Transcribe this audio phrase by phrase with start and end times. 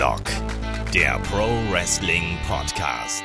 [0.00, 0.24] Headlock,
[0.94, 3.22] der Pro Wrestling Podcast.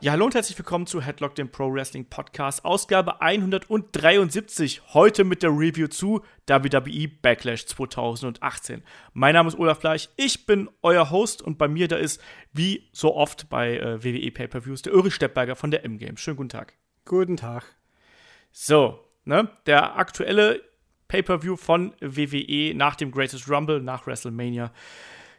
[0.00, 4.94] Ja, hallo und herzlich willkommen zu Headlock, dem Pro Wrestling Podcast, Ausgabe 173.
[4.94, 8.84] Heute mit der Review zu WWE Backlash 2018.
[9.14, 12.22] Mein Name ist Olaf Bleich, ich bin euer Host und bei mir da ist,
[12.52, 16.16] wie so oft bei äh, WWE Pay-Per-Views, der Ulrich Steppberger von der M-Game.
[16.16, 16.74] Schönen guten Tag.
[17.04, 17.64] Guten Tag.
[18.52, 20.62] So, ne, der aktuelle
[21.08, 24.70] Pay-Per-View von WWE nach dem Greatest Rumble, nach WrestleMania.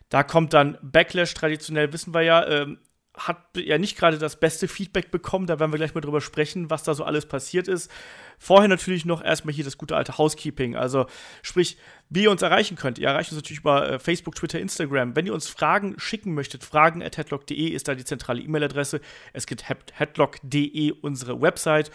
[0.09, 2.79] Da kommt dann Backlash, traditionell wissen wir ja, ähm,
[3.17, 5.47] hat ja nicht gerade das beste Feedback bekommen.
[5.47, 7.89] Da werden wir gleich mal drüber sprechen, was da so alles passiert ist.
[8.37, 10.75] Vorher natürlich noch erstmal hier das gute alte Housekeeping.
[10.75, 11.05] Also,
[11.41, 11.77] sprich,
[12.09, 12.99] wie ihr uns erreichen könnt.
[12.99, 15.15] Ihr erreicht uns natürlich über äh, Facebook, Twitter, Instagram.
[15.15, 18.99] Wenn ihr uns Fragen schicken möchtet, fragen ist da die zentrale E-Mail-Adresse.
[19.33, 21.91] Es gibt headlock.de, unsere Website.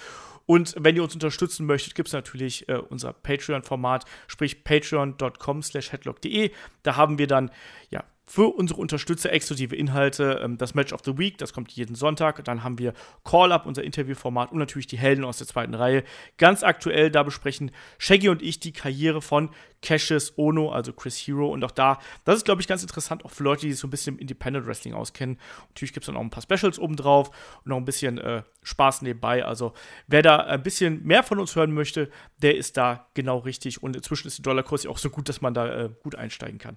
[0.51, 5.93] Und wenn ihr uns unterstützen möchtet, gibt es natürlich äh, unser Patreon-Format, sprich patreon.com slash
[5.93, 6.51] headlock.de.
[6.83, 7.53] Da haben wir dann
[7.89, 10.41] ja für unsere Unterstützer exklusive Inhalte.
[10.45, 12.45] Ähm, das Match of the Week, das kommt jeden Sonntag.
[12.45, 16.05] Dann haben wir Call-Up, unser Interviewformat und natürlich die Helden aus der zweiten Reihe.
[16.39, 19.51] Ganz aktuell, da besprechen Shaggy und ich die Karriere von
[19.83, 21.49] Cassius Ono, also Chris Hero.
[21.49, 23.89] Und auch da, das ist, glaube ich, ganz interessant, auch für Leute, die sich so
[23.89, 25.37] ein bisschen im Independent Wrestling auskennen.
[25.71, 27.31] Natürlich gibt es dann auch ein paar Specials obendrauf
[27.65, 29.45] und noch ein bisschen äh, Spaß nebenbei.
[29.45, 29.73] Also,
[30.07, 32.09] wer da ein bisschen mehr von uns hören möchte,
[32.43, 33.83] der ist da genau richtig.
[33.83, 36.59] Und inzwischen ist der Dollarkurs ja auch so gut, dass man da äh, gut einsteigen
[36.59, 36.77] kann.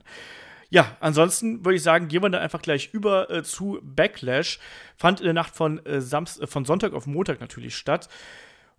[0.74, 4.58] Ja, ansonsten würde ich sagen, gehen wir dann einfach gleich über äh, zu Backlash.
[4.98, 8.10] Fand in der Nacht von, äh, Samst äh, von Sonntag auf Montag natürlich statt.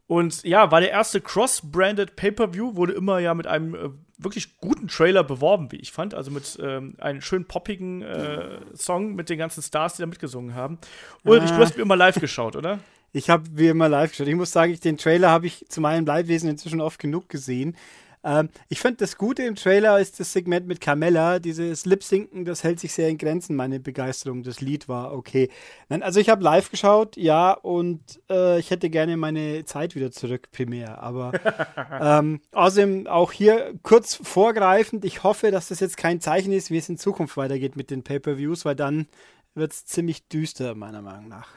[0.08, 4.88] Und ja, war der erste Cross-Branded Pay-Per-View, wurde immer ja mit einem äh, wirklich guten
[4.88, 6.14] Trailer beworben, wie ich fand.
[6.14, 10.56] Also mit ähm, einem schön poppigen äh, Song mit den ganzen Stars, die da mitgesungen
[10.56, 10.78] haben.
[11.22, 12.80] Ulrich, du hast wie immer live geschaut, oder?
[13.12, 14.26] Ich habe wie immer live geschaut.
[14.26, 17.76] Ich muss sagen, ich, den Trailer habe ich zu meinem Leidwesen inzwischen oft genug gesehen.
[18.24, 22.64] Ähm, ich finde, das Gute im Trailer ist das Segment mit Carmella, dieses Lip-Sinken, das
[22.64, 24.42] hält sich sehr in Grenzen, meine Begeisterung.
[24.42, 25.50] Das Lied war okay.
[25.88, 28.00] Nein, also ich habe live geschaut, ja, und
[28.30, 31.02] äh, ich hätte gerne meine Zeit wieder zurück, primär.
[31.02, 31.32] Aber
[32.00, 36.78] ähm, außerdem auch hier kurz vorgreifend, ich hoffe, dass das jetzt kein Zeichen ist, wie
[36.78, 39.06] es in Zukunft weitergeht mit den Pay-Per-Views, weil dann
[39.54, 41.48] wird es ziemlich düster, meiner Meinung nach.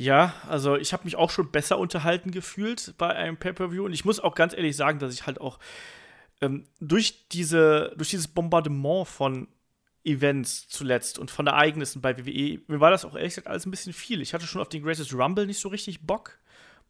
[0.00, 4.06] Ja, also ich habe mich auch schon besser unterhalten gefühlt bei einem Pay-per-View und ich
[4.06, 5.58] muss auch ganz ehrlich sagen, dass ich halt auch
[6.40, 9.46] ähm, durch diese durch dieses Bombardement von
[10.02, 13.70] Events zuletzt und von Ereignissen bei WWE, mir war das auch ehrlich gesagt alles ein
[13.70, 14.22] bisschen viel.
[14.22, 16.39] Ich hatte schon auf den Greatest Rumble nicht so richtig Bock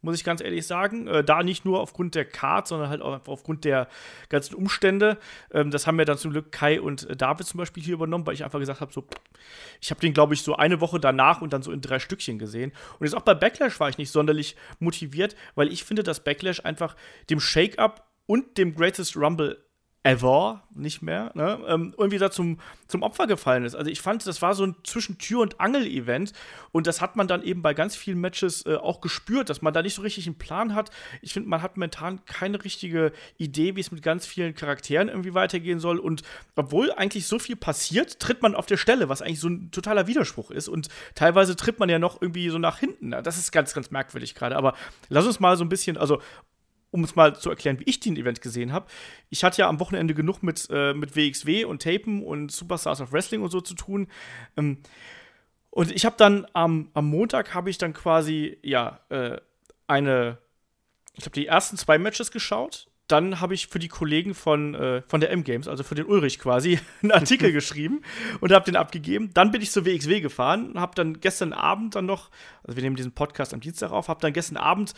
[0.01, 1.07] muss ich ganz ehrlich sagen.
[1.07, 3.87] Äh, da nicht nur aufgrund der Card, sondern halt auch aufgrund der
[4.29, 5.17] ganzen Umstände.
[5.51, 8.25] Ähm, das haben ja dann zum Glück Kai und äh, David zum Beispiel hier übernommen,
[8.25, 9.05] weil ich einfach gesagt habe, so,
[9.79, 12.39] ich habe den, glaube ich, so eine Woche danach und dann so in drei Stückchen
[12.39, 12.71] gesehen.
[12.99, 16.63] Und jetzt auch bei Backlash war ich nicht sonderlich motiviert, weil ich finde, dass Backlash
[16.65, 16.95] einfach
[17.29, 19.57] dem Shake-Up und dem Greatest Rumble
[20.03, 23.75] ever nicht mehr, ne, ähm, irgendwie da zum, zum Opfer gefallen ist.
[23.75, 26.33] Also ich fand, das war so ein zwischen Tür- und Angel-Event
[26.71, 29.73] und das hat man dann eben bei ganz vielen Matches äh, auch gespürt, dass man
[29.73, 30.89] da nicht so richtig einen Plan hat.
[31.21, 35.35] Ich finde, man hat momentan keine richtige Idee, wie es mit ganz vielen Charakteren irgendwie
[35.35, 36.23] weitergehen soll und
[36.55, 40.07] obwohl eigentlich so viel passiert, tritt man auf der Stelle, was eigentlich so ein totaler
[40.07, 43.11] Widerspruch ist und teilweise tritt man ja noch irgendwie so nach hinten.
[43.11, 44.73] Das ist ganz, ganz merkwürdig gerade, aber
[45.09, 46.19] lass uns mal so ein bisschen, also
[46.91, 48.87] um es mal zu erklären, wie ich den Event gesehen habe.
[49.29, 53.13] Ich hatte ja am Wochenende genug mit, äh, mit WXW und Tapen und Superstars of
[53.13, 54.07] Wrestling und so zu tun.
[54.57, 54.77] Ähm,
[55.69, 59.37] und ich habe dann am, am Montag habe ich dann quasi, ja, äh,
[59.87, 60.37] eine,
[61.13, 62.87] ich habe die ersten zwei Matches geschaut.
[63.07, 66.39] Dann habe ich für die Kollegen von, äh, von der M-Games, also für den Ulrich
[66.39, 68.01] quasi, einen Artikel geschrieben
[68.41, 69.33] und habe den abgegeben.
[69.33, 72.29] Dann bin ich zur WXW gefahren und habe dann gestern Abend dann noch,
[72.63, 74.93] also wir nehmen diesen Podcast am Dienstag auf, habe dann gestern Abend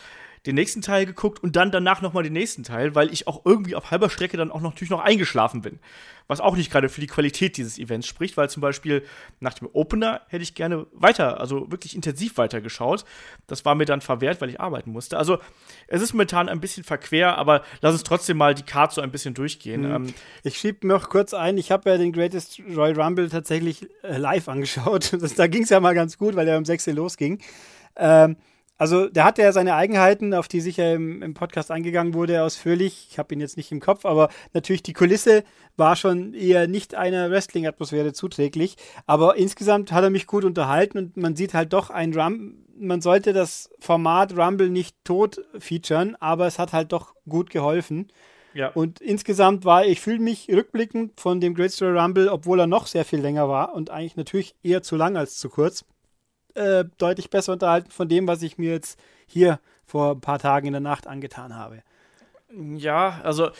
[0.45, 3.75] den nächsten Teil geguckt und dann danach nochmal den nächsten Teil, weil ich auch irgendwie
[3.75, 5.79] auf halber Strecke dann auch noch, natürlich noch eingeschlafen bin.
[6.27, 9.03] Was auch nicht gerade für die Qualität dieses Events spricht, weil zum Beispiel
[9.39, 13.05] nach dem Opener hätte ich gerne weiter, also wirklich intensiv weitergeschaut.
[13.47, 15.17] Das war mir dann verwehrt, weil ich arbeiten musste.
[15.17, 15.40] Also
[15.87, 19.11] es ist momentan ein bisschen verquer, aber lass uns trotzdem mal die Karte so ein
[19.11, 19.81] bisschen durchgehen.
[19.81, 19.96] Mhm.
[19.96, 20.13] Ähm,
[20.43, 24.49] ich schiebe noch kurz ein, ich habe ja den Greatest Royal Rumble tatsächlich äh, live
[24.49, 25.11] angeschaut.
[25.23, 27.39] Das, da ging es ja mal ganz gut, weil er um 6 Uhr losging.
[27.96, 28.35] Ähm,
[28.78, 33.08] also der hatte ja seine Eigenheiten, auf die sicher im, im Podcast eingegangen wurde, ausführlich.
[33.11, 35.43] Ich habe ihn jetzt nicht im Kopf, aber natürlich die Kulisse
[35.78, 38.75] war schon eher nicht einer Wrestling-Atmosphäre zuträglich.
[39.05, 42.55] Aber insgesamt hat er mich gut unterhalten und man sieht halt doch ein Rumble.
[42.75, 48.08] Man sollte das Format Rumble nicht tot featuren, aber es hat halt doch gut geholfen.
[48.53, 48.70] Ja.
[48.70, 52.87] Und insgesamt war, ich fühle mich rückblickend von dem Great Story Rumble, obwohl er noch
[52.87, 55.85] sehr viel länger war und eigentlich natürlich eher zu lang als zu kurz,
[56.55, 60.67] äh, deutlich besser unterhalten von dem, was ich mir jetzt hier vor ein paar Tagen
[60.67, 61.84] in der Nacht angetan habe.
[62.76, 63.52] Ja, also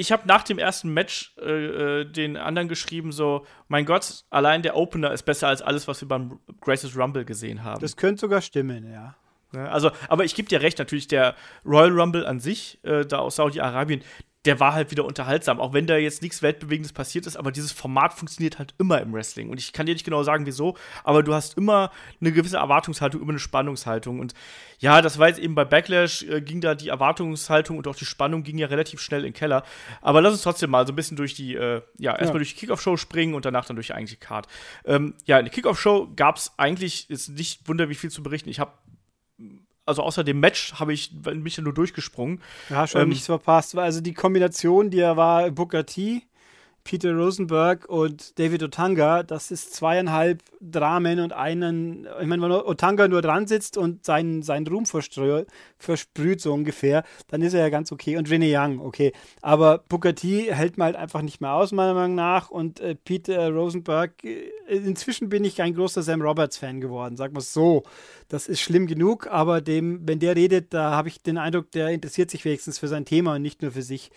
[0.00, 4.62] ich habe nach dem ersten Match äh, äh, den anderen geschrieben, so, mein Gott, allein
[4.62, 7.80] der Opener ist besser als alles, was wir beim Greatest Rumble gesehen haben.
[7.80, 9.14] Das könnte sogar stimmen, ja.
[9.52, 9.70] Ne?
[9.70, 11.34] Also, aber ich gebe dir recht, natürlich, der
[11.64, 14.02] Royal Rumble an sich, äh, da aus Saudi-Arabien,
[14.46, 17.72] der war halt wieder unterhaltsam, auch wenn da jetzt nichts Weltbewegendes passiert ist, aber dieses
[17.72, 19.50] Format funktioniert halt immer im Wrestling.
[19.50, 21.90] Und ich kann dir nicht genau sagen, wieso, aber du hast immer
[22.20, 24.18] eine gewisse Erwartungshaltung, immer eine Spannungshaltung.
[24.18, 24.32] Und
[24.78, 28.06] ja, das war jetzt eben bei Backlash, äh, ging da die Erwartungshaltung und auch die
[28.06, 29.62] Spannung ging ja relativ schnell in den Keller.
[30.00, 32.38] Aber lass uns trotzdem mal so ein bisschen durch die, äh, ja, erstmal ja.
[32.38, 34.46] durch die Kickoff-Show springen und danach dann durch die eigentliche Card.
[34.86, 38.48] Ähm, ja, in der Kickoff-Show gab es eigentlich, ist nicht wunder, wie viel zu berichten.
[38.48, 38.72] Ich habe
[39.90, 42.40] also außer dem Match habe ich mich ja nur durchgesprungen.
[42.70, 43.76] Ja, schon ähm, nichts verpasst.
[43.76, 46.22] Also die Kombination, die er war, Booker T,
[46.84, 53.06] Peter Rosenberg und David Otanga, das ist zweieinhalb Dramen und einen, ich meine, wenn Otanga
[53.08, 57.92] nur dran sitzt und seinen, seinen Ruhm versprüht, so ungefähr, dann ist er ja ganz
[57.92, 58.16] okay.
[58.16, 59.12] Und Rene Young, okay.
[59.42, 62.50] Aber Booker hält man halt einfach nicht mehr aus, meiner Meinung nach.
[62.50, 67.40] Und äh, Peter Rosenberg, äh, inzwischen bin ich ein großer Sam Roberts-Fan geworden, sag mal
[67.40, 67.82] so.
[68.28, 71.88] Das ist schlimm genug, aber dem, wenn der redet, da habe ich den Eindruck, der
[71.88, 74.10] interessiert sich wenigstens für sein Thema und nicht nur für sich.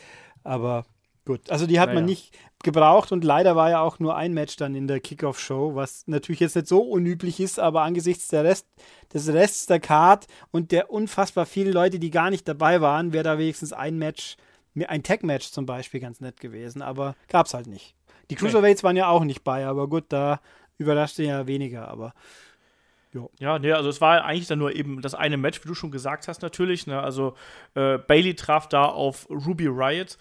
[0.44, 0.86] Aber
[1.26, 2.00] Gut, also die hat naja.
[2.00, 5.76] man nicht gebraucht und leider war ja auch nur ein Match dann in der Kickoff-Show,
[5.76, 8.68] was natürlich jetzt nicht so unüblich ist, aber angesichts der Rest,
[9.14, 13.24] des Rests der Card und der unfassbar vielen Leute, die gar nicht dabei waren, wäre
[13.24, 14.36] da wenigstens ein Match,
[14.76, 17.96] ein Tag-Match zum Beispiel ganz nett gewesen, aber gab es halt nicht.
[18.30, 20.42] Die Cruiserweights waren ja auch nicht bei, aber gut, da
[20.78, 22.14] überraschte ja weniger, aber
[23.14, 23.30] Jo.
[23.40, 25.92] Ja, nee, also es war eigentlich dann nur eben das eine Match, wie du schon
[25.92, 26.88] gesagt hast, natürlich.
[26.88, 27.00] Ne?
[27.00, 27.36] Also
[27.76, 30.18] äh, Bailey traf da auf Ruby Riot.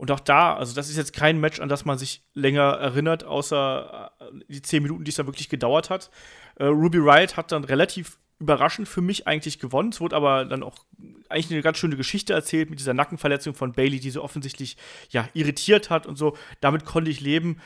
[0.00, 3.22] Und auch da, also das ist jetzt kein Match, an das man sich länger erinnert,
[3.22, 6.10] außer äh, die zehn Minuten, die es da wirklich gedauert hat.
[6.54, 9.90] Äh, Ruby Riot hat dann relativ überraschend für mich eigentlich gewonnen.
[9.90, 10.86] Es wurde aber dann auch
[11.28, 14.78] eigentlich eine ganz schöne Geschichte erzählt mit dieser Nackenverletzung von Bailey, die sie offensichtlich
[15.10, 16.34] ja irritiert hat und so.
[16.62, 17.60] Damit konnte ich leben.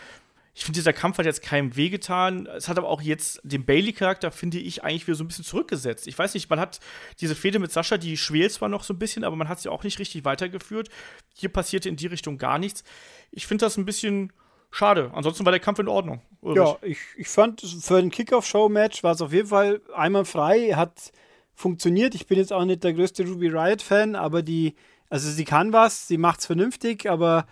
[0.56, 2.46] Ich finde, dieser Kampf hat jetzt keinem wehgetan.
[2.46, 6.06] Es hat aber auch jetzt den Bailey-Charakter, finde ich, eigentlich wieder so ein bisschen zurückgesetzt.
[6.06, 6.78] Ich weiß nicht, man hat
[7.20, 9.68] diese Fehde mit Sascha, die schwelt zwar noch so ein bisschen, aber man hat sie
[9.68, 10.90] auch nicht richtig weitergeführt.
[11.34, 12.84] Hier passierte in die Richtung gar nichts.
[13.32, 14.32] Ich finde das ein bisschen
[14.70, 15.10] schade.
[15.12, 16.22] Ansonsten war der Kampf in Ordnung.
[16.42, 21.12] Ja, ich, ich fand, für ein Kickoff-Show-Match war es auf jeden Fall einmal frei, hat
[21.54, 22.14] funktioniert.
[22.14, 24.74] Ich bin jetzt auch nicht der größte Ruby Riot-Fan, aber die,
[25.08, 27.46] also sie kann was, sie macht es vernünftig, aber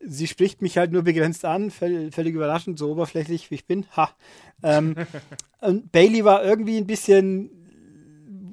[0.00, 3.86] sie spricht mich halt nur begrenzt an, völlig, völlig überraschend, so oberflächlich wie ich bin.
[3.96, 4.10] Ha.
[4.62, 4.94] Ähm,
[5.60, 7.50] und Bailey war irgendwie ein bisschen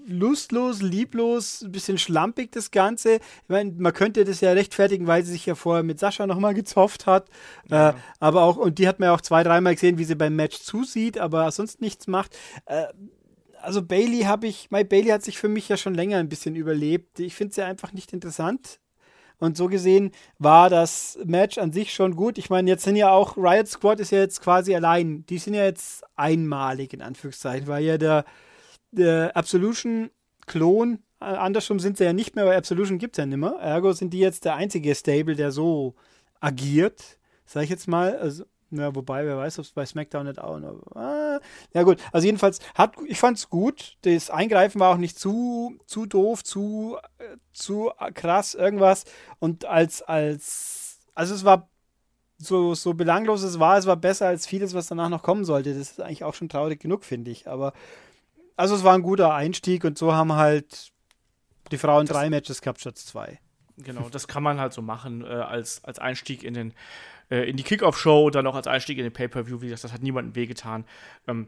[0.06, 3.16] lustlos, lieblos, ein bisschen schlampig das Ganze.
[3.16, 6.54] Ich meine, man könnte das ja rechtfertigen, weil sie sich ja vorher mit Sascha nochmal
[6.54, 7.30] gezofft hat.
[7.70, 7.90] Ja.
[7.90, 10.36] Äh, aber auch, und die hat man ja auch zwei, dreimal gesehen, wie sie beim
[10.36, 12.38] Match zusieht, aber sonst nichts macht.
[12.66, 12.86] Äh,
[13.62, 16.56] also Bailey habe ich, My Bailey hat sich für mich ja schon länger ein bisschen
[16.56, 17.20] überlebt.
[17.20, 18.80] Ich finde sie einfach nicht interessant.
[19.40, 22.38] Und so gesehen war das Match an sich schon gut.
[22.38, 25.26] Ich meine, jetzt sind ja auch, Riot Squad ist ja jetzt quasi allein.
[25.28, 28.26] Die sind ja jetzt einmalig, in Anführungszeichen, weil ja der,
[28.92, 33.38] der Absolution-Klon, äh, andersrum sind sie ja nicht mehr, weil Absolution gibt es ja nicht
[33.38, 33.56] mehr.
[33.60, 35.96] Ergo sind die jetzt der einzige Stable, der so
[36.40, 38.16] agiert, sag ich jetzt mal.
[38.18, 38.46] Also,
[38.78, 40.82] ja, wobei, wer weiß, ob es bei SmackDown nicht auch noch.
[40.96, 41.40] Ah,
[41.74, 42.00] ja, gut.
[42.12, 43.98] Also, jedenfalls, hat, ich fand es gut.
[44.02, 49.06] Das Eingreifen war auch nicht zu, zu doof, zu, äh, zu krass, irgendwas.
[49.40, 51.70] Und als, als, also, es war
[52.40, 55.70] so, so belanglos es war, es war besser als vieles, was danach noch kommen sollte.
[55.70, 57.48] Das ist eigentlich auch schon traurig genug, finde ich.
[57.48, 57.74] Aber,
[58.56, 60.92] also, es war ein guter Einstieg und so haben halt
[61.72, 63.40] die Frauen das, drei Matches gehabt statt zwei.
[63.78, 66.74] Genau, das kann man halt so machen äh, als, als Einstieg in den
[67.34, 69.62] äh, in die Kickoff-Show, dann auch als Einstieg in den Pay-Per-View.
[69.62, 70.86] Wie gesagt, das hat niemandem wehgetan.
[71.28, 71.48] Ähm,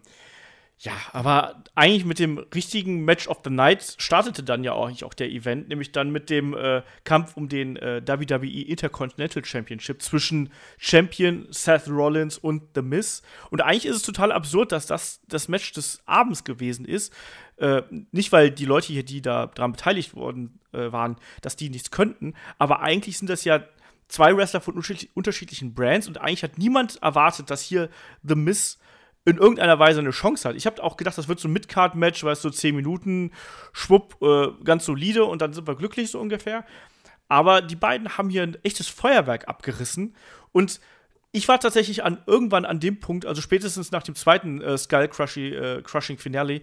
[0.80, 5.14] ja, aber eigentlich mit dem richtigen Match of the Night startete dann ja auch, auch
[5.14, 10.50] der Event, nämlich dann mit dem äh, Kampf um den äh, WWE Intercontinental Championship zwischen
[10.78, 13.22] Champion Seth Rollins und The Miz.
[13.52, 17.14] Und eigentlich ist es total absurd, dass das das Match des Abends gewesen ist.
[17.56, 21.70] Äh, nicht, weil die Leute hier, die da dran beteiligt worden äh, waren, dass die
[21.70, 23.64] nichts könnten, aber eigentlich sind das ja
[24.08, 27.90] zwei Wrestler von unterschiedlichen Brands und eigentlich hat niemand erwartet, dass hier
[28.24, 28.78] The Miz
[29.26, 30.56] in irgendeiner Weise eine Chance hat.
[30.56, 33.32] Ich habe auch gedacht, das wird so ein Mid-Card-Match, weil es so 10 Minuten,
[33.74, 36.64] schwupp, äh, ganz solide und dann sind wir glücklich so ungefähr.
[37.28, 40.16] Aber die beiden haben hier ein echtes Feuerwerk abgerissen
[40.52, 40.80] und
[41.32, 45.10] ich war tatsächlich an irgendwann an dem Punkt, also spätestens nach dem zweiten äh, Skull
[45.10, 46.62] Crushing, äh, Crushing Finale,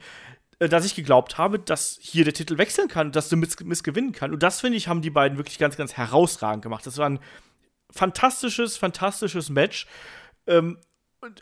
[0.69, 4.13] dass ich geglaubt habe, dass hier der Titel wechseln kann, dass du Miss, Miss gewinnen
[4.13, 4.33] kann.
[4.33, 6.87] Und das, finde ich, haben die beiden wirklich ganz, ganz herausragend gemacht.
[6.87, 7.21] Das war ein
[7.91, 9.87] fantastisches, fantastisches Match.
[10.47, 10.79] Ähm,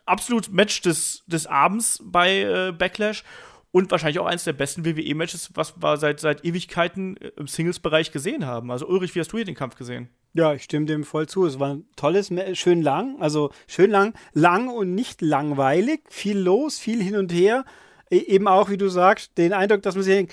[0.04, 3.24] absolut Match des, des Abends bei äh, Backlash
[3.72, 8.12] und wahrscheinlich auch eines der besten WWE-Matches, was wir seit, seit Ewigkeiten äh, im Singles-Bereich
[8.12, 8.70] gesehen haben.
[8.70, 10.10] Also Ulrich, wie hast du hier den Kampf gesehen?
[10.32, 11.46] Ja, ich stimme dem voll zu.
[11.46, 16.78] Es war ein tolles, schön lang, also schön lang, lang und nicht langweilig, viel los,
[16.78, 17.64] viel hin und her.
[18.10, 20.28] E eben auch, wie du sagst, den Eindruck, dass man sich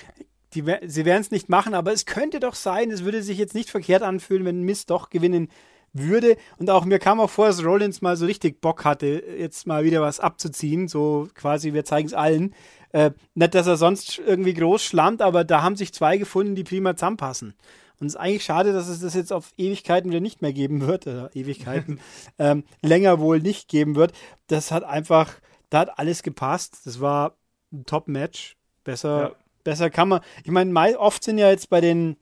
[0.54, 3.54] die, sie werden es nicht machen, aber es könnte doch sein, es würde sich jetzt
[3.54, 5.48] nicht verkehrt anfühlen, wenn Mist doch gewinnen
[5.92, 6.36] würde.
[6.58, 9.84] Und auch mir kam auch vor, dass Rollins mal so richtig Bock hatte, jetzt mal
[9.84, 10.88] wieder was abzuziehen.
[10.88, 12.54] So quasi, wir zeigen es allen.
[12.92, 16.64] Äh, nicht, dass er sonst irgendwie groß schlammt, aber da haben sich zwei gefunden, die
[16.64, 17.54] prima zusammenpassen.
[18.00, 20.86] Und es ist eigentlich schade, dass es das jetzt auf Ewigkeiten wieder nicht mehr geben
[20.86, 22.00] wird, oder Ewigkeiten
[22.38, 24.12] ähm, länger wohl nicht geben wird.
[24.46, 25.34] Das hat einfach,
[25.68, 26.80] da hat alles gepasst.
[26.84, 27.36] Das war
[27.72, 28.56] ein Top-Match.
[28.84, 29.32] Besser, ja.
[29.64, 30.20] besser kann man.
[30.44, 32.16] Ich meine, oft sind ja jetzt bei den,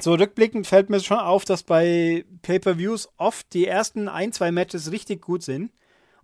[0.00, 4.90] so rückblickend fällt mir schon auf, dass bei Pay-Per-Views oft die ersten ein, zwei Matches
[4.92, 5.72] richtig gut sind.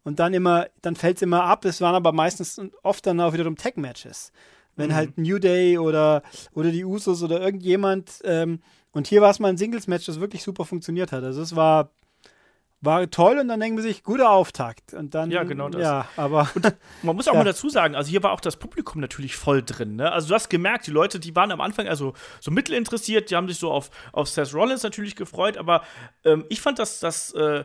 [0.05, 1.65] Und dann immer, dann fällt es immer ab.
[1.65, 4.33] Es waren aber meistens oft dann auch wiederum Tag-Matches
[4.77, 4.95] wenn mhm.
[4.95, 6.23] halt New Day oder,
[6.55, 8.21] oder die Usos oder irgendjemand.
[8.25, 8.61] Ähm,
[8.93, 11.25] und hier war es mal ein Singles-Match, das wirklich super funktioniert hat.
[11.25, 11.91] Also es war,
[12.81, 14.95] war toll und dann denken wir sich, guter Auftakt.
[14.95, 15.83] Und dann, ja, genau das.
[15.83, 16.49] Ja, aber.
[16.55, 17.39] Und man muss auch ja.
[17.39, 19.97] mal dazu sagen, also hier war auch das Publikum natürlich voll drin.
[19.97, 20.11] Ne?
[20.11, 23.49] Also du hast gemerkt, die Leute, die waren am Anfang also so mittelinteressiert, die haben
[23.49, 25.83] sich so auf, auf Seth Rollins natürlich gefreut, aber
[26.25, 27.33] ähm, ich fand, dass das.
[27.33, 27.65] Äh,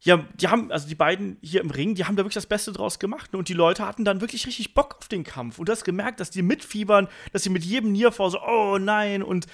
[0.00, 2.72] ja, die haben, also die beiden hier im Ring, die haben da wirklich das Beste
[2.72, 3.32] draus gemacht.
[3.32, 3.38] Ne?
[3.40, 5.58] Und die Leute hatten dann wirklich richtig Bock auf den Kampf.
[5.58, 9.22] Und du hast gemerkt, dass die mitfiebern, dass sie mit jedem Nearfall so, oh nein,
[9.24, 9.46] und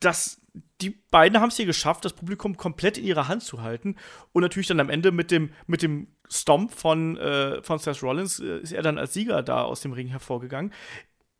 [0.00, 0.40] das,
[0.80, 3.96] die beiden haben es hier geschafft, das Publikum komplett in ihrer Hand zu halten.
[4.32, 8.40] Und natürlich dann am Ende mit dem, mit dem Stomp von, äh, von Seth Rollins
[8.40, 10.72] äh, ist er dann als Sieger da aus dem Ring hervorgegangen.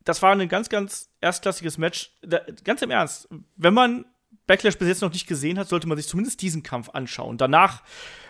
[0.04, 2.16] Das war ein ganz, ganz erstklassiges Match.
[2.22, 4.06] Da, ganz im Ernst, wenn man
[4.46, 7.38] Backlash bis jetzt noch nicht gesehen hat, sollte man sich zumindest diesen Kampf anschauen.
[7.38, 7.82] Danach,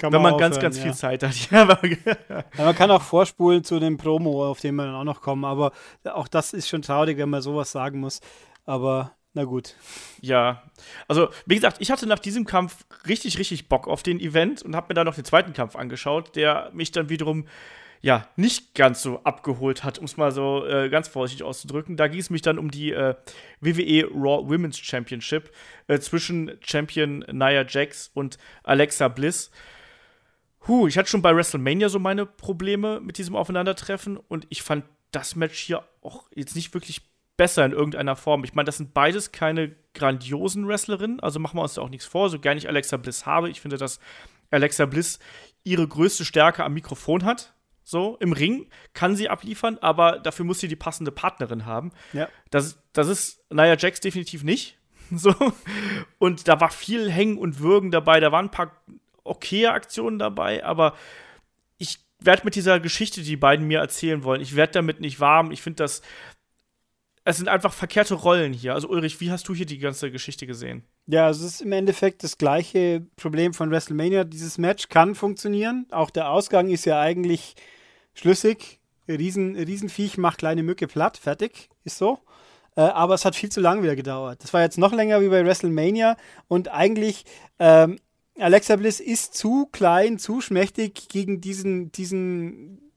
[0.02, 0.82] man wenn man aufhören, ganz, ganz ja.
[0.82, 1.50] viel Zeit hat.
[1.50, 5.44] ja, man kann auch vorspulen zu dem Promo, auf den wir dann auch noch kommen,
[5.44, 5.72] aber
[6.04, 8.20] auch das ist schon traurig, wenn man sowas sagen muss.
[8.64, 9.74] Aber na gut.
[10.20, 10.62] Ja,
[11.08, 14.76] also wie gesagt, ich hatte nach diesem Kampf richtig, richtig Bock auf den Event und
[14.76, 17.46] habe mir dann noch den zweiten Kampf angeschaut, der mich dann wiederum
[18.02, 21.96] ja, nicht ganz so abgeholt hat, um es mal so äh, ganz vorsichtig auszudrücken.
[21.96, 23.14] Da ging es mich dann um die äh,
[23.60, 25.52] WWE Raw Women's Championship
[25.86, 29.52] äh, zwischen Champion Nia Jax und Alexa Bliss.
[30.66, 34.84] Huh, ich hatte schon bei WrestleMania so meine Probleme mit diesem Aufeinandertreffen und ich fand
[35.12, 38.44] das Match hier auch jetzt nicht wirklich besser in irgendeiner Form.
[38.44, 42.06] Ich meine, das sind beides keine grandiosen Wrestlerinnen, also machen wir uns da auch nichts
[42.06, 43.50] vor, so gar nicht Alexa Bliss habe.
[43.50, 44.00] Ich finde, dass
[44.50, 45.18] Alexa Bliss
[45.64, 47.54] ihre größte Stärke am Mikrofon hat.
[47.84, 51.90] So, im Ring kann sie abliefern, aber dafür muss sie die passende Partnerin haben.
[52.12, 52.28] Ja.
[52.50, 54.78] Das, das ist Nia Jax definitiv nicht.
[55.14, 55.34] So.
[56.16, 58.18] Und da war viel Hängen und Würgen dabei.
[58.18, 58.82] Da waren ein paar
[59.24, 60.94] okaye Aktionen dabei, aber
[61.76, 65.20] ich werde mit dieser Geschichte, die die beiden mir erzählen wollen, ich werde damit nicht
[65.20, 65.50] warm.
[65.50, 66.00] Ich finde das.
[67.24, 68.74] Es sind einfach verkehrte Rollen hier.
[68.74, 70.82] Also, Ulrich, wie hast du hier die ganze Geschichte gesehen?
[71.06, 74.24] Ja, es ist im Endeffekt das gleiche Problem von WrestleMania.
[74.24, 75.86] Dieses Match kann funktionieren.
[75.90, 77.54] Auch der Ausgang ist ja eigentlich
[78.14, 78.80] schlüssig.
[79.06, 81.16] Riesen, Riesenviech macht kleine Mücke platt.
[81.16, 81.68] Fertig.
[81.84, 82.18] Ist so.
[82.76, 84.42] Äh, aber es hat viel zu lange wieder gedauert.
[84.42, 86.16] Das war jetzt noch länger wie bei WrestleMania.
[86.48, 87.24] Und eigentlich,
[87.60, 88.00] ähm,
[88.38, 92.91] Alexa Bliss ist zu klein, zu schmächtig gegen diesen, diesen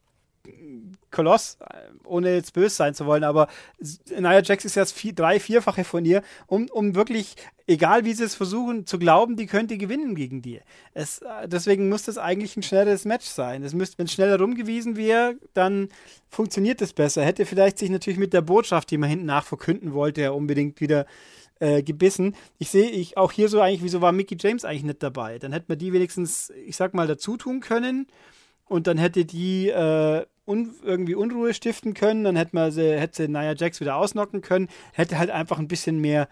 [1.12, 1.58] Koloss,
[2.04, 3.48] ohne jetzt böse sein zu wollen, aber
[4.10, 7.36] Nia Jax ist jetzt vier, drei, vierfache von ihr, um, um wirklich,
[7.68, 10.60] egal wie sie es versuchen, zu glauben, die könnte gewinnen gegen die.
[10.94, 13.64] Es, deswegen muss das eigentlich ein schnelleres Match sein.
[13.64, 15.90] Es müsste, wenn es schneller rumgewiesen wäre, dann
[16.30, 17.24] funktioniert es besser.
[17.24, 20.82] Hätte vielleicht sich natürlich mit der Botschaft, die man hinten nach verkünden wollte, ja unbedingt
[20.82, 21.06] wieder
[21.60, 22.36] äh, gebissen.
[22.58, 25.40] Ich sehe ich auch hier so eigentlich, wieso war Mickey James eigentlich nicht dabei?
[25.40, 28.08] Dann hätte man die wenigstens, ich sag mal, dazu tun können
[28.66, 33.24] und dann hätte die äh, un irgendwie Unruhe stiften können, dann hätte man sie, hätte
[33.24, 36.28] sie Nia Jax wieder ausnocken können, hätte halt einfach ein bisschen mehr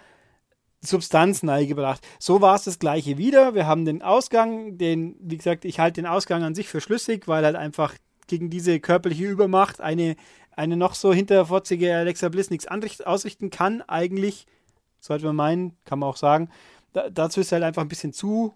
[0.82, 2.06] Substanz gebracht.
[2.20, 3.56] So war es das gleiche wieder.
[3.56, 7.28] Wir haben den Ausgang, den, wie gesagt, ich halte den Ausgang an sich für schlüssig,
[7.28, 7.96] weil halt einfach
[8.28, 10.16] gegen diese körperliche Übermacht eine,
[10.52, 14.46] eine noch so hinterfotzige Alexa Bliss nichts ausrichten kann, eigentlich,
[15.00, 16.50] sollte man meinen, kann man auch sagen.
[16.92, 18.54] Da, dazu ist er halt einfach ein bisschen zu,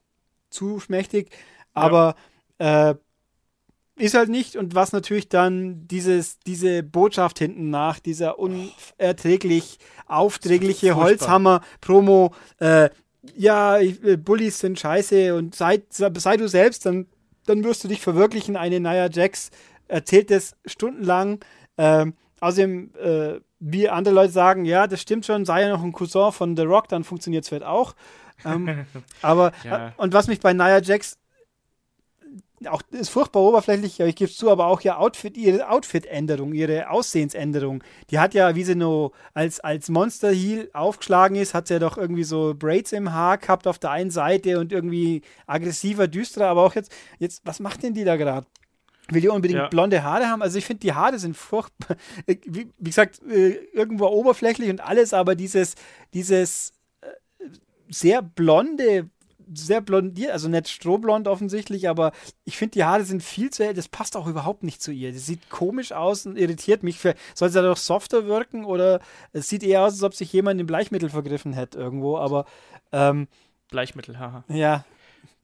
[0.49, 1.31] zu schmächtig.
[1.73, 2.15] Aber
[2.59, 2.91] ja.
[2.91, 2.95] äh,
[3.97, 4.55] ist halt nicht.
[4.55, 12.89] Und was natürlich dann dieses, diese Botschaft hinten nach, dieser unerträglich aufdringliche Holzhammer-Promo, äh,
[13.35, 17.07] ja, äh, Bullies sind scheiße und sei, sei du selbst, dann,
[17.45, 18.55] dann wirst du dich verwirklichen.
[18.55, 19.49] Eine Nia Jax
[19.87, 21.39] erzählt das stundenlang.
[21.77, 25.91] Ähm, außerdem, äh, wie andere Leute sagen, ja, das stimmt schon, sei ja noch ein
[25.91, 27.95] Cousin von The Rock, dann funktioniert es vielleicht auch.
[28.45, 28.85] Ähm,
[29.21, 29.93] aber, ja.
[29.97, 31.17] und was mich bei Nia Jax
[32.65, 36.89] auch ist furchtbar oberflächlich, ich gebe es zu, aber auch ja Outfit, ihre Outfit-Änderung, ihre
[36.89, 37.83] Aussehensänderung.
[38.09, 41.79] Die hat ja, wie sie nur als, als Monster Heel aufgeschlagen ist, hat sie ja
[41.79, 46.47] doch irgendwie so Braids im Haar gehabt auf der einen Seite und irgendwie aggressiver, düsterer,
[46.47, 48.47] aber auch jetzt, jetzt, was macht denn die da gerade?
[49.09, 49.67] Will die unbedingt ja.
[49.67, 50.41] blonde Haare haben?
[50.41, 51.95] Also ich finde, die Haare sind furchtbar,
[52.25, 55.75] wie, wie, gesagt, äh, irgendwo oberflächlich und alles, aber dieses,
[56.13, 57.07] dieses äh,
[57.89, 59.09] sehr blonde,
[59.53, 62.11] sehr blondiert, also nicht strohblond offensichtlich, aber
[62.43, 63.73] ich finde, die Haare sind viel zu hell.
[63.73, 65.11] Das passt auch überhaupt nicht zu ihr.
[65.11, 66.99] Das sieht komisch aus und irritiert mich.
[67.33, 68.99] Soll sie doch softer wirken oder
[69.33, 72.45] es sieht eher aus, als ob sich jemand im Bleichmittel vergriffen hätte irgendwo, aber.
[72.91, 73.27] Ähm,
[73.69, 74.43] Bleichmittel, haha.
[74.47, 74.85] Ja,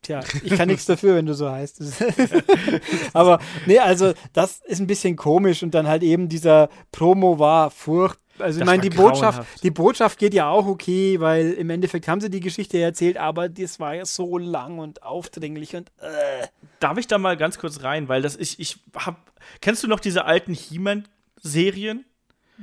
[0.04, 1.82] Tja, ich kann nichts dafür, wenn du so heißt.
[3.14, 7.72] Aber nee, also das ist ein bisschen komisch und dann halt eben dieser Promo war
[7.72, 12.08] furchtbar also ich meine, die Botschaft, die Botschaft geht ja auch okay, weil im Endeffekt
[12.08, 16.48] haben sie die Geschichte erzählt, aber das war ja so lang und aufdringlich und äh.
[16.80, 19.18] Darf ich da mal ganz kurz rein, weil das ich, ich hab.
[19.62, 22.06] Kennst du noch diese alten He-Man-Serien?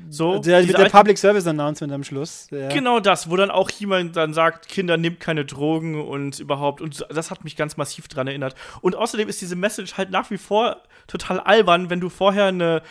[0.08, 2.46] So, der, der Public Service Announcement am Schluss.
[2.50, 2.68] Ja.
[2.68, 6.80] Genau das, wo dann auch jemand dann sagt, Kinder, nimmt keine Drogen und überhaupt.
[6.80, 8.54] Und das hat mich ganz massiv dran erinnert.
[8.82, 12.82] Und außerdem ist diese Message halt nach wie vor total albern, wenn du vorher eine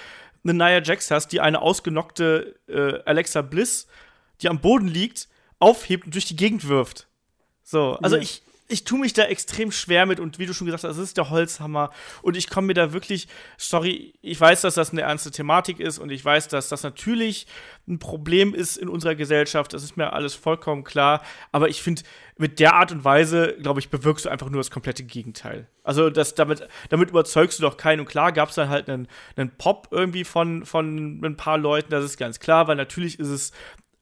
[0.44, 3.88] eine Nia Jax hast, die eine ausgenockte äh, Alexa Bliss,
[4.42, 5.28] die am Boden liegt,
[5.60, 7.08] aufhebt und durch die Gegend wirft.
[7.64, 8.22] So, also ja.
[8.22, 11.04] ich, ich tue mich da extrem schwer mit und wie du schon gesagt hast, das
[11.04, 11.90] ist der Holzhammer.
[12.22, 15.98] Und ich komme mir da wirklich, sorry, ich weiß, dass das eine ernste Thematik ist
[15.98, 17.48] und ich weiß, dass das natürlich
[17.88, 22.04] ein Problem ist in unserer Gesellschaft, das ist mir alles vollkommen klar, aber ich finde,
[22.38, 25.68] mit der Art und Weise, glaube ich, bewirkst du einfach nur das komplette Gegenteil.
[25.84, 28.00] Also das, damit, damit überzeugst du doch keinen.
[28.00, 31.90] Und klar gab es dann halt einen, einen Pop irgendwie von, von ein paar Leuten,
[31.90, 33.52] das ist ganz klar, weil natürlich ist es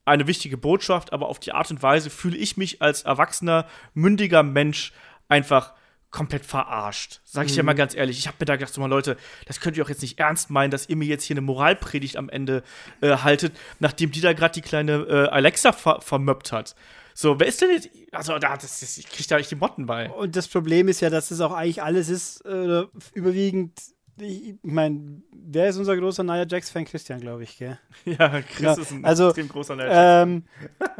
[0.08, 4.42] eine wichtige Botschaft, aber auf die Art und Weise fühle ich mich als erwachsener, mündiger
[4.42, 4.92] Mensch
[5.28, 5.74] einfach
[6.10, 7.20] komplett verarscht.
[7.24, 7.56] Sag ich mhm.
[7.56, 8.18] dir mal ganz ehrlich.
[8.18, 10.50] Ich habe mir da gedacht, so mal Leute, das könnt ihr auch jetzt nicht ernst
[10.50, 12.62] meinen, dass ihr mir jetzt hier eine Moralpredigt am Ende
[13.00, 16.74] äh, haltet, nachdem die da gerade die kleine äh, Alexa ver vermöppt hat.
[17.14, 17.90] So, wer ist denn jetzt?
[18.12, 20.08] Also, da, das, das, ich krieg da nicht die Motten bei.
[20.08, 23.72] Und das Problem ist ja, dass es auch eigentlich alles ist, äh, überwiegend
[24.20, 26.84] ich meine, wer ist unser großer Nia Jax-Fan?
[26.84, 27.78] Christian, glaube ich, gell?
[28.04, 30.28] Ja, Chris ja, ist ein also, extrem großer Nia Jax.
[30.28, 30.44] Ähm,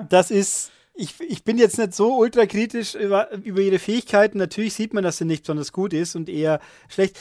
[0.09, 4.39] das ist, ich, ich bin jetzt nicht so ultra kritisch über, über ihre Fähigkeiten.
[4.39, 7.19] Natürlich sieht man, dass sie nicht besonders gut ist und eher schlecht.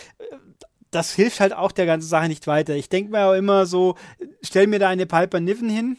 [0.92, 2.76] Das hilft halt auch der ganzen Sache nicht weiter.
[2.76, 3.96] Ich denke mir auch immer so,
[4.42, 5.98] stell mir da eine Piper Niven hin,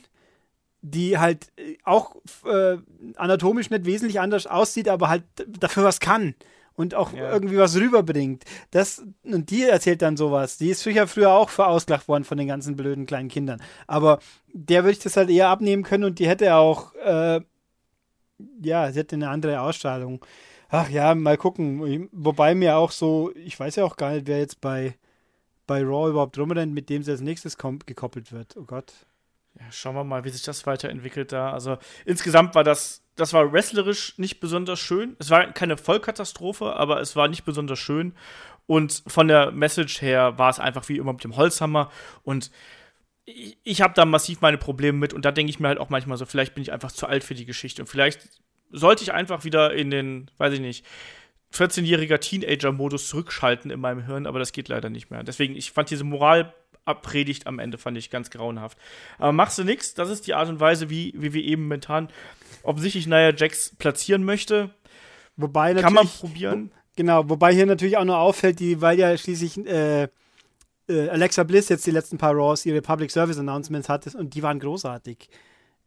[0.81, 1.49] die halt
[1.85, 2.79] auch äh,
[3.17, 6.35] anatomisch nicht wesentlich anders aussieht, aber halt dafür was kann
[6.79, 7.33] und auch ja.
[7.33, 8.45] irgendwie was rüberbringt.
[8.71, 10.59] Das, und die erzählt dann sowas.
[10.59, 13.61] Die ist sicher früher auch verausglacht worden von den ganzen blöden kleinen Kindern.
[13.89, 14.21] Aber
[14.53, 17.41] der würde ich das halt eher abnehmen können und die hätte auch, äh,
[18.63, 20.25] ja, sie hätte eine andere Ausstrahlung.
[20.69, 22.09] Ach ja, mal gucken.
[22.13, 24.95] Wobei mir auch so, ich weiß ja auch gar nicht, wer jetzt bei,
[25.67, 28.57] bei Raw überhaupt rumrennt, mit dem sie als nächstes gekoppelt wird.
[28.57, 28.93] Oh Gott.
[29.59, 31.53] Ja, schauen wir mal, wie sich das weiterentwickelt da.
[31.53, 35.17] Also insgesamt war das das war wrestlerisch nicht besonders schön.
[35.19, 38.15] Es war keine Vollkatastrophe, aber es war nicht besonders schön.
[38.67, 41.91] Und von der Message her war es einfach wie immer mit dem Holzhammer.
[42.23, 42.51] Und
[43.25, 45.13] ich, ich habe da massiv meine Probleme mit.
[45.13, 47.25] Und da denke ich mir halt auch manchmal so, vielleicht bin ich einfach zu alt
[47.25, 47.83] für die Geschichte.
[47.83, 48.29] Und vielleicht
[48.71, 50.87] sollte ich einfach wieder in den, weiß ich nicht,
[51.53, 55.25] 14-jähriger Teenager-Modus zurückschalten in meinem Hirn, aber das geht leider nicht mehr.
[55.25, 56.05] Deswegen, ich fand diese
[56.89, 58.79] Moralpredigt am Ende fand ich ganz grauenhaft.
[59.19, 62.09] Aber machst du nichts, das ist die Art und Weise, wie, wie wir eben momentan
[62.63, 64.71] offensichtlich Nia Jax platzieren möchte.
[65.37, 66.73] Wobei Kann man probieren.
[66.97, 70.09] Genau, wobei hier natürlich auch nur auffällt, die, weil ja schließlich äh,
[70.89, 74.43] äh, Alexa Bliss jetzt die letzten paar Raws ihre Public Service Announcements hatte und die
[74.43, 75.29] waren großartig.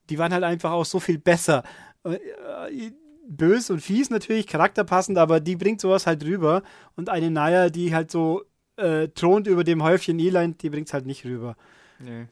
[0.10, 1.64] Die waren halt einfach auch so viel besser.
[2.06, 2.92] Äh,
[3.28, 6.64] bös und fies natürlich, charakterpassend, aber die bringt sowas halt rüber.
[6.96, 8.44] Und eine Naya, die halt so
[8.82, 11.56] äh, thront über dem Häufchen Elend, die bringt es halt nicht rüber.
[12.00, 12.26] Nee.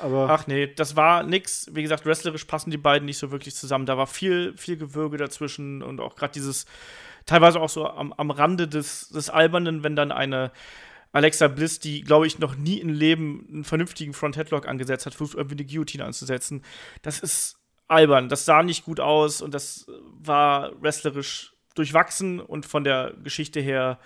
[0.00, 1.70] Aber Ach nee, das war nix.
[1.72, 3.86] Wie gesagt, wrestlerisch passen die beiden nicht so wirklich zusammen.
[3.86, 6.66] Da war viel, viel Gewürge dazwischen und auch gerade dieses,
[7.26, 10.52] teilweise auch so am, am Rande des, des Albernen, wenn dann eine
[11.12, 15.36] Alexa Bliss, die, glaube ich, noch nie im Leben einen vernünftigen Front-Headlock angesetzt hat, versucht
[15.36, 16.62] irgendwie eine Guillotine anzusetzen.
[17.02, 18.28] Das ist albern.
[18.28, 19.86] Das sah nicht gut aus und das
[20.18, 23.98] war wrestlerisch durchwachsen und von der Geschichte her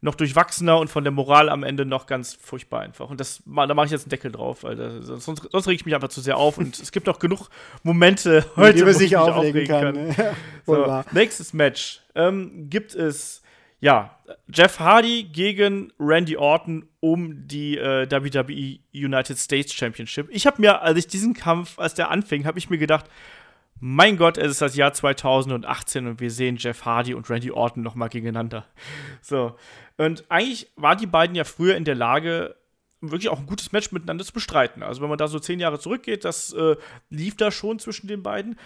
[0.00, 3.08] noch durchwachsener und von der Moral am Ende noch ganz furchtbar einfach.
[3.08, 5.86] Und das, da mache ich jetzt einen Deckel drauf, weil das, sonst, sonst rege ich
[5.86, 6.58] mich einfach zu sehr auf.
[6.58, 7.48] Und es gibt noch genug
[7.82, 10.14] Momente heute, wo ich mich aufregen kann.
[10.14, 10.34] kann.
[10.66, 13.42] so, nächstes Match ähm, gibt es
[13.80, 14.18] ja
[14.52, 20.28] Jeff Hardy gegen Randy Orton um die äh, WWE United States Championship.
[20.30, 23.06] Ich habe mir, als ich diesen Kampf, als der anfing, habe ich mir gedacht,
[23.80, 27.82] mein Gott, es ist das Jahr 2018 und wir sehen Jeff Hardy und Randy Orton
[27.82, 28.66] nochmal gegeneinander.
[29.22, 29.56] So.
[29.98, 32.54] Und eigentlich waren die beiden ja früher in der Lage,
[33.00, 34.82] wirklich auch ein gutes Match miteinander zu bestreiten.
[34.82, 36.76] Also wenn man da so zehn Jahre zurückgeht, das äh,
[37.10, 38.56] lief da schon zwischen den beiden.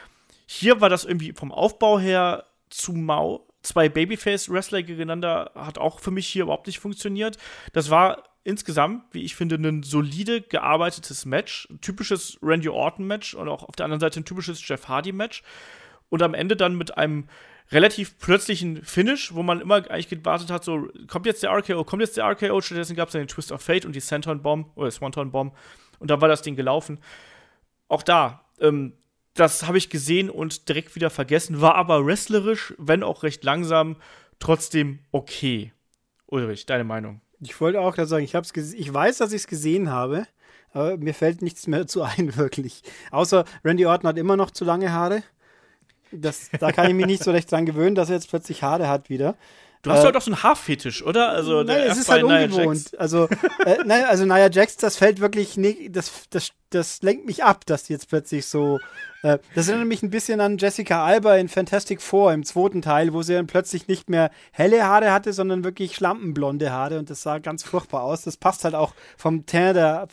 [0.46, 3.46] Hier war das irgendwie vom Aufbau her zu mau.
[3.62, 7.36] Zwei Babyface-Wrestler gegeneinander hat auch für mich hier überhaupt nicht funktioniert.
[7.72, 11.68] Das war insgesamt, wie ich finde, ein solide gearbeitetes Match.
[11.70, 15.42] Ein typisches Randy Orton-Match und auch auf der anderen Seite ein typisches Jeff Hardy-Match.
[16.08, 17.28] Und am Ende dann mit einem
[17.72, 22.02] relativ plötzlichen Finish, wo man immer eigentlich gewartet hat, so, kommt jetzt der RKO, kommt
[22.02, 24.76] jetzt der RKO, stattdessen gab es dann den Twist of Fate und die Senton Bomb
[24.76, 25.54] oder Swanton Bomb
[25.98, 26.98] und dann war das Ding gelaufen.
[27.88, 28.94] Auch da, ähm,
[29.34, 33.96] das habe ich gesehen und direkt wieder vergessen, war aber wrestlerisch, wenn auch recht langsam,
[34.40, 35.72] trotzdem okay.
[36.26, 37.20] Ulrich, deine Meinung?
[37.40, 40.26] Ich wollte auch gerade sagen, ich, hab's ich weiß, dass ich es gesehen habe,
[40.72, 42.82] aber mir fällt nichts mehr dazu ein, wirklich.
[43.10, 45.22] Außer Randy Orton hat immer noch zu lange Haare.
[46.12, 48.88] Das, da kann ich mich nicht so recht dran gewöhnen, dass er jetzt plötzlich Haare
[48.88, 49.36] hat wieder.
[49.82, 51.30] Du hast äh, doch so einen Haarfetisch, oder?
[51.30, 52.98] Also nein, es ist halt ungewohnt.
[52.98, 53.28] Also,
[53.64, 57.64] äh, nein, also Nia Jax, das fällt wirklich nicht, das, das, das lenkt mich ab,
[57.64, 58.78] dass die jetzt plötzlich so.
[59.22, 63.14] Äh, das erinnert mich ein bisschen an Jessica Alba in Fantastic Four im zweiten Teil,
[63.14, 67.22] wo sie dann plötzlich nicht mehr helle Haare hatte, sondern wirklich schlampenblonde Haare und das
[67.22, 68.22] sah ganz furchtbar aus.
[68.22, 70.08] Das passt halt auch vom Teint der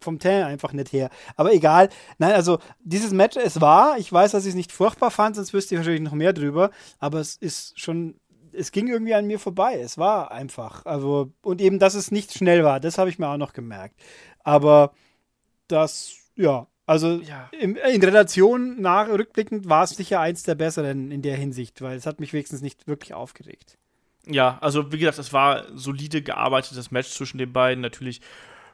[0.00, 1.10] vom Teint einfach nicht her.
[1.34, 1.88] Aber egal.
[2.18, 5.52] Nein, also dieses Match, es war, ich weiß, dass ich es nicht furchtbar fand, sonst
[5.52, 8.14] wüsste ich wahrscheinlich noch mehr drüber, aber es ist schon
[8.58, 9.78] es ging irgendwie an mir vorbei.
[9.80, 10.84] Es war einfach.
[10.84, 14.00] Also, und eben, dass es nicht schnell war, das habe ich mir auch noch gemerkt.
[14.42, 14.92] Aber
[15.68, 17.50] das, ja, also ja.
[17.52, 21.96] In, in, Relation nach rückblickend war es sicher eins der besseren in der Hinsicht, weil
[21.96, 23.76] es hat mich wenigstens nicht wirklich aufgeregt.
[24.26, 27.82] Ja, also wie gesagt, es war solide gearbeitetes Match zwischen den beiden.
[27.82, 28.20] Natürlich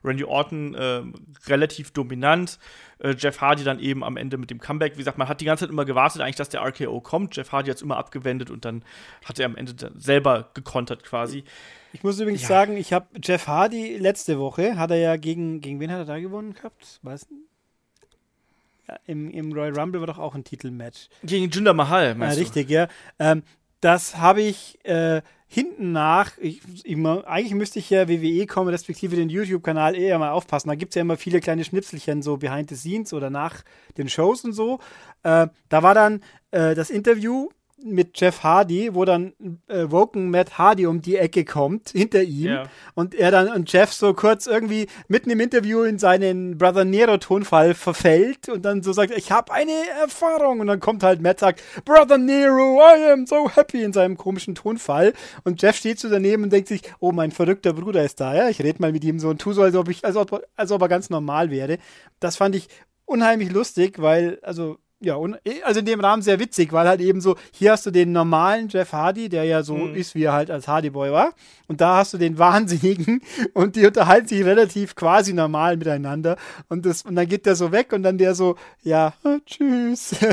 [0.04, 1.02] Randy Orton äh,
[1.46, 2.58] relativ dominant.
[2.98, 4.94] Äh, Jeff Hardy dann eben am Ende mit dem Comeback.
[4.94, 7.34] Wie gesagt, man hat die ganze Zeit immer gewartet, eigentlich, dass der RKO kommt.
[7.36, 8.84] Jeff Hardy hat es immer abgewendet und dann
[9.24, 11.44] hat er am Ende selber gekontert quasi.
[11.92, 12.48] Ich muss übrigens ja.
[12.48, 16.04] sagen, ich habe Jeff Hardy letzte Woche, hat er ja gegen, gegen wen hat er
[16.04, 16.98] da gewonnen gehabt?
[17.02, 17.34] Weißt du?
[18.88, 21.08] Ja, im, Im Royal Rumble war doch auch ein Titelmatch.
[21.22, 22.46] Gegen Jinder Mahal, meinst ja, du?
[22.46, 22.88] Richtig, ja.
[23.18, 23.42] Ähm,
[23.80, 25.22] das habe ich äh,
[25.54, 30.32] hinten nach, ich, immer, eigentlich müsste ich ja WWE kommen, respektive den YouTube-Kanal eher mal
[30.32, 30.68] aufpassen.
[30.68, 33.62] Da gibt es ja immer viele kleine Schnipselchen, so behind the scenes oder nach
[33.96, 34.80] den Shows und so.
[35.22, 37.50] Äh, da war dann äh, das Interview
[37.82, 39.32] mit Jeff Hardy, wo dann
[39.68, 42.46] äh, Woken Matt Hardy um die Ecke kommt, hinter ihm.
[42.46, 42.68] Yeah.
[42.94, 47.74] Und er dann und Jeff so kurz irgendwie mitten im Interview in seinen Brother Nero-Tonfall
[47.74, 50.60] verfällt und dann so sagt, ich habe eine Erfahrung.
[50.60, 54.54] Und dann kommt halt Matt sagt, Brother Nero, I am so happy in seinem komischen
[54.54, 55.12] Tonfall.
[55.44, 58.48] Und Jeff steht so daneben und denkt sich, oh, mein verrückter Bruder ist da, ja.
[58.48, 60.72] Ich rede mal mit ihm so und tu so, als ob ich, als ob, als
[60.72, 61.78] ob er ganz normal wäre.
[62.20, 62.68] Das fand ich
[63.04, 67.00] unheimlich lustig, weil, also ja, und äh, also in dem Rahmen sehr witzig, weil halt
[67.00, 69.94] eben so, hier hast du den normalen Jeff Hardy, der ja so mhm.
[69.94, 71.32] ist, wie er halt als Hardy Boy war.
[71.66, 73.20] Und da hast du den Wahnsinnigen
[73.54, 76.36] und die unterhalten sich relativ quasi normal miteinander.
[76.68, 79.14] Und, das, und dann geht der so weg und dann der so, ja,
[79.46, 80.16] tschüss.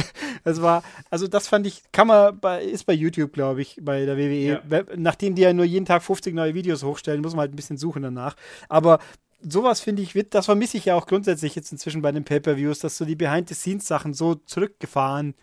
[0.44, 4.06] Das war, also das fand ich, kann man bei, ist bei YouTube, glaube ich, bei
[4.06, 4.62] der WWE.
[4.70, 4.84] Ja.
[4.96, 7.78] Nachdem die ja nur jeden Tag 50 neue Videos hochstellen, muss man halt ein bisschen
[7.78, 8.36] suchen danach.
[8.68, 9.00] Aber
[9.42, 12.98] sowas finde ich, das vermisse ich ja auch grundsätzlich jetzt inzwischen bei den Pay-Per-Views, dass
[12.98, 15.36] so die Behind-the-Scenes-Sachen so zurückgefahren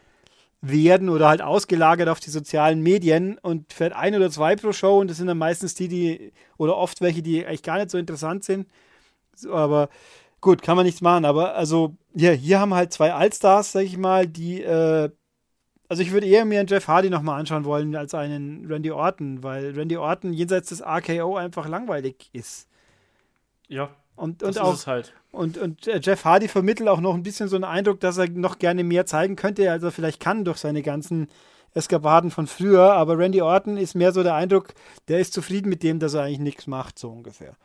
[0.60, 4.98] werden oder halt ausgelagert auf die sozialen Medien und fährt ein oder zwei pro Show
[5.00, 7.98] und das sind dann meistens die, die oder oft welche, die eigentlich gar nicht so
[7.98, 8.66] interessant sind.
[9.50, 9.88] Aber
[10.40, 11.24] gut, kann man nichts machen.
[11.24, 15.10] Aber also, ja, hier haben halt zwei Allstars, sag ich mal, die, äh,
[15.88, 19.42] also ich würde eher mir einen Jeff Hardy nochmal anschauen wollen als einen Randy Orton,
[19.42, 22.67] weil Randy Orton jenseits des RKO einfach langweilig ist.
[23.68, 23.90] Ja.
[24.16, 25.14] Und, und auch, halt.
[25.30, 28.28] Und, und äh, Jeff Hardy vermittelt auch noch ein bisschen so einen Eindruck, dass er
[28.28, 31.28] noch gerne mehr zeigen könnte, als er vielleicht kann durch seine ganzen
[31.74, 32.94] Eskapaden von früher.
[32.94, 34.74] Aber Randy Orton ist mehr so der Eindruck,
[35.06, 37.56] der ist zufrieden mit dem, dass er eigentlich nichts macht, so ungefähr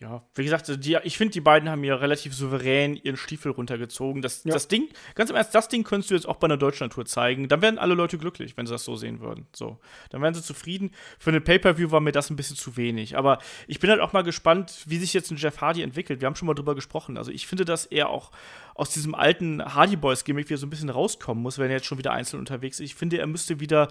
[0.00, 4.22] ja, wie gesagt, die, ich finde, die beiden haben ja relativ souverän ihren Stiefel runtergezogen.
[4.22, 4.52] Das, ja.
[4.52, 7.48] das Ding, ganz im Ernst, das Ding könntest du jetzt auch bei einer Deutschlandtour zeigen.
[7.48, 9.46] Dann wären alle Leute glücklich, wenn sie das so sehen würden.
[9.54, 9.78] So,
[10.10, 10.90] dann wären sie zufrieden.
[11.18, 13.16] Für eine Pay-Per-View war mir das ein bisschen zu wenig.
[13.16, 16.20] Aber ich bin halt auch mal gespannt, wie sich jetzt ein Jeff Hardy entwickelt.
[16.20, 17.16] Wir haben schon mal drüber gesprochen.
[17.16, 18.32] Also ich finde, dass er auch
[18.74, 21.98] aus diesem alten Hardy Boys-Gimmick wieder so ein bisschen rauskommen muss, wenn er jetzt schon
[21.98, 22.86] wieder einzeln unterwegs ist.
[22.86, 23.88] Ich finde, er müsste wieder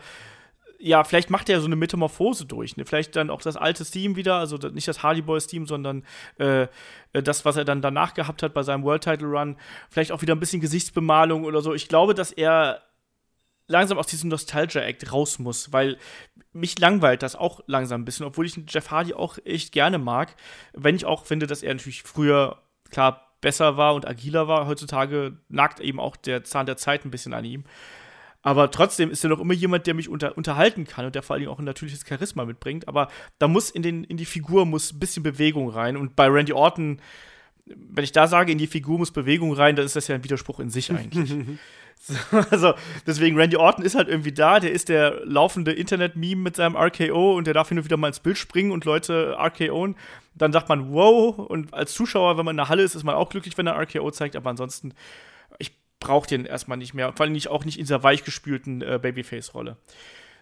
[0.85, 2.75] ja, vielleicht macht er so eine Metamorphose durch.
[2.75, 2.85] Ne?
[2.85, 6.03] Vielleicht dann auch das alte Steam wieder, also nicht das Hardy Boys Team, sondern
[6.37, 6.63] äh,
[7.13, 9.55] äh, das, was er dann danach gehabt hat bei seinem World Title Run.
[9.89, 11.73] Vielleicht auch wieder ein bisschen Gesichtsbemalung oder so.
[11.73, 12.81] Ich glaube, dass er
[13.67, 15.97] langsam aus diesem Nostalgia-Act raus muss, weil
[16.51, 20.35] mich langweilt das auch langsam ein bisschen, obwohl ich Jeff Hardy auch echt gerne mag.
[20.73, 24.67] Wenn ich auch finde, dass er natürlich früher, klar, besser war und agiler war.
[24.67, 27.63] Heutzutage nagt eben auch der Zahn der Zeit ein bisschen an ihm.
[28.43, 31.33] Aber trotzdem ist er noch immer jemand, der mich unter, unterhalten kann und der vor
[31.33, 32.89] allen Dingen auch ein natürliches Charisma mitbringt.
[32.89, 33.07] Aber
[33.39, 35.95] da muss in, den, in die Figur muss ein bisschen Bewegung rein.
[35.95, 36.99] Und bei Randy Orton,
[37.65, 40.23] wenn ich da sage, in die Figur muss Bewegung rein, dann ist das ja ein
[40.25, 41.33] Widerspruch in sich eigentlich.
[42.51, 42.73] also,
[43.07, 47.37] deswegen, Randy Orton ist halt irgendwie da, der ist der laufende Internet-Meme mit seinem RKO
[47.37, 49.95] und der darf hin und wieder mal ins Bild springen und Leute RKOen.
[50.35, 53.15] Dann sagt man, wow, und als Zuschauer, wenn man in der Halle ist, ist man
[53.15, 54.93] auch glücklich, wenn er RKO zeigt, aber ansonsten,
[55.59, 55.71] ich
[56.03, 57.13] braucht den erstmal nicht mehr.
[57.13, 59.77] Vor allem nicht, auch nicht in dieser weichgespülten äh, Babyface-Rolle.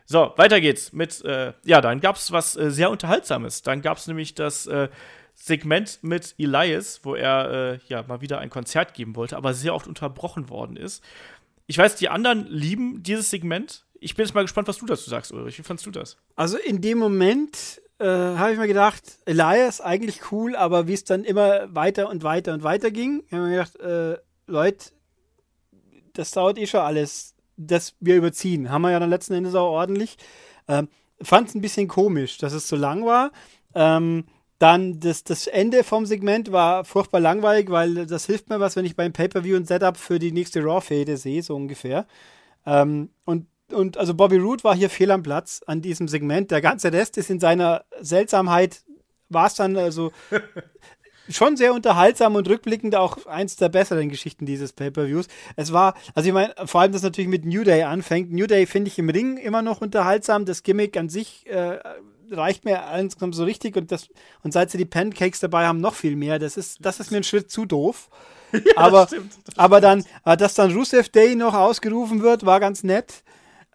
[0.06, 3.62] So, weiter geht's mit, äh, ja, dann gab's was äh, sehr Unterhaltsames.
[3.62, 4.89] Dann gab's nämlich das äh,
[5.36, 9.74] Segment mit Elias, wo er äh, ja mal wieder ein Konzert geben wollte, aber sehr
[9.74, 11.04] oft unterbrochen worden ist.
[11.67, 13.86] Ich weiß, die anderen lieben dieses Segment.
[14.00, 15.58] Ich bin jetzt mal gespannt, was du dazu sagst, Ulrich.
[15.60, 16.17] Wie fandst du das?
[16.36, 21.04] Also in dem Moment äh, habe ich mir gedacht, Elias eigentlich cool, aber wie es
[21.04, 24.91] dann immer weiter und weiter und weiter ging, habe ich mir gedacht, äh, Leute,
[26.13, 28.69] das dauert eh schon alles, dass wir überziehen.
[28.69, 30.17] Haben wir ja dann letzten Endes auch ordentlich.
[30.67, 30.88] Ähm,
[31.21, 33.32] Fand es ein bisschen komisch, dass es so lang war.
[33.76, 34.26] Ähm,
[34.58, 38.86] dann das, das Ende vom Segment war furchtbar langweilig, weil das hilft mir was, wenn
[38.86, 42.06] ich beim Pay-Per-View ein Setup für die nächste Raw-Fäde sehe, so ungefähr.
[42.65, 46.52] Ähm, und, und also Bobby Roode war hier fehl am Platz an diesem Segment.
[46.52, 48.84] Der ganze Rest ist in seiner Seltsamheit,
[49.30, 50.12] war es dann also
[51.36, 55.28] schon sehr unterhaltsam und rückblickend auch eins der besseren Geschichten dieses Pay-Per-Views.
[55.56, 58.32] Es war, also ich meine, vor allem, dass natürlich mit New Day anfängt.
[58.32, 60.46] New Day finde ich im Ring immer noch unterhaltsam.
[60.46, 61.80] Das Gimmick an sich äh,
[62.32, 64.08] reicht mir insgesamt so richtig und das
[64.44, 66.39] und seit sie die Pancakes dabei haben, noch viel mehr.
[66.39, 68.10] Das ist, das ist mir ein Schritt zu doof.
[68.54, 72.46] Ja, aber, das stimmt, das aber dann, äh, dass dann Rusev Day noch ausgerufen wird,
[72.46, 73.24] war ganz nett.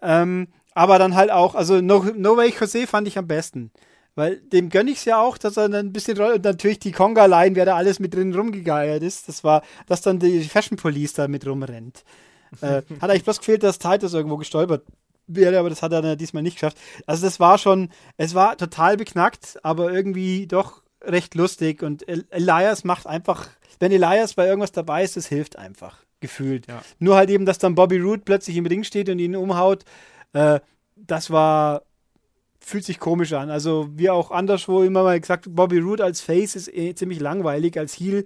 [0.03, 3.71] Ähm, aber dann halt auch, also No, no Way Jose fand ich am besten.
[4.17, 6.91] Weil dem gönne ich es ja auch, dass er dann ein bisschen und natürlich die
[6.91, 9.27] Conga-Line, wer da alles mit drin rumgegeiert ist.
[9.27, 12.03] Das war, dass dann die Fashion Police da mit rumrennt.
[12.61, 14.83] äh, hat eigentlich bloß gefehlt, dass Titus irgendwo gestolpert
[15.27, 16.79] wäre, aber das hat er dann diesmal nicht geschafft.
[17.05, 22.83] Also das war schon, es war total beknackt, aber irgendwie doch recht lustig und Elias
[22.83, 23.47] macht einfach,
[23.79, 26.65] wenn Elias bei irgendwas dabei ist, das hilft einfach, gefühlt.
[26.67, 26.81] Ja.
[26.97, 29.85] Nur halt eben, dass dann Bobby Roode plötzlich im Ring steht und ihn umhaut,
[30.33, 30.59] äh,
[30.95, 31.83] das war
[32.67, 33.49] fühlt sich komisch an.
[33.49, 37.79] Also wie auch anderswo immer mal gesagt, Bobby Roode als Face ist eh ziemlich langweilig,
[37.79, 38.25] als Heel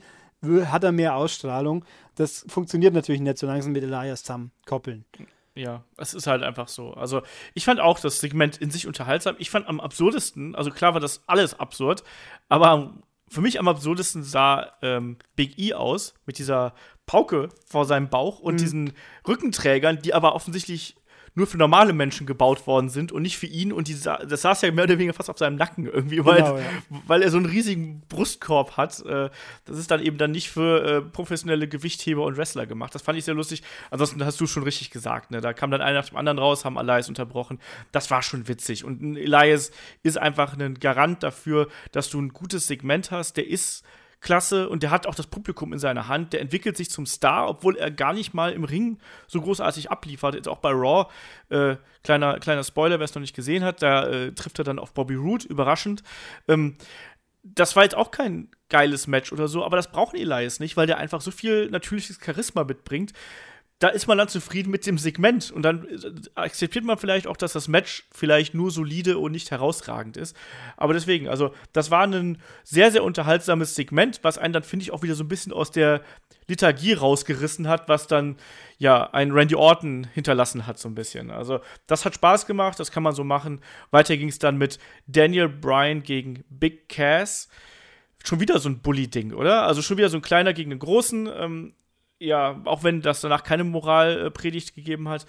[0.65, 1.85] hat er mehr Ausstrahlung.
[2.15, 5.05] Das funktioniert natürlich nicht, solange sie mit Elias zusammen koppeln.
[5.53, 6.93] Ja, es ist halt einfach so.
[6.93, 7.21] Also,
[7.53, 9.35] ich fand auch das Segment in sich unterhaltsam.
[9.37, 12.03] Ich fand am absurdesten, also klar war das alles absurd,
[12.49, 12.93] aber
[13.27, 16.73] für mich am absurdesten sah ähm, Big E aus mit dieser
[17.05, 18.59] Pauke vor seinem Bauch und mhm.
[18.59, 18.93] diesen
[19.27, 20.95] Rückenträgern, die aber offensichtlich
[21.33, 23.71] nur für normale Menschen gebaut worden sind und nicht für ihn.
[23.71, 26.57] Und die, das saß ja mehr oder weniger fast auf seinem Nacken irgendwie, weil, genau,
[26.57, 26.63] ja.
[27.07, 28.99] weil er so einen riesigen Brustkorb hat.
[29.05, 29.29] Äh,
[29.65, 32.93] das ist dann eben dann nicht für äh, professionelle Gewichtheber und Wrestler gemacht.
[32.93, 33.63] Das fand ich sehr lustig.
[33.91, 35.31] Ansonsten hast du schon richtig gesagt.
[35.31, 35.39] Ne?
[35.39, 37.59] Da kam dann einer nach dem anderen raus, haben Elias unterbrochen.
[37.91, 38.83] Das war schon witzig.
[38.83, 39.71] Und Elias
[40.03, 43.37] ist einfach ein Garant dafür, dass du ein gutes Segment hast.
[43.37, 43.83] Der ist
[44.21, 46.33] klasse und der hat auch das Publikum in seiner Hand.
[46.33, 50.35] Der entwickelt sich zum Star, obwohl er gar nicht mal im Ring so großartig abliefert.
[50.35, 51.11] Jetzt auch bei Raw,
[51.49, 54.79] äh, kleiner, kleiner Spoiler, wer es noch nicht gesehen hat, da äh, trifft er dann
[54.79, 56.03] auf Bobby Roode, überraschend.
[56.47, 56.77] Ähm,
[57.43, 60.85] das war jetzt auch kein geiles Match oder so, aber das braucht Elias nicht, weil
[60.85, 63.13] der einfach so viel natürliches Charisma mitbringt,
[63.81, 67.35] da ist man dann zufrieden mit dem Segment und dann äh, akzeptiert man vielleicht auch,
[67.35, 70.37] dass das Match vielleicht nur solide und nicht herausragend ist.
[70.77, 74.91] Aber deswegen, also das war ein sehr, sehr unterhaltsames Segment, was einen dann, finde ich,
[74.91, 76.01] auch wieder so ein bisschen aus der
[76.45, 78.35] Liturgie rausgerissen hat, was dann
[78.77, 81.31] ja ein Randy Orton hinterlassen hat, so ein bisschen.
[81.31, 83.61] Also das hat Spaß gemacht, das kann man so machen.
[83.89, 87.49] Weiter ging es dann mit Daniel Bryan gegen Big Cass
[88.23, 89.63] schon wieder so ein Bully-Ding, oder?
[89.63, 91.27] Also schon wieder so ein kleiner gegen den großen.
[91.35, 91.73] Ähm,
[92.21, 95.25] ja, auch wenn das danach keine Moralpredigt gegeben hat.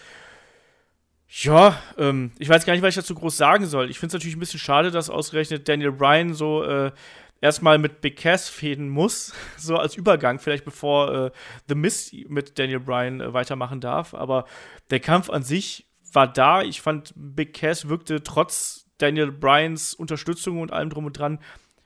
[1.26, 3.88] Ja, ähm, ich weiß gar nicht, was ich dazu groß sagen soll.
[3.90, 6.92] Ich finde es natürlich ein bisschen schade, dass ausgerechnet Daniel Bryan so äh,
[7.40, 11.30] erstmal mit Big Cass fäden muss, so als Übergang, vielleicht bevor äh,
[11.68, 14.12] The Miz mit Daniel Bryan äh, weitermachen darf.
[14.12, 14.44] Aber
[14.90, 16.60] der Kampf an sich war da.
[16.60, 21.38] Ich fand, Big Cass wirkte trotz Daniel Bryans Unterstützung und allem drum und dran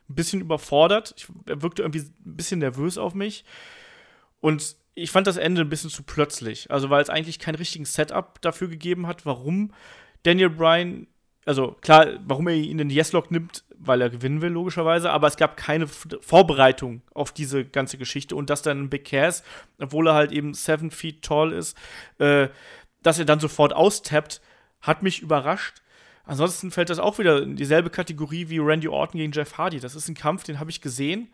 [0.08, 1.14] ein bisschen überfordert.
[1.16, 3.44] Ich, er wirkte irgendwie ein bisschen nervös auf mich.
[4.40, 6.70] Und ich fand das Ende ein bisschen zu plötzlich.
[6.70, 9.72] Also, weil es eigentlich keinen richtigen Setup dafür gegeben hat, warum
[10.22, 11.06] Daniel Bryan,
[11.44, 15.28] also klar, warum er ihn in den Yes-Lock nimmt, weil er gewinnen will, logischerweise, aber
[15.28, 19.44] es gab keine Vorbereitung auf diese ganze Geschichte und dass dann Big Cass,
[19.78, 21.76] obwohl er halt eben seven feet tall ist,
[22.18, 22.48] äh,
[23.02, 24.40] dass er dann sofort austappt,
[24.80, 25.82] hat mich überrascht.
[26.24, 29.78] Ansonsten fällt das auch wieder in dieselbe Kategorie wie Randy Orton gegen Jeff Hardy.
[29.78, 31.28] Das ist ein Kampf, den habe ich gesehen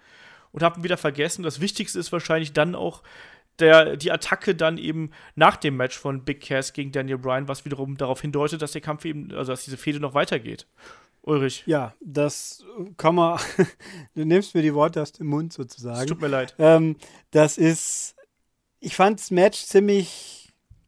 [0.51, 1.45] und habe ihn wieder vergessen.
[1.45, 3.03] Das Wichtigste ist wahrscheinlich dann auch
[3.59, 7.65] der, die Attacke dann eben nach dem Match von Big Cass gegen Daniel Bryan, was
[7.65, 10.67] wiederum darauf hindeutet, dass der Kampf eben, also dass diese Fehde noch weitergeht.
[11.23, 11.63] Ulrich.
[11.67, 12.65] Ja, das
[12.97, 13.39] kann man.
[14.15, 16.01] du nimmst mir die Worte aus dem Mund sozusagen.
[16.01, 16.55] Es tut mir leid.
[16.59, 16.97] Ähm,
[17.31, 18.17] das ist.
[18.81, 20.43] Ich fand das Match ziemlich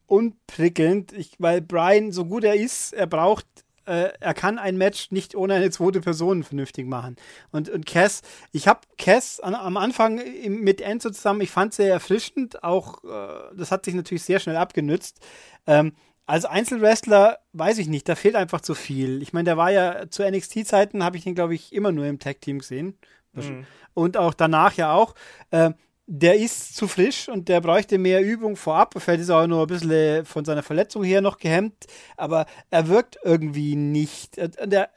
[0.07, 3.45] unprickelnd, ich, weil Brian, so gut er ist, er braucht
[3.85, 7.15] äh, er kann ein Match nicht ohne eine zweite Person vernünftig machen.
[7.51, 8.21] Und, und Cass,
[8.51, 13.55] ich habe Cass an, am Anfang mit Enzo zusammen, ich fand sehr erfrischend, auch äh,
[13.55, 15.19] das hat sich natürlich sehr schnell abgenützt.
[15.67, 15.93] Ähm,
[16.25, 19.21] als Einzelwrestler weiß ich nicht, da fehlt einfach zu viel.
[19.21, 22.19] Ich meine, der war ja zu NXT-Zeiten, habe ich ihn, glaube ich, immer nur im
[22.19, 22.97] Tag-Team gesehen.
[23.33, 23.65] Mhm.
[23.93, 25.13] Und auch danach ja auch.
[25.51, 25.71] Äh,
[26.07, 28.93] der ist zu frisch und der bräuchte mehr Übung vorab.
[28.97, 32.87] Vielleicht ist er auch nur ein bisschen von seiner Verletzung her noch gehemmt, aber er
[32.87, 34.37] wirkt irgendwie nicht.
[34.37, 34.89] Der,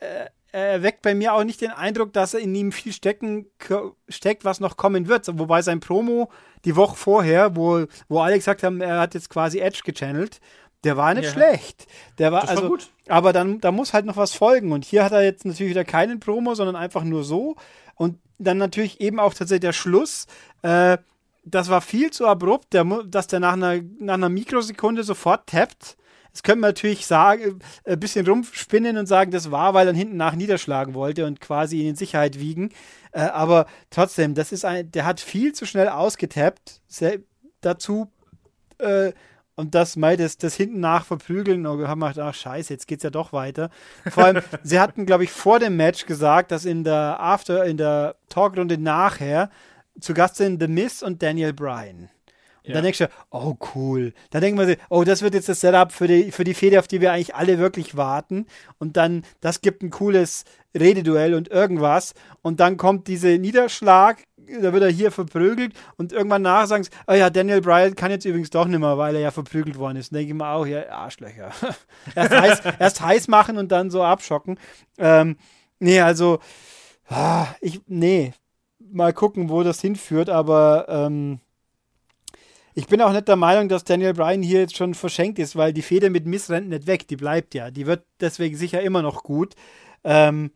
[0.52, 3.46] er weckt bei mir auch nicht den Eindruck, dass er in ihm viel stecken,
[4.08, 5.26] steckt, was noch kommen wird.
[5.38, 6.30] Wobei sein Promo
[6.64, 10.40] die Woche vorher, wo, wo alle gesagt haben, er hat jetzt quasi Edge gechannelt,
[10.84, 11.32] der war nicht ja.
[11.32, 11.86] schlecht.
[12.18, 12.90] Der war, das also, war gut.
[13.08, 14.72] Aber dann da muss halt noch was folgen.
[14.72, 17.56] Und hier hat er jetzt natürlich wieder keinen Promo, sondern einfach nur so.
[17.96, 20.26] Und dann natürlich eben auch tatsächlich der Schluss.
[20.62, 20.98] Äh,
[21.44, 25.96] das war viel zu abrupt, der, dass der nach einer, nach einer Mikrosekunde sofort tappt.
[26.32, 29.94] Das könnte man natürlich sagen, äh, ein bisschen rumspinnen und sagen, das war, weil er
[29.94, 32.70] hinten nach niederschlagen wollte und quasi ihn in Sicherheit wiegen.
[33.12, 36.80] Äh, aber trotzdem, das ist ein, der hat viel zu schnell ausgetappt.
[37.60, 38.12] Dazu
[38.78, 39.12] äh,
[39.58, 43.02] und das mal das, das hinten nach verprügeln und haben gedacht, ach scheiße, jetzt geht's
[43.02, 43.70] ja doch weiter.
[44.08, 47.76] Vor allem, sie hatten, glaube ich, vor dem Match gesagt, dass in der After, in
[47.76, 49.50] der Talkrunde nachher
[50.00, 52.08] zu Gast sind The Miss und Daniel Bryan.
[52.62, 52.74] Und ja.
[52.74, 54.12] dann denkst du, oh cool.
[54.30, 56.78] Dann denkt man sich, oh, das wird jetzt das Setup für die, für die Fehde,
[56.78, 58.46] auf die wir eigentlich alle wirklich warten.
[58.78, 62.14] Und dann, das gibt ein cooles Rededuell und irgendwas.
[62.42, 64.22] Und dann kommt dieser Niederschlag,
[64.60, 68.10] da wird er hier verprügelt und irgendwann nach sagen sie, oh ja, Daniel Bryan kann
[68.10, 70.14] jetzt übrigens doch nicht mehr, weil er ja verprügelt worden ist.
[70.14, 71.50] Denke ich mir auch, ja, Arschlöcher.
[72.14, 74.58] erst, heiß, erst heiß machen und dann so abschocken.
[74.98, 75.36] Ähm,
[75.78, 76.38] nee, also,
[77.08, 78.32] ah, ich, nee,
[78.78, 81.40] mal gucken, wo das hinführt, aber ähm,
[82.74, 85.72] ich bin auch nicht der Meinung, dass Daniel Bryan hier jetzt schon verschenkt ist, weil
[85.72, 87.72] die Feder mit Miss rennt nicht weg, die bleibt ja.
[87.72, 89.54] Die wird deswegen sicher immer noch gut.
[90.04, 90.52] Ähm,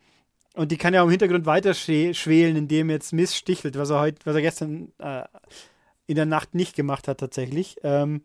[0.54, 4.18] und die kann ja im Hintergrund weiter schwelen, indem jetzt Miss stichelt, was er heute,
[4.24, 5.24] was er gestern äh,
[6.06, 7.76] in der Nacht nicht gemacht hat tatsächlich.
[7.82, 8.22] Ähm,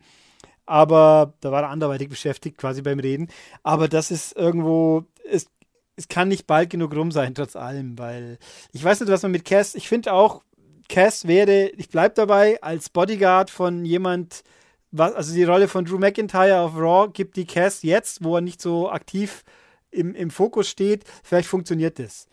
[0.65, 3.29] aber da war er anderweitig beschäftigt, quasi beim Reden.
[3.63, 5.47] Aber das ist irgendwo, es,
[5.95, 8.37] es kann nicht bald genug rum sein, trotz allem, weil
[8.73, 10.43] ich weiß nicht, was man mit Cass, ich finde auch,
[10.89, 14.43] Cass wäre, ich bleibe dabei, als Bodyguard von jemand,
[14.91, 18.41] was, also die Rolle von Drew McIntyre auf Raw gibt die Cass jetzt, wo er
[18.41, 22.27] nicht so aktiv ist im, im Fokus steht, vielleicht funktioniert das.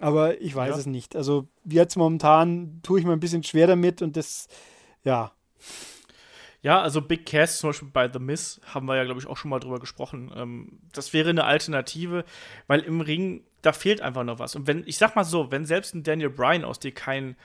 [0.00, 0.76] Aber ich weiß ja.
[0.78, 1.16] es nicht.
[1.16, 4.48] Also jetzt momentan tue ich mir ein bisschen schwer damit und das,
[5.04, 5.32] ja.
[6.60, 9.36] Ja, also Big Cass zum Beispiel bei The Miss haben wir ja, glaube ich, auch
[9.36, 10.32] schon mal drüber gesprochen.
[10.34, 12.24] Ähm, das wäre eine Alternative,
[12.66, 14.56] weil im Ring, da fehlt einfach noch was.
[14.56, 17.36] Und wenn, ich sag mal so, wenn selbst ein Daniel Bryan aus dir kein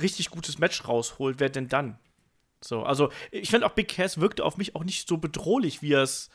[0.00, 1.98] richtig gutes Match rausholt, wer denn dann?
[2.60, 5.92] So, also ich finde auch Big Cass wirkte auf mich auch nicht so bedrohlich, wie
[5.92, 6.30] er es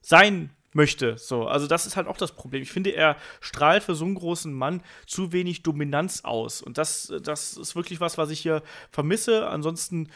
[0.00, 1.18] sein möchte.
[1.18, 2.62] So, also das ist halt auch das Problem.
[2.62, 6.62] Ich finde, er strahlt für so einen großen Mann zu wenig Dominanz aus.
[6.62, 9.48] Und das, das ist wirklich was, was ich hier vermisse.
[9.48, 10.10] Ansonsten,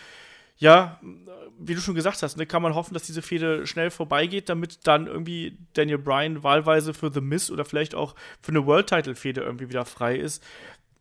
[0.58, 1.00] ja,
[1.58, 4.86] wie du schon gesagt hast, ne, kann man hoffen, dass diese Fehde schnell vorbeigeht, damit
[4.86, 9.68] dann irgendwie Daniel Bryan wahlweise für The Miss oder vielleicht auch für eine World-Title-Fehde irgendwie
[9.68, 10.42] wieder frei ist.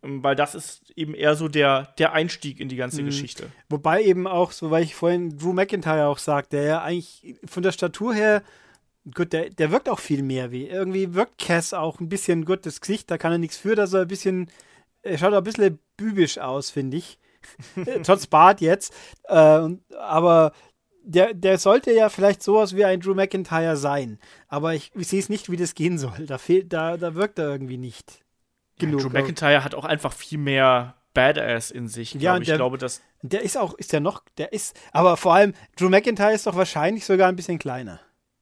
[0.02, 3.08] Ähm, weil das ist eben eher so der, der Einstieg in die ganze mhm.
[3.08, 3.52] Geschichte.
[3.70, 7.64] Wobei eben auch, so weil ich vorhin Drew McIntyre auch sagte, der ja eigentlich von
[7.64, 8.44] der Statur her
[9.14, 10.68] gut, der, der wirkt auch viel mehr wie.
[10.68, 13.94] Irgendwie wirkt Cass auch ein bisschen gut das Gesicht, da kann er nichts für, dass
[13.94, 14.50] er ein bisschen,
[15.02, 17.20] er schaut auch ein bisschen bübisch aus, finde ich.
[18.04, 18.94] Trotz Bart jetzt.
[19.24, 20.54] Äh, aber
[21.04, 24.20] der, der sollte ja vielleicht sowas wie ein Drew McIntyre sein.
[24.48, 26.26] Aber ich, ich sehe es nicht, wie das gehen soll.
[26.26, 28.24] Da, fehlt, da, da wirkt er irgendwie nicht.
[28.78, 29.02] Genug.
[29.02, 32.14] Ja, Drew McIntyre hat auch einfach viel mehr Badass in sich.
[32.14, 32.42] Ja, glaub.
[32.42, 33.02] ich der, glaube, dass.
[33.22, 36.56] Der ist auch, ist der noch, der ist, aber vor allem, Drew McIntyre ist doch
[36.56, 38.00] wahrscheinlich sogar ein bisschen kleiner.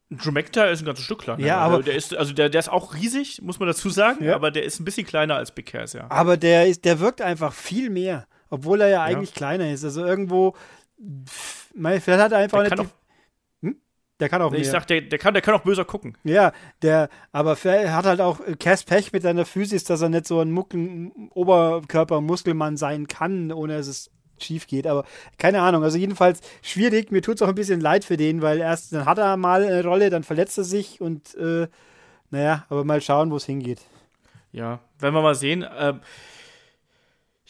[0.09, 1.45] Drew McIntyre ist ein ganzes Stück kleiner.
[1.45, 4.35] Ja, aber der ist, also der, der ist auch riesig, muss man dazu sagen, ja.
[4.35, 6.05] aber der ist ein bisschen kleiner als Big Cass, ja.
[6.09, 9.35] Aber der ist, der wirkt einfach viel mehr, obwohl er ja eigentlich ja.
[9.35, 9.83] kleiner ist.
[9.83, 10.55] Also irgendwo,
[11.75, 12.89] vielleicht hat er einfach der kann, auch,
[13.61, 13.75] hm?
[14.21, 14.71] der kann auch Ich mehr.
[14.71, 16.17] sag, der, der, kann, der kann auch böser gucken.
[16.23, 20.25] Ja, der, aber er hat halt auch Cass Pech mit seiner Physis, dass er nicht
[20.25, 24.09] so ein Muckel, Oberkörper-Muskelmann sein kann, ohne dass es
[24.43, 24.87] schief geht.
[24.87, 25.05] Aber
[25.37, 25.83] keine Ahnung.
[25.83, 27.11] Also jedenfalls schwierig.
[27.11, 29.63] Mir tut es auch ein bisschen leid für den, weil erst dann hat er mal
[29.63, 31.67] eine Rolle, dann verletzt er sich und äh,
[32.29, 33.81] naja, aber mal schauen, wo es hingeht.
[34.51, 35.65] Ja, werden wir mal sehen.
[35.77, 36.01] Ähm,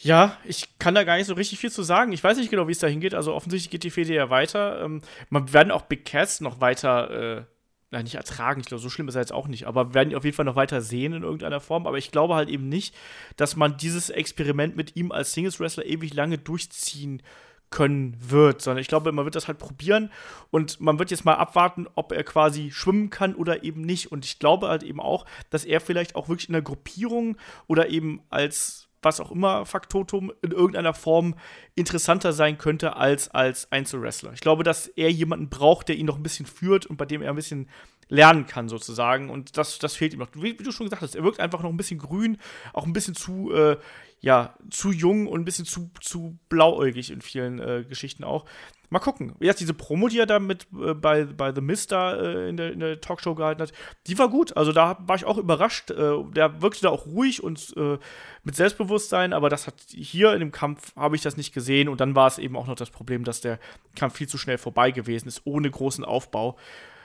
[0.00, 2.12] Ja, ich kann da gar nicht so richtig viel zu sagen.
[2.12, 3.14] Ich weiß nicht genau, wie es da hingeht.
[3.14, 4.80] Also offensichtlich geht die Fehde ja weiter.
[4.84, 7.42] Ähm, man werden auch Big Cats noch weiter, äh,
[7.90, 8.60] na, nicht ertragen.
[8.60, 9.66] Ich glaube, so schlimm ist er jetzt auch nicht.
[9.66, 11.86] Aber wir werden ihn auf jeden Fall noch weiter sehen in irgendeiner Form.
[11.86, 12.94] Aber ich glaube halt eben nicht,
[13.36, 17.22] dass man dieses Experiment mit ihm als Singles-Wrestler ewig lange durchziehen
[17.70, 20.10] können wird, sondern ich glaube, man wird das halt probieren
[20.50, 24.10] und man wird jetzt mal abwarten, ob er quasi schwimmen kann oder eben nicht.
[24.10, 27.36] Und ich glaube halt eben auch, dass er vielleicht auch wirklich in der Gruppierung
[27.66, 31.34] oder eben als was auch immer Faktotum in irgendeiner Form
[31.74, 34.32] interessanter sein könnte als als Einzelwrestler.
[34.34, 37.22] Ich glaube, dass er jemanden braucht, der ihn noch ein bisschen führt und bei dem
[37.22, 37.68] er ein bisschen
[38.08, 39.30] lernen kann, sozusagen.
[39.30, 40.28] Und das, das fehlt ihm noch.
[40.34, 42.38] Wie, wie du schon gesagt hast, er wirkt einfach noch ein bisschen grün,
[42.72, 43.76] auch ein bisschen zu, äh,
[44.20, 48.46] ja, zu jung und ein bisschen zu, zu blauäugig in vielen äh, Geschichten auch.
[48.90, 49.34] Mal gucken.
[49.38, 52.56] Jetzt diese Promo, die er da mit äh, bei, bei The Mist da äh, in,
[52.56, 53.72] der, in der Talkshow gehalten hat,
[54.06, 54.56] die war gut.
[54.56, 55.90] Also da war ich auch überrascht.
[55.90, 57.98] Äh, der wirkte da auch ruhig und äh,
[58.44, 62.00] mit Selbstbewusstsein, aber das hat hier in dem Kampf habe ich das nicht gesehen und
[62.00, 63.58] dann war es eben auch noch das Problem, dass der
[63.94, 66.56] Kampf viel zu schnell vorbei gewesen ist, ohne großen Aufbau.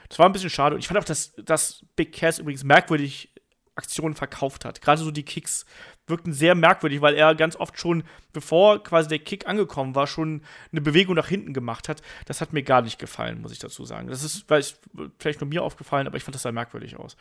[0.08, 0.76] Das war ein bisschen schade.
[0.76, 3.33] Und ich fand auch, dass, dass Big Cass übrigens merkwürdig
[3.76, 4.82] Aktionen verkauft hat.
[4.82, 5.66] Gerade so die Kicks
[6.08, 8.04] wirkten sehr merkwürdig, weil er ganz oft schon,
[8.34, 12.02] bevor quasi der Kick angekommen war, schon eine Bewegung nach hinten gemacht hat.
[12.26, 14.08] Das hat mir gar nicht gefallen, muss ich dazu sagen.
[14.08, 14.80] Das ist vielleicht,
[15.18, 17.16] vielleicht nur mir aufgefallen, aber ich fand das sah merkwürdig aus.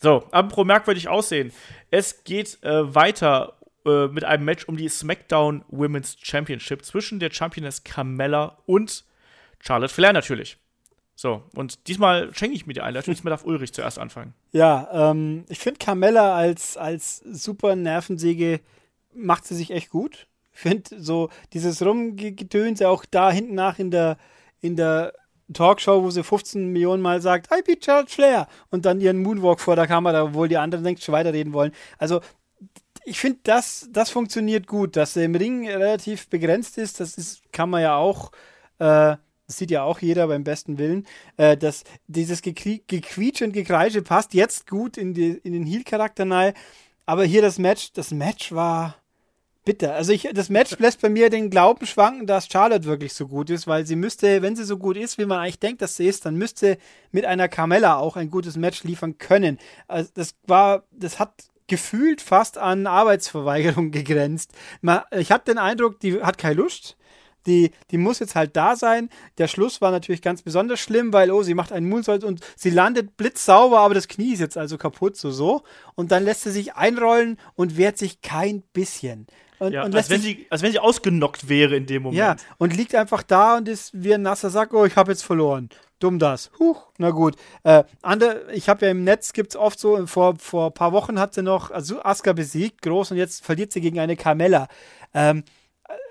[0.00, 1.52] So, apropos merkwürdig aussehen.
[1.90, 7.30] Es geht äh, weiter äh, mit einem Match um die SmackDown Women's Championship zwischen der
[7.30, 9.04] Championess Carmella und
[9.60, 10.58] Charlotte Flair natürlich.
[11.20, 13.12] So, und diesmal schenke ich mir die Einleitung.
[13.12, 14.34] Diesmal darf Ulrich zuerst anfangen.
[14.52, 18.60] Ja, ähm, ich finde Carmella als, als super Nervensäge
[19.12, 20.28] macht sie sich echt gut.
[20.52, 24.16] Ich finde so dieses Rumgetönse auch da hinten nach in der,
[24.60, 25.12] in der
[25.52, 29.58] Talkshow, wo sie 15 Millionen Mal sagt, I beat Charles Flair und dann ihren Moonwalk
[29.58, 31.72] vor der Kamera, obwohl die anderen längst schon weiterreden wollen.
[31.98, 32.20] Also
[33.04, 37.00] ich finde, das, das funktioniert gut, dass er im Ring relativ begrenzt ist.
[37.00, 38.30] Das ist, kann man ja auch
[38.78, 39.16] äh,
[39.48, 41.06] das sieht ja auch jeder beim besten Willen,
[41.38, 46.52] äh, dass dieses Gequietsch und Gekreische passt jetzt gut in, die, in den Heel-Charakter nahe.
[47.06, 48.96] Aber hier das Match, das Match war
[49.64, 49.94] bitter.
[49.94, 53.48] Also ich, das Match lässt bei mir den Glauben schwanken, dass Charlotte wirklich so gut
[53.48, 56.06] ist, weil sie müsste, wenn sie so gut ist, wie man eigentlich denkt, dass sie
[56.06, 56.76] ist, dann müsste
[57.10, 59.58] mit einer Carmella auch ein gutes Match liefern können.
[59.86, 61.32] Also das war, das hat
[61.68, 64.52] gefühlt fast an Arbeitsverweigerung gegrenzt.
[65.12, 66.98] Ich hatte den Eindruck, die hat keine Lust
[67.46, 69.08] die, die muss jetzt halt da sein.
[69.38, 72.70] Der Schluss war natürlich ganz besonders schlimm, weil, oh, sie macht einen Moonsault und sie
[72.70, 75.62] landet blitzsauber, aber das Knie ist jetzt also kaputt, so so.
[75.94, 79.26] Und dann lässt sie sich einrollen und wehrt sich kein bisschen.
[79.58, 82.18] Und, ja, und als, wenn sie, als wenn sie ausgenockt wäre in dem Moment.
[82.18, 85.24] Ja, und liegt einfach da und ist wie ein nasser Sack, oh, ich habe jetzt
[85.24, 85.68] verloren.
[85.98, 86.52] Dumm das.
[86.60, 87.34] Huch, na gut.
[87.64, 90.92] Äh, andere, ich habe ja im Netz, gibt es oft so, vor, vor ein paar
[90.92, 94.68] Wochen hat sie noch also Asuka besiegt, groß, und jetzt verliert sie gegen eine Carmella.
[95.12, 95.42] Ähm,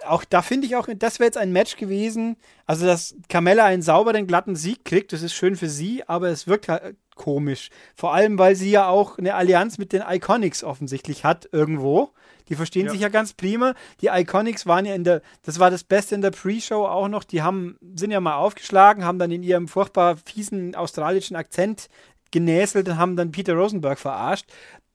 [0.06, 2.38] auch da finde ich auch, das wäre jetzt ein Match gewesen.
[2.66, 6.48] Also, dass Carmella einen sauberen, glatten Sieg kriegt, das ist schön für sie, aber es
[6.48, 7.70] wirkt halt komisch.
[7.96, 12.12] Vor allem, weil sie ja auch eine Allianz mit den Iconics offensichtlich hat, irgendwo.
[12.48, 12.92] Die verstehen ja.
[12.92, 13.74] sich ja ganz prima.
[14.02, 17.24] Die Iconics waren ja in der, das war das Beste in der Pre-Show auch noch.
[17.24, 21.90] Die haben, sind ja mal aufgeschlagen, haben dann in ihrem furchtbar fiesen australischen Akzent
[22.32, 24.46] genäselt und haben dann Peter Rosenberg verarscht.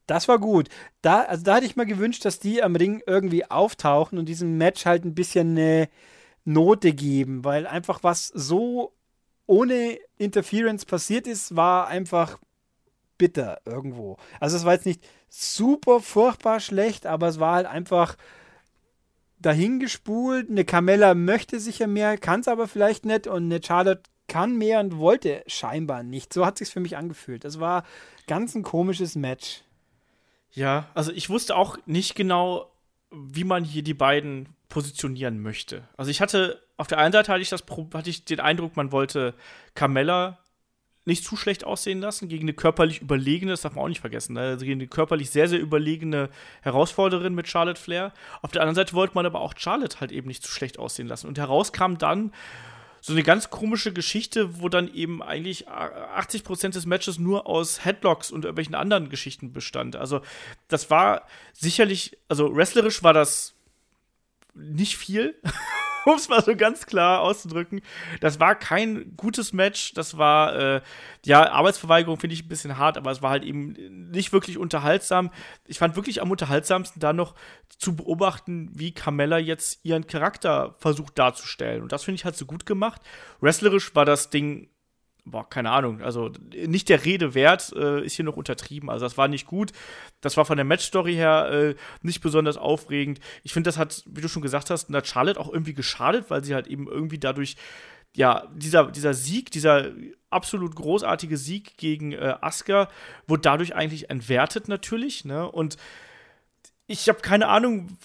[0.07, 0.69] Das war gut.
[1.01, 4.59] Da, also da hätte ich mir gewünscht, dass die am Ring irgendwie auftauchen und diesem
[4.59, 5.89] Match halt ein bisschen eine
[6.45, 8.93] Note geben, weil einfach was so
[9.47, 12.39] ohne Interference passiert ist, war einfach
[13.19, 14.17] bitter irgendwo.
[14.41, 18.17] Also es war jetzt nicht super furchtbar schlecht, aber es war halt einfach
[19.39, 20.51] dahingespult.
[20.51, 24.81] Eine Carmella möchte sicher mehr, kann es aber vielleicht nicht und eine Charlotte kann mehr
[24.81, 26.33] und wollte scheinbar nicht.
[26.33, 27.45] So hat sich für mich angefühlt.
[27.45, 27.85] Das war
[28.27, 29.63] ganz ein komisches Match.
[30.53, 32.71] Ja, also ich wusste auch nicht genau,
[33.11, 35.87] wie man hier die beiden positionieren möchte.
[35.97, 38.93] Also ich hatte, auf der einen Seite hatte ich, das, hatte ich den Eindruck, man
[38.93, 39.35] wollte
[39.75, 40.39] Carmella
[41.05, 44.35] nicht zu schlecht aussehen lassen gegen eine körperlich überlegene, das darf man auch nicht vergessen,
[44.35, 44.41] ne?
[44.41, 46.31] also gegen eine körperlich sehr, sehr überlegene
[46.63, 48.13] Herausforderin mit Charlotte Flair.
[48.41, 51.09] Auf der anderen Seite wollte man aber auch Charlotte halt eben nicht zu schlecht aussehen
[51.09, 51.27] lassen.
[51.27, 52.33] Und heraus kam dann
[53.05, 58.31] so eine ganz komische Geschichte, wo dann eben eigentlich 80% des Matches nur aus Headlocks
[58.31, 59.97] und irgendwelchen anderen Geschichten bestand.
[59.97, 60.23] Also,
[60.69, 63.55] das war sicherlich, also wrestlerisch war das
[64.55, 65.35] nicht viel.
[66.07, 67.81] um es mal so ganz klar auszudrücken.
[68.21, 69.95] Das war kein gutes Match.
[69.95, 70.81] Das war, äh,
[71.25, 73.73] ja, Arbeitsverweigerung finde ich ein bisschen hart, aber es war halt eben
[74.11, 75.31] nicht wirklich unterhaltsam.
[75.67, 77.35] Ich fand wirklich am unterhaltsamsten da noch
[77.79, 81.83] zu beobachten, wie Carmella jetzt ihren Charakter versucht darzustellen.
[81.83, 83.01] Und das finde ich halt so gut gemacht.
[83.41, 84.69] Wrestlerisch war das Ding
[85.25, 88.91] boah, keine Ahnung, also nicht der Rede wert, äh, ist hier noch untertrieben.
[88.91, 89.73] Also das war nicht gut.
[90.21, 93.21] Das war von der Matchstory her äh, nicht besonders aufregend.
[93.43, 96.45] Ich finde, das hat, wie du schon gesagt hast, hat Charlotte auch irgendwie geschadet, weil
[96.45, 97.57] sie halt eben irgendwie dadurch,
[98.15, 99.91] ja, dieser, dieser Sieg, dieser
[100.29, 102.89] absolut großartige Sieg gegen äh, Asuka
[103.27, 105.51] wurde dadurch eigentlich entwertet natürlich, ne?
[105.51, 105.77] Und
[106.87, 107.97] ich habe keine Ahnung,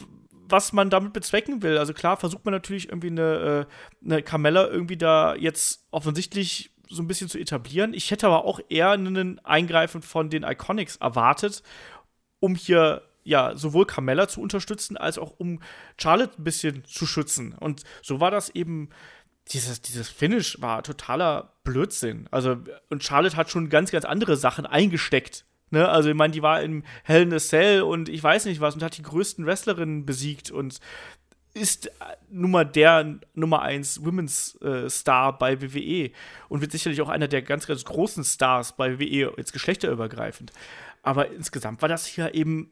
[0.50, 1.78] was man damit bezwecken will.
[1.78, 3.68] Also klar versucht man natürlich irgendwie eine,
[4.04, 7.94] äh, eine Carmella irgendwie da jetzt offensichtlich so ein bisschen zu etablieren.
[7.94, 11.64] Ich hätte aber auch eher einen Eingreifen von den Iconics erwartet,
[12.40, 15.62] um hier ja sowohl Carmella zu unterstützen, als auch um
[16.00, 17.54] Charlotte ein bisschen zu schützen.
[17.54, 18.90] Und so war das eben.
[19.54, 22.28] Dieses, dieses Finish war totaler Blödsinn.
[22.32, 22.58] Also,
[22.90, 26.62] und Charlotte hat schon ganz, ganz andere Sachen eingesteckt Ne, also ich meine, die war
[26.62, 30.06] im Hell in a Cell und ich weiß nicht was und hat die größten Wrestlerinnen
[30.06, 30.80] besiegt und
[31.58, 31.92] ist
[32.30, 36.12] nun mal der Nummer 1 Women's äh, Star bei WWE
[36.50, 40.52] und wird sicherlich auch einer der ganz, ganz großen Stars bei WWE, jetzt geschlechterübergreifend.
[41.04, 42.72] Aber insgesamt war das hier eben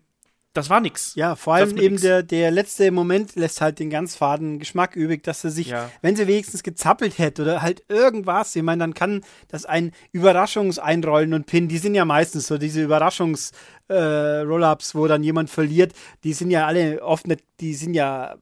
[0.55, 1.15] das war nix.
[1.15, 5.21] Ja, vor allem eben der, der letzte Moment lässt halt den ganz faden Geschmack übrig,
[5.21, 5.91] dass er sich, ja.
[6.01, 11.33] wenn sie wenigstens gezappelt hätte oder halt irgendwas, ich meine, dann kann das ein Überraschungseinrollen
[11.33, 13.51] und Pin, die sind ja meistens so, diese Überraschungs-
[13.87, 18.35] äh, Roll-Ups, wo dann jemand verliert, die sind ja alle oft nicht, die sind ja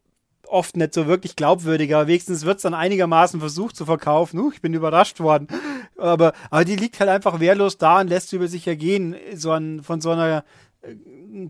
[0.54, 4.40] oft nicht so wirklich glaubwürdig, aber wenigstens wird es dann einigermaßen versucht zu verkaufen.
[4.40, 5.48] Uh, ich bin überrascht worden.
[5.98, 9.82] Aber, aber die liegt halt einfach wehrlos da und lässt über sich ergehen, so an,
[9.84, 10.44] von so einer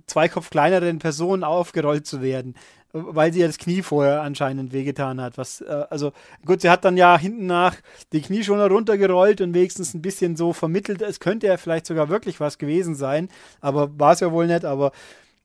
[0.07, 2.55] zwei Kopf kleineren Person aufgerollt zu werden,
[2.91, 5.37] weil sie ja das Knie vorher anscheinend wehgetan hat.
[5.37, 6.11] Was, äh, also
[6.45, 7.75] gut, sie hat dann ja hinten nach
[8.11, 12.09] die Knie schon runtergerollt und wenigstens ein bisschen so vermittelt, es könnte ja vielleicht sogar
[12.09, 13.29] wirklich was gewesen sein,
[13.61, 14.91] aber war es ja wohl nicht, aber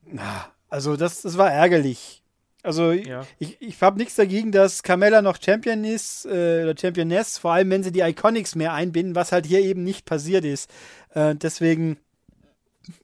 [0.05, 2.23] na, also das, das war ärgerlich.
[2.63, 3.25] Also ja.
[3.39, 7.71] ich, ich habe nichts dagegen, dass Carmella noch Champion ist äh, oder Championess, vor allem
[7.71, 10.71] wenn sie die Iconics mehr einbinden, was halt hier eben nicht passiert ist.
[11.15, 11.99] Äh, deswegen,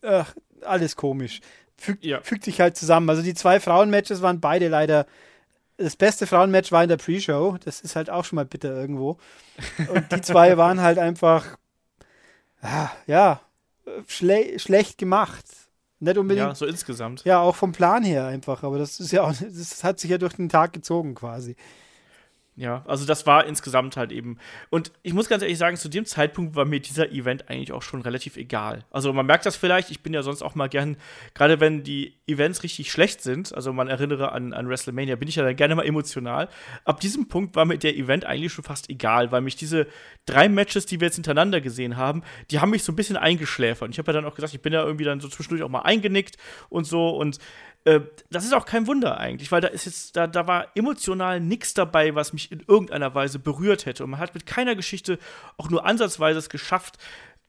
[0.03, 1.41] ach, alles komisch.
[1.77, 2.21] Fügt, ja.
[2.21, 3.09] fügt sich halt zusammen.
[3.09, 5.07] Also die zwei Frauenmatches waren beide leider.
[5.77, 7.59] Das beste Frauenmatch war in der Pre-Show.
[7.65, 9.19] Das ist halt auch schon mal bitter irgendwo.
[9.93, 11.59] Und die zwei waren halt einfach,
[12.63, 13.41] ah, ja,
[14.07, 15.45] schle schlecht gemacht.
[16.05, 16.47] Nicht unbedingt.
[16.47, 17.25] Ja, so insgesamt.
[17.25, 18.63] Ja, auch vom Plan her einfach.
[18.63, 21.57] Aber das ist ja auch, das hat sich ja durch den Tag gezogen quasi.
[22.57, 24.39] Ja, also das war insgesamt halt eben.
[24.71, 27.83] Und ich muss ganz ehrlich sagen, zu dem Zeitpunkt war mir dieser Event eigentlich auch
[27.83, 28.85] schon relativ egal.
[28.93, 30.97] Also man merkt das vielleicht, ich bin ja sonst auch mal gern,
[31.35, 35.35] gerade wenn die Events richtig schlecht sind, also man erinnere an, an WrestleMania, bin ich
[35.35, 36.49] ja dann gerne mal emotional.
[36.85, 39.89] Ab diesem Punkt war mir der Event eigentlich schon fast egal, weil mich diese
[40.25, 43.91] drei Matches, die wir jetzt hintereinander gesehen haben, die haben mich so ein bisschen eingeschläfert.
[43.91, 45.83] Ich habe ja dann auch gesagt, ich bin ja irgendwie dann so zwischendurch auch mal
[45.83, 46.37] eingenickt
[46.69, 47.41] und so und
[47.85, 51.41] äh, das ist auch kein Wunder eigentlich, weil da ist jetzt, da, da war emotional
[51.41, 54.05] nichts dabei, was mich in irgendeiner Weise berührt hätte.
[54.05, 55.19] Und man hat mit keiner Geschichte
[55.59, 56.99] auch nur ansatzweise es geschafft,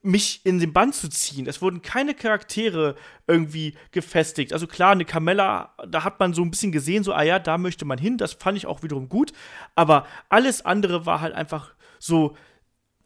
[0.01, 1.47] mich in den Bann zu ziehen.
[1.47, 4.53] Es wurden keine Charaktere irgendwie gefestigt.
[4.53, 7.57] Also klar, eine Carmella, da hat man so ein bisschen gesehen, so, ah ja, da
[7.57, 8.17] möchte man hin.
[8.17, 9.33] Das fand ich auch wiederum gut.
[9.73, 12.37] Aber alles andere war halt einfach so,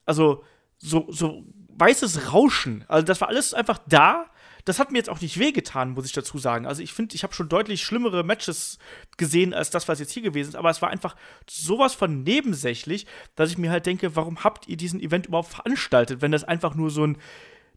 [0.06, 0.44] also
[0.78, 2.84] so, so weißes Rauschen.
[2.90, 4.26] Also das war alles einfach da
[4.70, 6.68] das hat mir jetzt auch nicht wehgetan, muss ich dazu sagen.
[6.68, 8.78] Also ich finde, ich habe schon deutlich schlimmere Matches
[9.18, 10.56] gesehen als das, was jetzt hier gewesen ist.
[10.56, 11.16] Aber es war einfach
[11.50, 16.22] sowas von nebensächlich, dass ich mir halt denke, warum habt ihr diesen Event überhaupt veranstaltet,
[16.22, 17.18] wenn das einfach nur so ein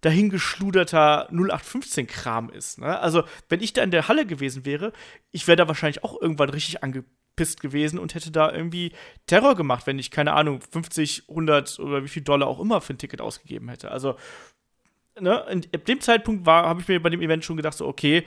[0.02, 2.78] dahingeschluderter 0815-Kram ist.
[2.78, 2.98] Ne?
[2.98, 4.92] Also, wenn ich da in der Halle gewesen wäre,
[5.30, 8.92] ich wäre da wahrscheinlich auch irgendwann richtig angepisst gewesen und hätte da irgendwie
[9.26, 12.92] Terror gemacht, wenn ich, keine Ahnung, 50, 100 oder wie viel Dollar auch immer für
[12.92, 13.90] ein Ticket ausgegeben hätte.
[13.90, 14.16] Also,
[15.20, 15.44] ne,
[15.74, 18.24] ab dem Zeitpunkt war, habe ich mir bei dem Event schon gedacht, so, okay,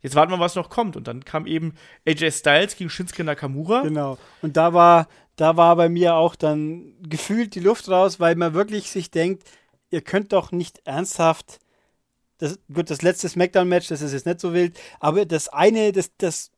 [0.00, 0.96] jetzt warten wir, was noch kommt.
[0.96, 1.74] Und dann kam eben
[2.06, 3.82] AJ Styles gegen Shinsuke Nakamura.
[3.82, 4.18] Genau.
[4.42, 8.54] Und da war, da war bei mir auch dann gefühlt die Luft raus, weil man
[8.54, 9.44] wirklich sich denkt,
[9.90, 11.58] ihr könnt doch nicht ernsthaft.
[12.38, 16.16] Das, gut, das letzte Smackdown-Match, das ist jetzt nicht so wild, aber das eine, das,
[16.16, 16.50] das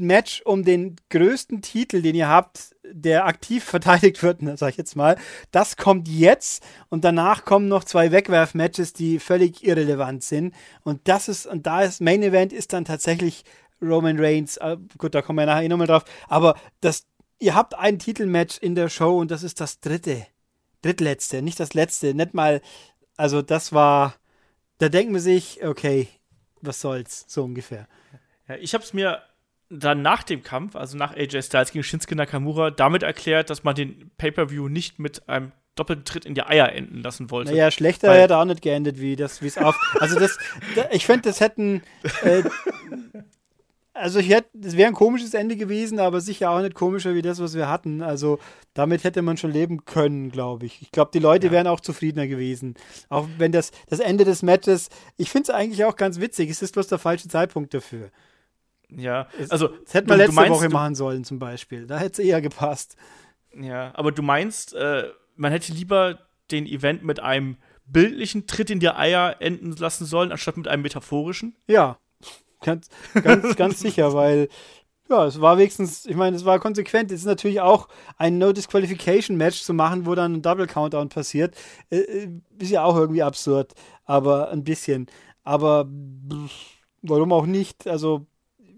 [0.00, 4.76] Match um den größten Titel, den ihr habt, der aktiv verteidigt wird, ne, sag ich
[4.76, 5.16] jetzt mal,
[5.50, 10.54] das kommt jetzt und danach kommen noch zwei Wegwerf-Matches, die völlig irrelevant sind.
[10.82, 13.44] Und das ist, und da ist Main Event ist dann tatsächlich
[13.82, 14.56] Roman Reigns.
[14.58, 16.04] Äh, gut, da kommen wir nachher eh nochmal drauf.
[16.28, 17.06] Aber das,
[17.38, 20.26] ihr habt ein Titelmatch in der Show und das ist das dritte.
[20.82, 22.14] Drittletzte, nicht das letzte.
[22.14, 22.62] Nicht mal,
[23.16, 24.14] also das war,
[24.78, 26.08] da denken wir sich, okay,
[26.60, 27.86] was soll's, so ungefähr.
[28.48, 29.22] Ja, ich habe es mir
[29.70, 33.76] dann nach dem Kampf, also nach AJ Styles gegen Shinsuke Nakamura, damit erklärt, dass man
[33.76, 37.52] den Pay-Per-View nicht mit einem doppelten Tritt in die Eier enden lassen wollte.
[37.52, 39.78] Naja, schlechter hätte auch nicht geendet, wie das, wie es auf.
[40.00, 40.38] Also das,
[40.90, 41.82] ich finde, das hätten.
[42.22, 42.42] Äh,
[43.92, 47.22] also ich hätte, es wäre ein komisches Ende gewesen, aber sicher auch nicht komischer wie
[47.22, 48.02] das, was wir hatten.
[48.02, 48.38] Also
[48.72, 50.80] damit hätte man schon leben können, glaube ich.
[50.82, 51.52] Ich glaube, die Leute ja.
[51.52, 52.74] wären auch zufriedener gewesen.
[53.08, 56.50] Auch wenn das, das Ende des Matches, ich finde es eigentlich auch ganz witzig.
[56.50, 58.10] Es ist bloß der falsche Zeitpunkt dafür.
[58.96, 59.68] Ja, also.
[59.68, 61.86] Das hätte man letzte meinst, Woche machen sollen, zum Beispiel.
[61.86, 62.96] Da hätte es eher gepasst.
[63.54, 65.04] Ja, aber du meinst, äh,
[65.36, 66.18] man hätte lieber
[66.50, 70.82] den Event mit einem bildlichen Tritt in die Eier enden lassen sollen, anstatt mit einem
[70.82, 71.56] metaphorischen?
[71.66, 71.98] Ja,
[72.60, 72.88] ganz,
[73.22, 74.48] ganz, ganz sicher, weil
[75.08, 77.10] ja, es war wenigstens, ich meine, es war konsequent.
[77.10, 81.56] Es ist natürlich auch ein No-Disqualification-Match zu machen, wo dann ein Double-Countdown passiert.
[81.90, 82.28] Äh, äh,
[82.60, 83.72] ist ja auch irgendwie absurd,
[84.04, 85.06] aber ein bisschen.
[85.42, 86.52] Aber pff,
[87.02, 87.88] warum auch nicht?
[87.88, 88.26] Also,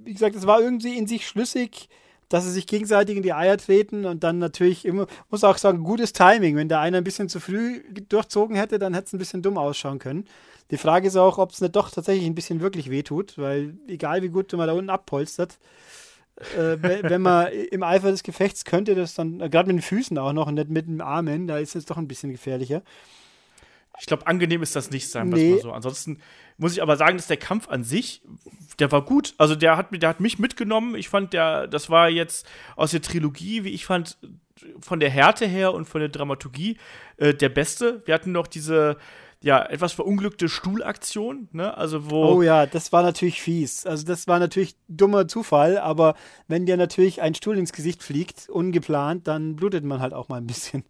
[0.05, 1.88] wie gesagt, es war irgendwie in sich schlüssig
[2.32, 5.84] dass sie sich gegenseitig in die Eier treten und dann natürlich immer, muss auch sagen,
[5.84, 6.57] gutes Timing.
[6.57, 9.59] Wenn der eine ein bisschen zu früh durchzogen hätte, dann hätte es ein bisschen dumm
[9.59, 10.24] ausschauen können.
[10.70, 14.22] Die Frage ist auch, ob es nicht doch tatsächlich ein bisschen wirklich wehtut, weil egal
[14.22, 15.59] wie gut man da unten abpolstert,
[16.57, 20.16] äh, wenn man im Eifer des Gefechts könnte das dann, äh, gerade mit den Füßen
[20.16, 22.82] auch noch und nicht mit dem Armen, da ist es doch ein bisschen gefährlicher.
[24.01, 25.51] Ich glaube, angenehm ist das nicht, sagen wir nee.
[25.53, 25.72] mal so.
[25.72, 26.18] Ansonsten
[26.57, 28.22] muss ich aber sagen, dass der Kampf an sich,
[28.78, 29.34] der war gut.
[29.38, 30.95] Also der hat, der hat mich mitgenommen.
[30.95, 34.18] Ich fand, der, das war jetzt aus der Trilogie, wie ich fand,
[34.80, 36.78] von der Härte her und von der Dramaturgie
[37.16, 38.03] äh, der beste.
[38.07, 38.97] Wir hatten noch diese
[39.43, 41.76] ja, etwas verunglückte Stuhlaktion, ne?
[41.76, 42.24] Also wo.
[42.26, 43.86] Oh ja, das war natürlich fies.
[43.86, 46.14] Also das war natürlich dummer Zufall, aber
[46.47, 50.36] wenn dir natürlich ein Stuhl ins Gesicht fliegt, ungeplant, dann blutet man halt auch mal
[50.36, 50.84] ein bisschen.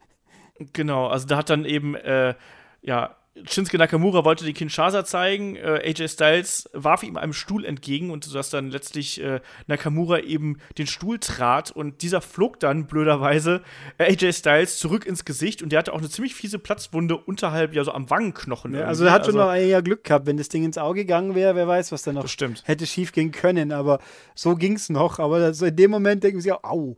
[0.75, 2.35] Genau, also da hat dann eben äh,
[2.83, 3.17] ja,
[3.49, 8.25] Shinsuke Nakamura wollte die Kinshasa zeigen, äh, AJ Styles warf ihm einen Stuhl entgegen und
[8.25, 13.63] sodass dann letztlich äh, Nakamura eben den Stuhl trat und dieser flog dann blöderweise
[13.97, 17.73] äh, AJ Styles zurück ins Gesicht und der hatte auch eine ziemlich fiese Platzwunde unterhalb,
[17.73, 18.75] ja so am Wangenknochen.
[18.75, 21.01] Ja, also er hat schon also, noch eher Glück gehabt, wenn das Ding ins Auge
[21.01, 22.63] gegangen wäre, wer weiß, was da noch bestimmt.
[22.67, 23.99] hätte schief gehen können, aber
[24.35, 26.97] so ging es noch, aber das, in dem Moment denken sie auch, au,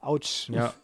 [0.00, 0.48] ouch.
[0.48, 0.74] Ja.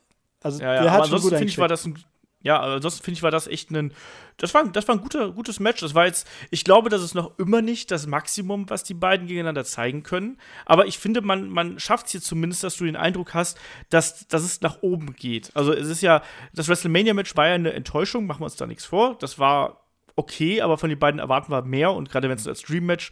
[0.41, 1.99] Also ja, ja, der hat schon gut finde ich, war das ein
[2.45, 3.93] ja, ansonsten finde ich, war das echt ein.
[4.37, 5.81] Das war, das war ein guter, gutes Match.
[5.81, 9.27] Das war jetzt, ich glaube, das ist noch immer nicht das Maximum, was die beiden
[9.27, 10.39] gegeneinander zeigen können.
[10.67, 14.29] Aber ich finde, man, man schafft es hier zumindest, dass du den Eindruck hast, dass,
[14.29, 15.53] dass es nach oben geht.
[15.55, 16.23] Also es ist ja,
[16.53, 19.17] das WrestleMania-Match war ja eine Enttäuschung, machen wir uns da nichts vor.
[19.19, 22.61] Das war okay, aber von den beiden erwarten wir mehr und gerade wenn es als
[22.61, 23.11] Dream-Match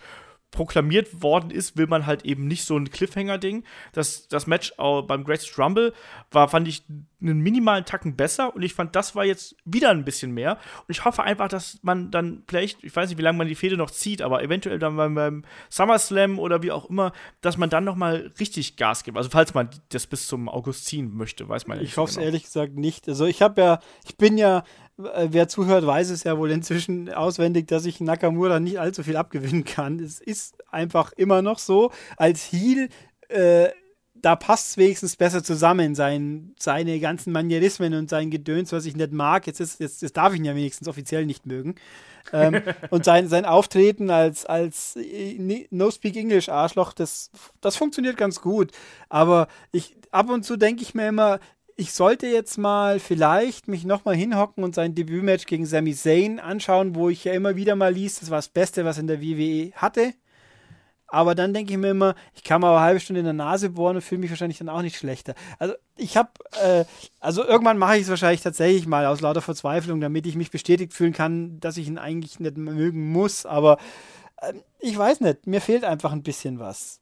[0.52, 3.64] proklamiert worden ist, will man halt eben nicht so ein Cliffhanger-Ding.
[3.92, 5.92] Das, das Match beim Greatest Rumble
[6.30, 6.84] war, fand ich,
[7.20, 10.58] einen minimalen Tacken besser und ich fand, das war jetzt wieder ein bisschen mehr.
[10.80, 13.54] Und ich hoffe einfach, dass man dann vielleicht, ich weiß nicht, wie lange man die
[13.54, 17.70] Fehde noch zieht, aber eventuell dann beim, beim SummerSlam oder wie auch immer, dass man
[17.70, 19.16] dann noch mal richtig Gas gibt.
[19.16, 21.90] Also falls man das bis zum August ziehen möchte, weiß man nicht.
[21.90, 22.26] Ich hoffe es genau.
[22.26, 23.08] ehrlich gesagt nicht.
[23.08, 24.64] Also ich habe ja, ich bin ja
[24.96, 29.64] wer zuhört, weiß es ja wohl inzwischen auswendig, dass ich Nakamura nicht allzu viel abgewinnen
[29.64, 29.98] kann.
[29.98, 31.90] Es ist einfach immer noch so.
[32.16, 32.88] Als Heel,
[33.28, 33.68] äh,
[34.14, 38.94] da passt es wenigstens besser zusammen, sein, seine ganzen Manierismen und sein Gedöns, was ich
[38.94, 39.46] nicht mag.
[39.46, 41.74] Jetzt, ist, jetzt, jetzt darf ich ihn ja wenigstens offiziell nicht mögen.
[42.32, 47.30] ähm, und sein, sein Auftreten als, als äh, No-Speak-English-Arschloch, das,
[47.60, 48.70] das funktioniert ganz gut.
[49.08, 51.40] Aber ich, ab und zu denke ich mir immer,
[51.82, 56.94] ich sollte jetzt mal vielleicht mich nochmal hinhocken und sein Debütmatch gegen Sami Zayn anschauen,
[56.94, 59.72] wo ich ja immer wieder mal liest, das war das Beste, was in der WWE
[59.74, 60.14] hatte.
[61.08, 63.70] Aber dann denke ich mir immer, ich kann mal eine halbe Stunde in der Nase
[63.70, 65.34] bohren und fühle mich wahrscheinlich dann auch nicht schlechter.
[65.58, 66.30] Also ich habe,
[66.62, 66.84] äh,
[67.18, 70.92] also irgendwann mache ich es wahrscheinlich tatsächlich mal aus lauter Verzweiflung, damit ich mich bestätigt
[70.92, 73.44] fühlen kann, dass ich ihn eigentlich nicht mögen muss.
[73.44, 73.78] Aber
[74.36, 77.01] äh, ich weiß nicht, mir fehlt einfach ein bisschen was.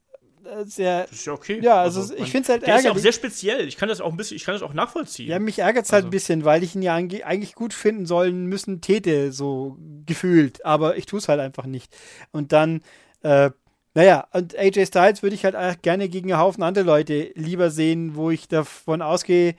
[0.50, 1.02] Äh, sehr.
[1.02, 1.60] Das ist ja okay.
[1.62, 2.66] Ja, also, also ich finde es halt ärgerlich.
[2.66, 3.68] Der ist ja auch sehr speziell.
[3.68, 5.28] Ich kann das auch ein bisschen, ich kann das auch nachvollziehen.
[5.28, 6.08] Ja, mich ärgert es halt also.
[6.08, 9.76] ein bisschen, weil ich ihn ja eigentlich gut finden sollen müssen, Tete, so
[10.06, 10.64] gefühlt.
[10.64, 11.94] Aber ich tue es halt einfach nicht.
[12.32, 12.82] Und dann,
[13.22, 13.50] äh,
[13.94, 18.14] naja, und AJ Styles würde ich halt gerne gegen einen Haufen andere Leute lieber sehen,
[18.14, 19.56] wo ich davon ausgehe,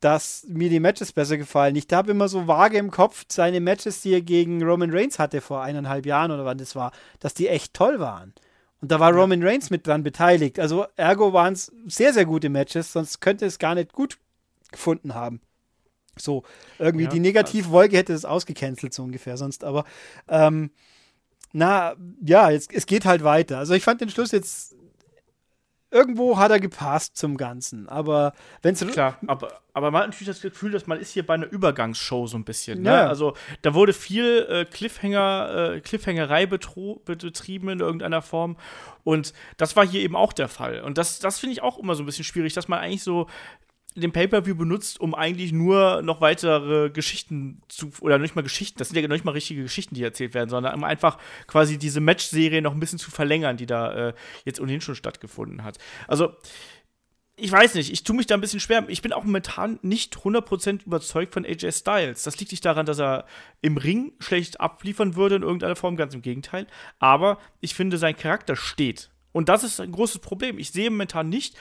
[0.00, 1.76] dass mir die Matches besser gefallen.
[1.76, 5.40] Ich habe immer so vage im Kopf seine Matches, die er gegen Roman Reigns hatte
[5.40, 8.34] vor eineinhalb Jahren oder wann das war, dass die echt toll waren.
[8.80, 9.20] Und da war ja.
[9.20, 10.58] Roman Reigns mit dran beteiligt.
[10.58, 14.18] Also ergo waren es sehr, sehr gute Matches, sonst könnte es gar nicht gut
[14.70, 15.40] gefunden haben.
[16.16, 16.44] So,
[16.78, 19.64] irgendwie ja, die Negativwolke hätte es ausgecancelt, so ungefähr sonst.
[19.64, 19.84] Aber
[20.28, 20.70] ähm,
[21.52, 23.58] na, ja, jetzt, es geht halt weiter.
[23.58, 24.74] Also ich fand den Schluss jetzt
[25.90, 27.88] irgendwo hat er gepasst zum Ganzen.
[27.88, 28.32] Aber
[28.62, 28.86] wenn es.
[28.86, 32.26] Klar, aber, aber man hat natürlich das Gefühl, dass man ist hier bei einer Übergangsshow
[32.26, 32.82] so ein bisschen.
[32.82, 32.90] Ne?
[32.90, 33.06] Ja.
[33.08, 38.56] Also da wurde viel äh, Cliffhanger, äh, Cliffhangerei betrieben in irgendeiner Form.
[39.04, 40.82] Und das war hier eben auch der Fall.
[40.82, 43.26] Und das, das finde ich auch immer so ein bisschen schwierig, dass man eigentlich so
[43.94, 48.88] den Pay-Per-View benutzt, um eigentlich nur noch weitere Geschichten zu, oder nicht mal Geschichten, das
[48.88, 52.62] sind ja nicht mal richtige Geschichten, die erzählt werden, sondern um einfach quasi diese Match-Serie
[52.62, 54.14] noch ein bisschen zu verlängern, die da äh,
[54.44, 55.78] jetzt ohnehin schon stattgefunden hat.
[56.06, 56.36] Also,
[57.36, 58.84] ich weiß nicht, ich tue mich da ein bisschen schwer.
[58.88, 62.22] Ich bin auch momentan nicht 100% überzeugt von AJ Styles.
[62.22, 63.24] Das liegt nicht daran, dass er
[63.62, 66.66] im Ring schlecht abliefern würde in irgendeiner Form, ganz im Gegenteil.
[66.98, 69.10] Aber ich finde, sein Charakter steht.
[69.32, 70.58] Und das ist ein großes Problem.
[70.58, 71.56] Ich sehe momentan nicht,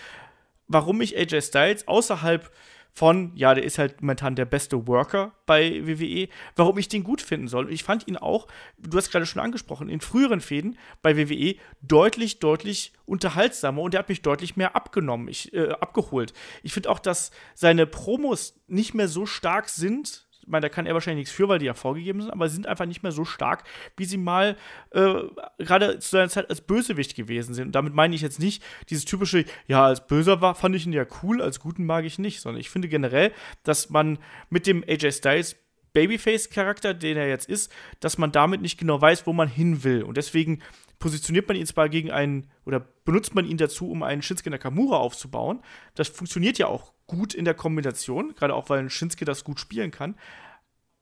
[0.69, 2.49] warum ich AJ Styles außerhalb
[2.93, 7.21] von, ja, der ist halt momentan der beste Worker bei WWE, warum ich den gut
[7.21, 7.71] finden soll.
[7.71, 8.47] Ich fand ihn auch,
[8.77, 13.99] du hast gerade schon angesprochen, in früheren Fäden bei WWE deutlich, deutlich unterhaltsamer und er
[13.99, 16.33] hat mich deutlich mehr abgenommen, ich, äh, abgeholt.
[16.63, 20.93] Ich finde auch, dass seine Promos nicht mehr so stark sind, meine, da kann er
[20.93, 23.25] wahrscheinlich nichts für, weil die ja vorgegeben sind, aber sie sind einfach nicht mehr so
[23.25, 23.63] stark,
[23.97, 24.57] wie sie mal
[24.91, 25.13] äh,
[25.57, 27.67] gerade zu seiner Zeit als Bösewicht gewesen sind.
[27.67, 30.93] Und damit meine ich jetzt nicht dieses typische, ja, als Böser war, fand ich ihn
[30.93, 33.31] ja cool, als Guten mag ich nicht, sondern ich finde generell,
[33.63, 34.19] dass man
[34.49, 35.55] mit dem AJ Styles
[35.93, 40.03] Babyface-Charakter, den er jetzt ist, dass man damit nicht genau weiß, wo man hin will.
[40.03, 40.61] Und deswegen
[40.99, 44.97] positioniert man ihn zwar gegen einen oder benutzt man ihn dazu, um einen Shinsuke Nakamura
[44.97, 45.61] aufzubauen.
[45.95, 49.59] Das funktioniert ja auch gut in der Kombination, gerade auch weil ein Shinsuke das gut
[49.59, 50.15] spielen kann.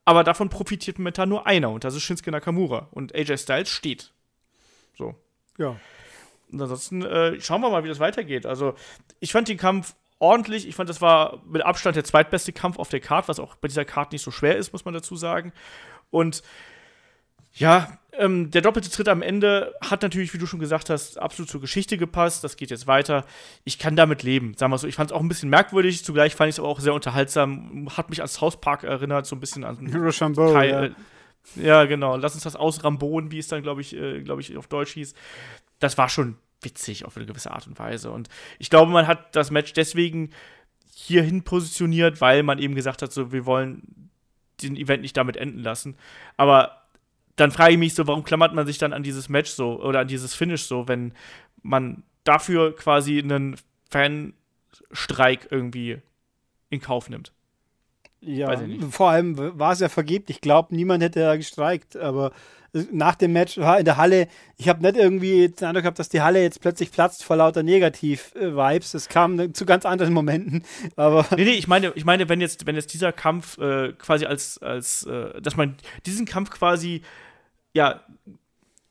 [0.06, 2.88] Aber davon profitiert momentan nur einer und das ist Shinsuke Nakamura.
[2.92, 4.14] Und AJ Styles steht.
[4.98, 5.16] So.
[5.58, 5.76] Ja.
[6.52, 8.46] Und ansonsten äh, schauen wir mal, wie das weitergeht.
[8.46, 8.74] Also,
[9.20, 10.68] ich fand den Kampf ordentlich.
[10.68, 13.68] Ich fand, das war mit Abstand der zweitbeste Kampf auf der Card, was auch bei
[13.68, 15.52] dieser Card nicht so schwer ist, muss man dazu sagen.
[16.10, 16.42] Und
[17.58, 21.50] ja, ähm, der doppelte Tritt am Ende hat natürlich, wie du schon gesagt hast, absolut
[21.50, 22.44] zur Geschichte gepasst.
[22.44, 23.26] Das geht jetzt weiter.
[23.64, 24.88] Ich kann damit leben, sagen wir so.
[24.88, 26.04] Ich fand es auch ein bisschen merkwürdig.
[26.04, 27.90] Zugleich fand ich es aber auch sehr unterhaltsam.
[27.96, 30.84] Hat mich an South Park erinnert, so ein bisschen an Rochambeau, Kai, ja.
[30.86, 30.92] Äh,
[31.56, 32.18] ja, genau.
[32.18, 35.14] Lass uns das ausrambonen, wie es dann, glaube ich, äh, glaube ich, auf Deutsch hieß.
[35.80, 38.12] Das war schon witzig auf eine gewisse Art und Weise.
[38.12, 38.30] Und
[38.60, 40.32] ich glaube, man hat das Match deswegen
[40.94, 44.10] hierhin positioniert, weil man eben gesagt hat, so, wir wollen
[44.64, 45.96] den Event nicht damit enden lassen.
[46.36, 46.87] Aber
[47.38, 50.02] dann frage ich mich so, warum klammert man sich dann an dieses Match so oder
[50.02, 51.14] an dieses Finish so, wenn
[51.64, 53.56] man dafür quasi einen
[53.90, 56.00] Fanstreik irgendwie
[56.70, 57.32] in Kauf nimmt.
[58.20, 58.52] Ja,
[58.90, 60.38] vor allem war es ja vergeblich.
[60.38, 62.32] Ich glaube, niemand hätte da gestreikt, aber
[62.92, 64.28] nach dem Match war in der Halle,
[64.58, 67.64] ich habe nicht irgendwie den Eindruck gehabt, dass die Halle jetzt plötzlich platzt vor lauter
[67.64, 68.94] Negativ-Vibes.
[68.94, 70.64] Es kam zu ganz anderen Momenten.
[70.96, 74.26] Aber nee, nee, ich meine, ich meine, wenn jetzt, wenn jetzt dieser Kampf äh, quasi
[74.26, 75.76] als, als äh, dass man
[76.06, 77.02] diesen Kampf quasi
[77.78, 78.02] ja,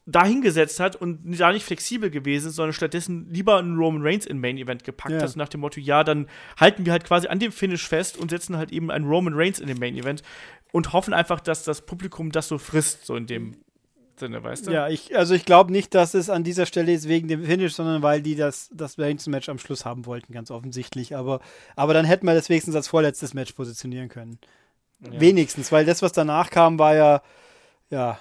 [0.07, 4.41] dahingesetzt hat und da nicht flexibel gewesen ist, sondern stattdessen lieber einen Roman Reigns in
[4.41, 5.21] Main Event gepackt ja.
[5.21, 6.29] hat, nach dem Motto, ja, dann
[6.59, 9.59] halten wir halt quasi an dem Finish fest und setzen halt eben einen Roman Reigns
[9.59, 10.23] in den Main Event
[10.71, 13.57] und hoffen einfach, dass das Publikum das so frisst, so in dem
[14.17, 14.71] Sinne, weißt du?
[14.71, 17.75] Ja, ich, also ich glaube nicht, dass es an dieser Stelle ist wegen dem Finish,
[17.75, 21.17] sondern weil die das, das Reigns-Match am Schluss haben wollten, ganz offensichtlich.
[21.17, 21.41] Aber,
[21.75, 24.39] aber dann hätten wir das wenigstens als vorletztes Match positionieren können.
[25.01, 25.21] Ja.
[25.21, 27.23] Wenigstens, weil das, was danach kam, war ja,
[27.91, 28.19] ja,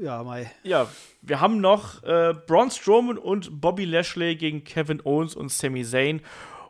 [0.00, 0.50] ja, Mai.
[0.62, 0.88] Ja,
[1.22, 6.20] wir haben noch äh, Braun Strowman und Bobby Lashley gegen Kevin Owens und Sami Zayn.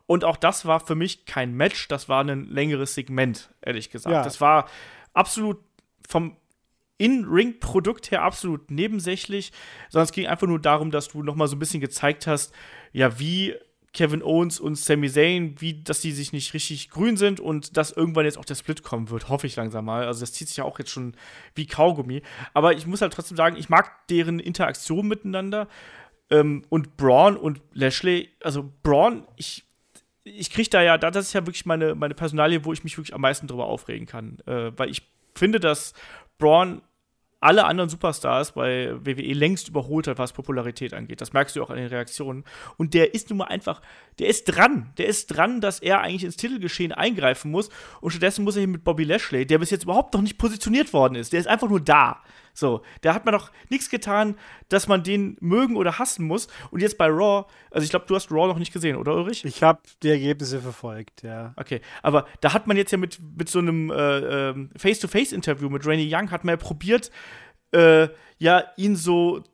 [0.07, 4.15] Und auch das war für mich kein Match, das war ein längeres Segment, ehrlich gesagt.
[4.15, 4.23] Ja.
[4.23, 4.69] Das war
[5.15, 5.59] absolut
[6.09, 6.37] vom
[6.99, 9.53] In-Ring-Produkt her absolut nebensächlich,
[9.91, 12.55] sondern es ging einfach nur darum, dass du noch mal so ein bisschen gezeigt hast,
[12.93, 13.57] ja, wie
[13.93, 17.93] Kevin Owens und Sami Zayn, wie, dass die sich nicht richtig grün sind und dass
[17.93, 20.07] irgendwann jetzt auch der Split kommen wird, hoffe ich langsam mal.
[20.07, 21.15] Also das zieht sich ja auch jetzt schon
[21.55, 22.23] wie Kaugummi.
[22.53, 25.69] Aber ich muss halt trotzdem sagen, ich mag deren Interaktion miteinander.
[26.29, 29.65] Ähm, und Braun und Lashley, also Braun, ich,
[30.25, 33.15] ich kriege da ja, das ist ja wirklich meine, meine Personalie, wo ich mich wirklich
[33.15, 34.39] am meisten drüber aufregen kann.
[34.47, 35.03] Äh, weil ich
[35.35, 35.95] finde, dass
[36.39, 36.83] Braun
[37.41, 41.21] alle anderen Superstars bei WWE längst überholt hat, was Popularität angeht.
[41.21, 42.45] Das merkst du auch an den Reaktionen.
[42.77, 43.83] Und der ist nun mal einfach,
[44.19, 44.93] der ist dran.
[44.97, 47.69] Der ist dran, dass er eigentlich ins Titelgeschehen eingreifen muss.
[48.01, 50.93] Und stattdessen muss er hier mit Bobby Lashley, der bis jetzt überhaupt noch nicht positioniert
[50.93, 51.33] worden ist.
[51.33, 52.23] Der ist einfach nur da.
[52.57, 54.35] So, da hat man doch nichts getan,
[54.71, 56.49] dass man den mögen oder hassen muss.
[56.71, 59.45] Und jetzt bei Raw, also ich glaube, du hast Raw noch nicht gesehen, oder Ulrich?
[59.45, 61.53] Ich habe die Ergebnisse verfolgt, ja.
[61.57, 65.87] Okay, aber da hat man jetzt ja mit, mit so einem äh, äh, Face-to-Face-Interview mit
[65.87, 67.11] Rainy Young, hat man ja probiert,
[67.73, 69.45] äh, ja, ihn so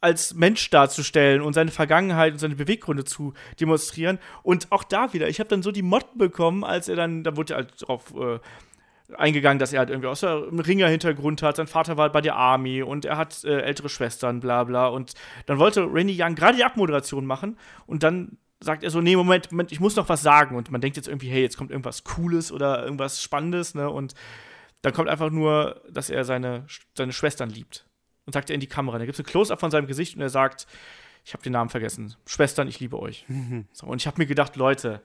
[0.00, 4.18] als Mensch darzustellen und seine Vergangenheit und seine Beweggründe zu demonstrieren.
[4.42, 7.36] Und auch da wieder, ich habe dann so die Motten bekommen, als er dann, da
[7.36, 8.40] wurde halt drauf äh,
[9.16, 11.56] eingegangen, dass er halt irgendwie aus dem Ringer-Hintergrund hat.
[11.56, 14.88] Sein Vater war bei der Army und er hat äh, ältere Schwestern, bla bla.
[14.88, 15.12] Und
[15.46, 19.50] dann wollte Randy Young gerade die Abmoderation machen und dann sagt er so, nee, Moment,
[19.50, 20.56] Moment, ich muss noch was sagen.
[20.56, 23.90] Und man denkt jetzt irgendwie, hey, jetzt kommt irgendwas Cooles oder irgendwas Spannendes, ne?
[23.90, 24.14] Und
[24.82, 27.86] dann kommt einfach nur, dass er seine, seine Schwestern liebt.
[28.24, 28.98] Und sagt er in die Kamera.
[28.98, 30.66] Da gibt es ein Close-Up von seinem Gesicht und er sagt,
[31.24, 32.14] ich habe den Namen vergessen.
[32.26, 33.24] Schwestern, ich liebe euch.
[33.28, 33.66] Mhm.
[33.72, 35.02] So, und ich habe mir gedacht, Leute,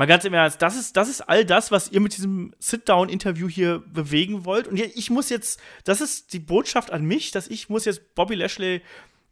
[0.00, 3.50] Mal ganz im Ernst, das ist, das ist all das, was ihr mit diesem Sit-Down-Interview
[3.50, 4.66] hier bewegen wollt.
[4.66, 8.34] Und ich muss jetzt, das ist die Botschaft an mich, dass ich muss jetzt Bobby
[8.34, 8.80] Lashley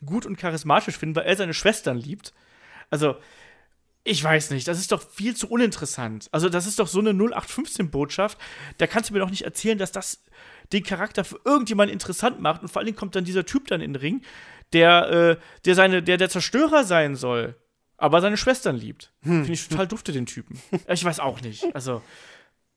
[0.05, 2.35] gut und charismatisch finden, weil er seine Schwestern liebt.
[2.91, 3.17] Also,
[4.05, 6.29] ich weiß nicht, das ist doch viel zu uninteressant.
[6.33, 8.37] Also, das ist doch so eine 0815-Botschaft.
[8.77, 10.23] Da kannst du mir doch nicht erzählen, dass das
[10.75, 12.61] den Charakter für irgendjemanden interessant macht.
[12.61, 14.21] Und vor allen Dingen kommt dann dieser Typ dann in den Ring,
[14.75, 17.57] der, äh, der, seine, der der Zerstörer sein soll,
[17.99, 19.13] aber seine Schwestern liebt.
[19.23, 19.45] Hm.
[19.45, 20.59] Finde ich total dufte, den Typen.
[20.89, 21.75] Ich weiß auch nicht.
[21.75, 22.01] Also,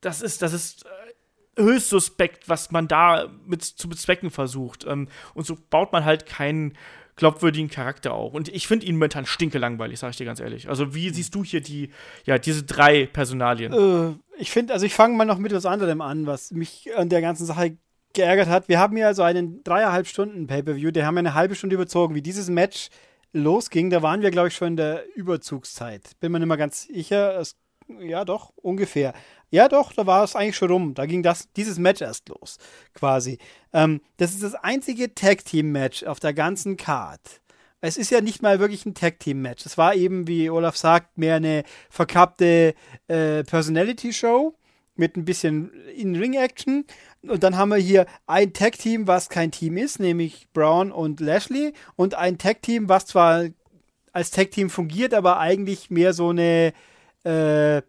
[0.01, 4.85] das ist, das ist äh, höchst suspekt, was man da mit zu bezwecken versucht.
[4.85, 6.73] Ähm, und so baut man halt keinen
[7.15, 8.33] glaubwürdigen Charakter auch.
[8.33, 10.69] Und ich finde ihn momentan stinkelangweilig, sage ich dir ganz ehrlich.
[10.69, 11.91] Also, wie siehst du hier die,
[12.25, 13.73] ja, diese drei Personalien?
[13.73, 17.09] Äh, ich finde, also ich fange mal noch mit was anderem an, was mich an
[17.09, 17.77] der ganzen Sache
[18.13, 18.67] geärgert hat.
[18.69, 22.15] Wir haben hier also einen dreieinhalb Stunden Pay-Per-View, der haben wir eine halbe Stunde überzogen.
[22.15, 22.89] Wie dieses Match
[23.33, 26.19] losging, da waren wir, glaube ich, schon in der Überzugszeit.
[26.19, 27.39] Bin mir nicht mehr ganz sicher.
[27.39, 27.55] Es,
[27.99, 29.13] ja, doch, ungefähr.
[29.49, 30.93] Ja, doch, da war es eigentlich schon rum.
[30.93, 32.57] Da ging das, dieses Match erst los,
[32.93, 33.37] quasi.
[33.73, 37.41] Ähm, das ist das einzige Tag-Team-Match auf der ganzen Card.
[37.81, 39.65] Es ist ja nicht mal wirklich ein Tag-Team-Match.
[39.65, 42.75] Es war eben, wie Olaf sagt, mehr eine verkappte
[43.07, 44.55] äh, Personality-Show
[44.95, 46.85] mit ein bisschen In-Ring-Action.
[47.27, 51.73] Und dann haben wir hier ein Tag-Team, was kein Team ist, nämlich Brown und Lashley.
[51.95, 53.45] Und ein Tag-Team, was zwar
[54.11, 56.73] als Tag-Team fungiert, aber eigentlich mehr so eine,
[57.23, 57.81] äh,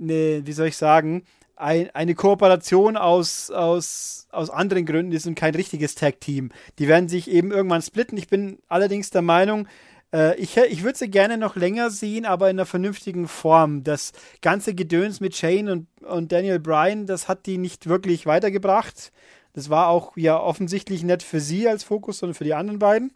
[0.00, 1.24] eine wie soll ich sagen,
[1.56, 6.50] ein, eine Kooperation aus, aus, aus anderen Gründen ist und kein richtiges Tag-Team.
[6.78, 8.18] Die werden sich eben irgendwann splitten.
[8.18, 9.68] Ich bin allerdings der Meinung,
[10.12, 13.84] äh, ich, ich würde sie gerne noch länger sehen, aber in einer vernünftigen Form.
[13.84, 19.12] Das ganze Gedöns mit Shane und, und Daniel Bryan, das hat die nicht wirklich weitergebracht.
[19.52, 23.12] Das war auch ja offensichtlich nicht für sie als Fokus, sondern für die anderen beiden.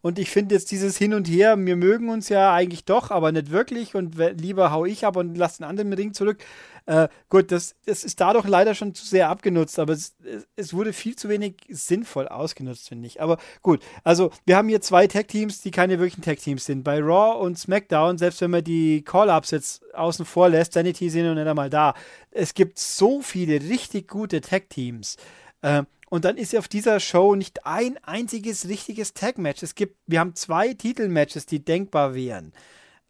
[0.00, 3.32] Und ich finde jetzt dieses Hin und Her, wir mögen uns ja eigentlich doch, aber
[3.32, 3.94] nicht wirklich.
[3.94, 6.38] Und lieber hau ich ab und lasse den anderen Ring zurück.
[6.86, 10.16] Äh, gut, das, das ist dadurch leider schon zu sehr abgenutzt, aber es,
[10.56, 13.20] es wurde viel zu wenig sinnvoll ausgenutzt, finde ich.
[13.20, 16.84] Aber gut, also wir haben hier zwei Tag-Teams, die keine wirklichen Tag-Teams sind.
[16.84, 21.26] Bei Raw und SmackDown, selbst wenn man die Call-Ups jetzt außen vor lässt, Sanity sind
[21.26, 21.92] noch nicht einmal da.
[22.30, 25.18] Es gibt so viele richtig gute Tag-Teams.
[25.60, 29.62] Äh, und dann ist auf dieser Show nicht ein einziges richtiges Tag-Match.
[29.62, 32.52] Es gibt, wir haben zwei Titelmatches, die denkbar wären.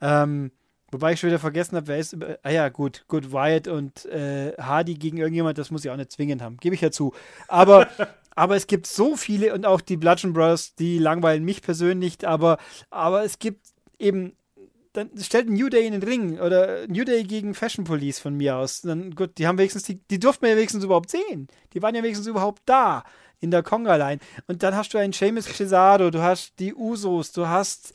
[0.00, 0.50] Ähm,
[0.90, 2.16] Wobei ich schon wieder vergessen habe, wer ist.
[2.42, 6.12] Ah ja, gut, gut, Wyatt und äh, Hardy gegen irgendjemand, das muss ich auch nicht
[6.12, 6.56] zwingend haben.
[6.56, 7.12] Gebe ich ja zu.
[7.46, 7.88] Aber,
[8.34, 12.58] aber es gibt so viele und auch die Bludgeon Bros, die langweilen mich persönlich, aber,
[12.90, 13.66] aber es gibt
[13.98, 14.34] eben.
[14.92, 18.56] Dann stellt New Day in den Ring oder New Day gegen Fashion Police von mir
[18.56, 18.82] aus.
[18.82, 21.48] Dann gut, die haben wenigstens, die, die durften wir ja wenigstens überhaupt sehen.
[21.72, 23.04] Die waren ja wenigstens überhaupt da
[23.40, 24.20] in der Conga-Line.
[24.46, 27.94] Und dann hast du einen Seamus Cesaro, du hast die Usos, du hast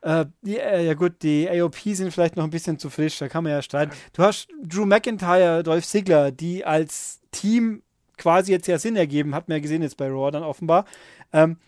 [0.00, 3.28] äh, die, äh, ja gut, die AOP sind vielleicht noch ein bisschen zu frisch, da
[3.28, 3.92] kann man ja streiten.
[4.12, 7.82] Du hast Drew McIntyre, Dolph Ziggler, die als Team
[8.16, 10.84] quasi jetzt ja Sinn ergeben, hat man ja gesehen jetzt bei Raw dann offenbar.
[11.32, 11.58] Ähm,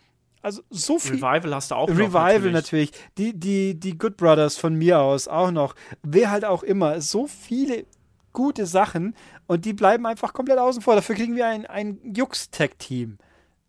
[0.43, 1.17] also so viel.
[1.17, 2.53] Revival hast du auch Revival noch, natürlich.
[2.53, 2.93] natürlich.
[3.19, 5.75] Die, die, die Good Brothers von mir aus auch noch.
[6.03, 7.01] Wer halt auch immer.
[7.01, 7.85] So viele
[8.33, 9.15] gute Sachen
[9.47, 10.95] und die bleiben einfach komplett außen vor.
[10.95, 13.19] Dafür kriegen wir ein, ein Jux-Tag-Team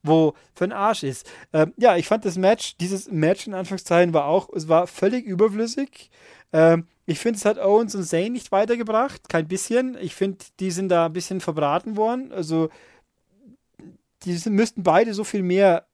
[0.03, 1.29] wo für ein Arsch ist.
[1.53, 5.25] Ähm, ja, ich fand das Match, dieses Match in Anführungszeichen war auch, es war völlig
[5.25, 6.09] überflüssig.
[6.53, 9.97] Ähm, ich finde, es hat Owens und Zane nicht weitergebracht, kein bisschen.
[9.99, 12.31] Ich finde, die sind da ein bisschen verbraten worden.
[12.31, 12.69] Also,
[14.23, 15.85] die sind, müssten beide so viel mehr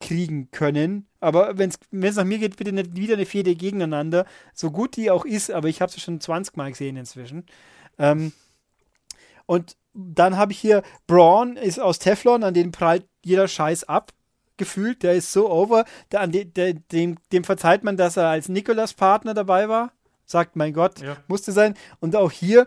[0.00, 1.06] kriegen können.
[1.20, 4.26] Aber wenn es nach mir geht, bitte nicht wieder eine Fehde gegeneinander.
[4.54, 7.46] So gut die auch ist, aber ich habe sie schon 20 Mal gesehen inzwischen.
[7.98, 8.32] Ähm,
[9.46, 14.12] und dann habe ich hier Braun ist aus Teflon, an den prallt jeder Scheiß ab.
[14.58, 15.84] Gefühlt, der ist so over.
[16.12, 19.92] Der, an de, dem, dem verzeiht man, dass er als Nikolas-Partner dabei war.
[20.24, 21.16] Sagt, mein Gott, ja.
[21.28, 21.74] musste sein.
[22.00, 22.66] Und auch hier,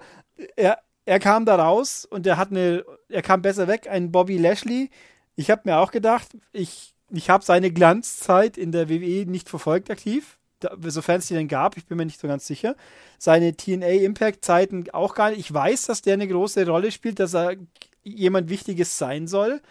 [0.55, 4.37] er, er kam da raus und er hat eine, er kam besser weg, ein Bobby
[4.37, 4.91] Lashley.
[5.35, 9.89] Ich habe mir auch gedacht, ich, ich habe seine Glanzzeit in der WWE nicht verfolgt
[9.89, 10.39] aktiv
[10.85, 12.75] sofern es die denn gab, ich bin mir nicht so ganz sicher.
[13.17, 15.39] Seine TNA-Impact-Zeiten auch gar nicht.
[15.39, 17.55] Ich weiß, dass der eine große Rolle spielt, dass er
[18.03, 19.61] jemand Wichtiges sein soll.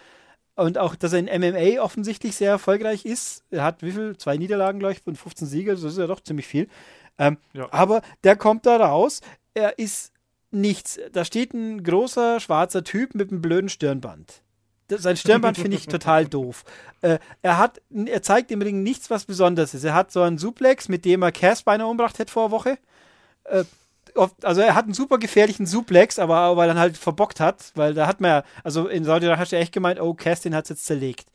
[0.56, 3.44] Und auch, dass er in MMA offensichtlich sehr erfolgreich ist.
[3.50, 4.16] Er hat wie viel?
[4.16, 6.68] Zwei Niederlagen, glaube ich, und 15 Siege, das ist ja doch ziemlich viel.
[7.16, 7.68] Ähm, ja.
[7.70, 9.20] Aber der kommt da raus.
[9.54, 10.12] Er ist
[10.50, 10.98] nichts.
[11.12, 14.42] Da steht ein großer schwarzer Typ mit einem blöden Stirnband
[14.88, 16.64] sein Stirnband finde ich total doof.
[17.02, 19.84] Äh, er hat, er zeigt im Ring nichts, was Besonderes ist.
[19.84, 22.78] Er hat so einen Suplex, mit dem er Cass beinahe umbracht hätte vor einer Woche.
[23.44, 23.64] Äh,
[24.14, 27.72] oft, also er hat einen super gefährlichen Suplex, aber weil er dann halt verbockt hat,
[27.74, 30.54] weil da hat man ja, also in Saudi hast du echt gemeint, oh, Cass, den
[30.54, 31.28] hat es jetzt zerlegt.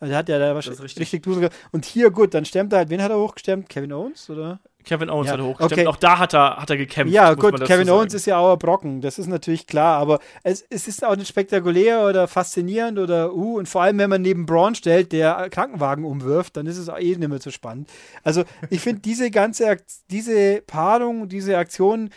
[0.00, 2.90] Also der hat ja da wahrscheinlich richtig, richtig Und hier, gut, dann stemmt er halt,
[2.90, 3.68] wen hat er hochgestemmt?
[3.68, 4.60] Kevin Owens, oder?
[4.84, 5.72] Kevin Owens Ja, hat hochgestemmt.
[5.72, 5.86] okay.
[5.86, 7.12] Auch da hat er, hat er gekämpft.
[7.12, 7.90] Ja, gut, Kevin.
[7.90, 11.28] Owens ist ja auch Brocken, das ist natürlich klar, aber es, es ist auch nicht
[11.28, 16.04] spektakulär oder faszinierend oder uh, und vor allem, wenn man neben Braun stellt, der Krankenwagen
[16.04, 17.88] umwirft, dann ist es auch eh nicht mehr so spannend.
[18.22, 19.76] Also, ich finde, diese ganze,
[20.10, 22.10] diese Paarung, diese Aktion,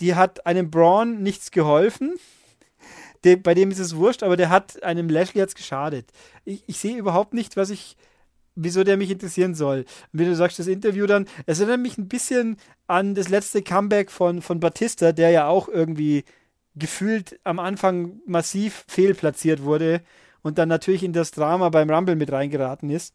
[0.00, 2.14] die hat einem Braun nichts geholfen.
[3.42, 6.06] Bei dem ist es wurscht, aber der hat einem Lashley jetzt geschadet.
[6.44, 7.96] Ich, ich sehe überhaupt nicht, was ich
[8.54, 9.80] wieso der mich interessieren soll.
[9.80, 13.62] Und wenn du sagst, das Interview dann, es erinnert mich ein bisschen an das letzte
[13.62, 16.24] Comeback von, von Batista, der ja auch irgendwie
[16.76, 20.00] gefühlt am Anfang massiv fehlplatziert wurde
[20.42, 23.14] und dann natürlich in das Drama beim Rumble mit reingeraten ist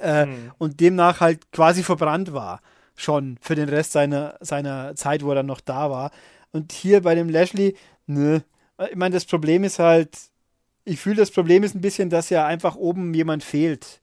[0.00, 0.52] äh, Hm.
[0.58, 2.60] und demnach halt quasi verbrannt war.
[2.96, 6.10] Schon für den Rest seiner, seiner Zeit, wo er dann noch da war.
[6.52, 7.76] Und hier bei dem Lashley,
[8.06, 8.40] nö.
[8.90, 10.16] Ich meine, das Problem ist halt,
[10.84, 14.00] ich fühle, das Problem ist ein bisschen, dass ja einfach oben jemand fehlt.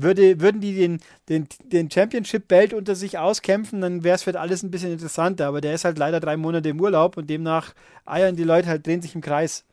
[0.00, 4.62] Würde, würden die den, den, den Championship-Belt unter sich auskämpfen, dann wäre es für alles
[4.62, 5.48] ein bisschen interessanter.
[5.48, 7.74] Aber der ist halt leider drei Monate im Urlaub und demnach
[8.06, 9.64] eiern die Leute halt, drehen sich im Kreis.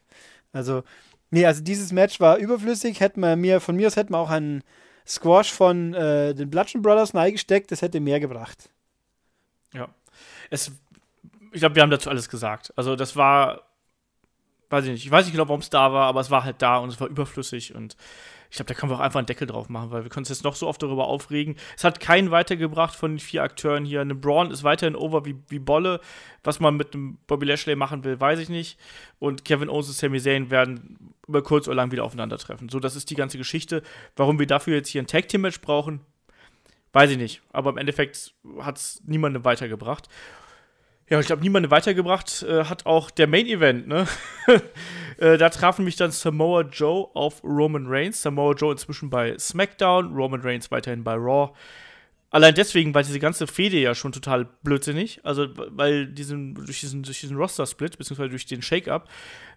[0.52, 0.84] Also,
[1.30, 3.02] nee, also dieses Match war überflüssig.
[3.02, 4.64] Hätten wir mir, von mir aus hätten wir auch einen
[5.06, 8.72] Squash von äh, den Bludgeon Brothers neigesteckt, das hätte mehr gebracht.
[9.74, 9.90] Ja.
[10.50, 10.72] Es,
[11.52, 12.74] ich glaube, wir haben dazu alles gesagt.
[12.76, 13.62] Also, das war,
[14.72, 16.64] weiß ich nicht, ich weiß nicht genau, warum es da war, aber es war halt
[16.64, 17.96] da und es war überflüssig und
[18.56, 20.30] ich glaube, da können wir auch einfach einen Deckel drauf machen, weil wir können uns
[20.30, 21.58] jetzt noch so oft darüber aufregen.
[21.76, 24.00] Es hat keinen weitergebracht von den vier Akteuren hier.
[24.00, 26.00] Eine Braun ist weiterhin over wie, wie Bolle.
[26.42, 28.80] Was man mit einem Bobby Lashley machen will, weiß ich nicht.
[29.20, 32.70] Und Kevin Owens und Sami Zayn werden über kurz oder lang wieder aufeinandertreffen.
[32.70, 33.84] So, das ist die ganze Geschichte.
[34.16, 36.00] Warum wir dafür jetzt hier ein Tag-Team-Match brauchen,
[36.94, 37.42] weiß ich nicht.
[37.52, 40.08] Aber im Endeffekt hat es niemandem weitergebracht.
[41.08, 44.08] Ja, ich glaube, niemandem weitergebracht äh, hat auch der Main Event, ne?
[45.18, 48.24] äh, da trafen mich dann Samoa Joe auf Roman Reigns.
[48.24, 51.54] Samoa Joe inzwischen bei SmackDown, Roman Reigns weiterhin bei Raw.
[52.32, 55.22] Allein deswegen war diese ganze Fehde ja schon total blödsinnig.
[55.24, 59.08] Also, weil diesen, durch diesen, durch diesen Roster-Split, beziehungsweise durch den Shake-Up,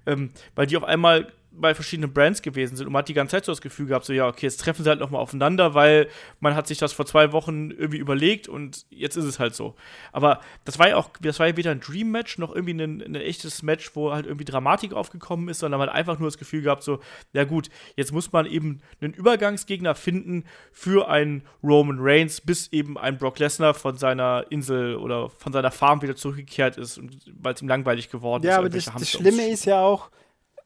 [0.07, 3.33] ähm, weil die auf einmal bei verschiedenen Brands gewesen sind und man hat die ganze
[3.33, 6.09] Zeit so das Gefühl gehabt, so ja, okay, jetzt treffen sie halt nochmal aufeinander, weil
[6.41, 9.75] man hat sich das vor zwei Wochen irgendwie überlegt und jetzt ist es halt so.
[10.13, 13.15] Aber das war ja auch, das war ja weder ein Dream-Match noch irgendwie ein, ein
[13.15, 16.63] echtes Match, wo halt irgendwie Dramatik aufgekommen ist, sondern man hat einfach nur das Gefühl
[16.63, 17.01] gehabt, so,
[17.33, 22.97] ja gut, jetzt muss man eben einen Übergangsgegner finden für einen Roman Reigns, bis eben
[22.97, 27.55] ein Brock Lesnar von seiner Insel oder von seiner Farm wieder zurückgekehrt ist und weil
[27.55, 28.49] es ihm langweilig geworden ist.
[28.49, 30.11] Ja, aber das, das Schlimme ist ja auch,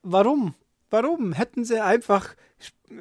[0.03, 0.55] warum?
[0.93, 1.33] Warum?
[1.33, 2.35] Hätten sie einfach,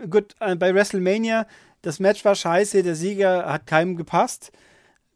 [0.10, 1.46] gut, äh, bei WrestleMania,
[1.82, 4.54] das Match war scheiße, der Sieger hat keinem gepasst.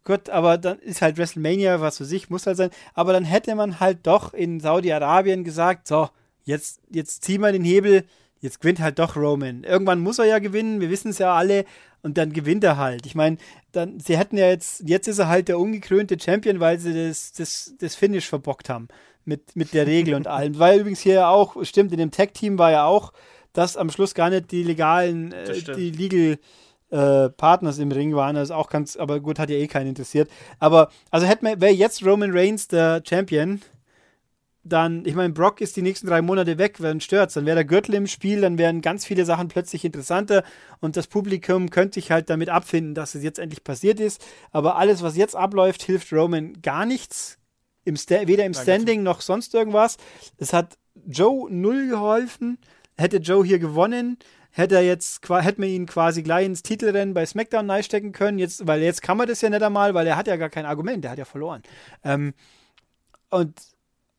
[0.04, 2.70] Gut, aber dann ist halt WrestleMania, was für sich, muss halt sein.
[2.94, 6.10] Aber dann hätte man halt doch in Saudi-Arabien gesagt, so,
[6.44, 8.04] jetzt, jetzt ziehen wir den Hebel,
[8.42, 9.64] jetzt gewinnt halt doch Roman.
[9.64, 11.64] Irgendwann muss er ja gewinnen, wir wissen es ja alle,
[12.06, 13.08] und dann gewinnt er halt.
[13.08, 13.38] Ich meine,
[13.72, 17.34] dann, sie hätten ja jetzt, jetzt ist er halt der ungekrönte Champion, weil sie das,
[17.34, 18.88] das, das Finish verbockt haben.
[19.28, 20.60] Mit, mit der Regel und allem.
[20.60, 23.12] Weil übrigens hier auch, stimmt, in dem Tag-Team war ja auch,
[23.54, 26.38] dass am Schluss gar nicht die legalen, äh, die Legal
[26.92, 28.36] äh, Partners im Ring waren.
[28.36, 30.30] Das ist auch ganz, aber gut, hat ja eh keinen interessiert.
[30.60, 33.62] Aber, also hätte man, wäre jetzt Roman Reigns der Champion,
[34.66, 37.66] dann, ich meine, Brock ist die nächsten drei Monate weg, wenn stört's, dann wäre der
[37.66, 40.44] Gürtel im Spiel, dann wären ganz viele Sachen plötzlich interessanter
[40.80, 44.26] und das Publikum könnte sich halt damit abfinden, dass es jetzt endlich passiert ist.
[44.52, 47.38] Aber alles, was jetzt abläuft, hilft Roman gar nichts.
[47.84, 48.56] Im weder im.
[48.56, 49.98] Standing noch sonst irgendwas.
[50.38, 52.58] Es hat Joe null geholfen.
[52.98, 54.18] Hätte Joe hier gewonnen,
[54.50, 58.40] hätte er jetzt, hätte man ihn quasi gleich ins Titelrennen bei SmackDown reinstecken können.
[58.40, 60.66] Jetzt, weil jetzt kann man das ja nicht einmal, weil er hat ja gar kein
[60.66, 61.62] Argument, der hat ja verloren.
[62.04, 62.34] Ähm,
[63.30, 63.75] und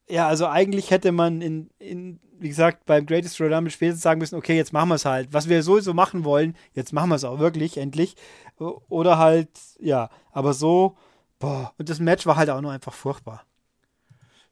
[0.09, 4.21] ja, also eigentlich hätte man in, in wie gesagt, beim Greatest Royal Rumble spätestens sagen
[4.21, 5.33] müssen, okay, jetzt machen wir es halt.
[5.33, 8.17] Was wir sowieso machen wollen, jetzt machen wir es auch wirklich, endlich.
[8.59, 9.49] Oder halt,
[9.81, 10.97] ja, aber so,
[11.39, 13.45] boah, und das Match war halt auch nur einfach furchtbar.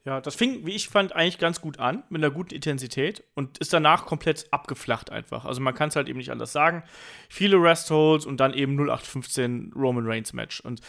[0.05, 3.57] Ja, das fing, wie ich fand, eigentlich ganz gut an, mit einer guten Intensität und
[3.57, 5.47] ist danach komplett abgeflacht einfach.
[5.47, 6.83] Also man kann es halt eben nicht anders sagen.
[7.31, 10.61] Viele Rest-Holds und dann eben 0815 Roman Reigns Match.
[10.61, 10.83] Und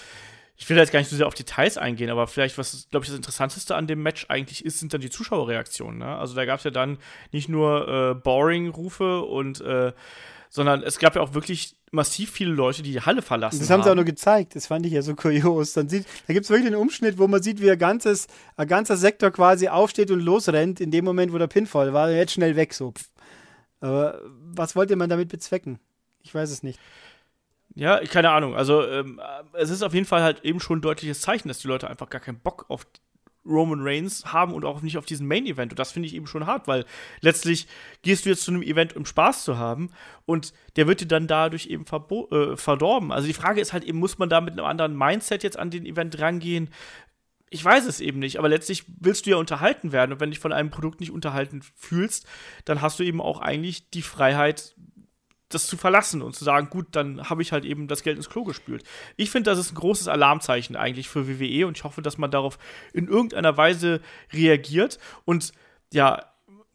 [0.58, 3.04] ich will da jetzt gar nicht so sehr auf Details eingehen, aber vielleicht, was, glaube
[3.04, 6.00] ich, das Interessanteste an dem Match eigentlich ist, sind dann die Zuschauerreaktionen.
[6.00, 6.18] Ne?
[6.18, 6.98] Also da gab es ja dann
[7.32, 9.92] nicht nur äh, Boring-Rufe und äh,
[10.50, 13.84] sondern es gab ja auch wirklich massiv viele Leute, die die Halle verlassen Das haben
[13.84, 15.74] sie auch nur gezeigt, das fand ich ja so kurios.
[15.74, 18.68] Dann sieht, da gibt es wirklich einen Umschnitt, wo man sieht, wie ein, ganzes, ein
[18.68, 22.56] ganzer Sektor quasi aufsteht und losrennt, in dem Moment, wo der Pinfall war, jetzt schnell
[22.56, 22.94] weg, so.
[23.82, 24.22] Aber
[24.54, 25.80] was wollte man damit bezwecken?
[26.24, 26.80] Ich weiß es nicht.
[27.76, 28.56] Ja, keine Ahnung.
[28.56, 29.22] Also, ähm,
[29.54, 32.10] es ist auf jeden Fall halt eben schon ein deutliches Zeichen, dass die Leute einfach
[32.10, 32.86] gar keinen Bock auf
[33.46, 35.72] Roman Reigns haben und auch nicht auf diesen Main Event.
[35.72, 36.86] Und das finde ich eben schon hart, weil
[37.22, 37.68] letztlich
[38.02, 39.92] gehst du jetzt zu einem Event, um Spaß zu haben
[40.26, 43.12] und der wird dir dann dadurch eben äh, verdorben.
[43.12, 45.70] Also die Frage ist halt eben, muss man da mit einem anderen Mindset jetzt an
[45.70, 46.70] den Event rangehen?
[47.52, 50.40] Ich weiß es eben nicht, aber letztlich willst du ja unterhalten werden und wenn dich
[50.40, 52.26] von einem Produkt nicht unterhalten fühlst,
[52.66, 54.76] dann hast du eben auch eigentlich die Freiheit,
[55.56, 58.30] das zu verlassen und zu sagen, gut, dann habe ich halt eben das Geld ins
[58.30, 58.84] Klo gespült.
[59.16, 62.32] Ich finde, das ist ein großes Alarmzeichen eigentlich für WWE und ich hoffe, dass man
[62.32, 62.58] darauf
[62.94, 64.02] in irgendeiner Weise
[64.32, 65.54] reagiert und
[65.94, 66.24] ja,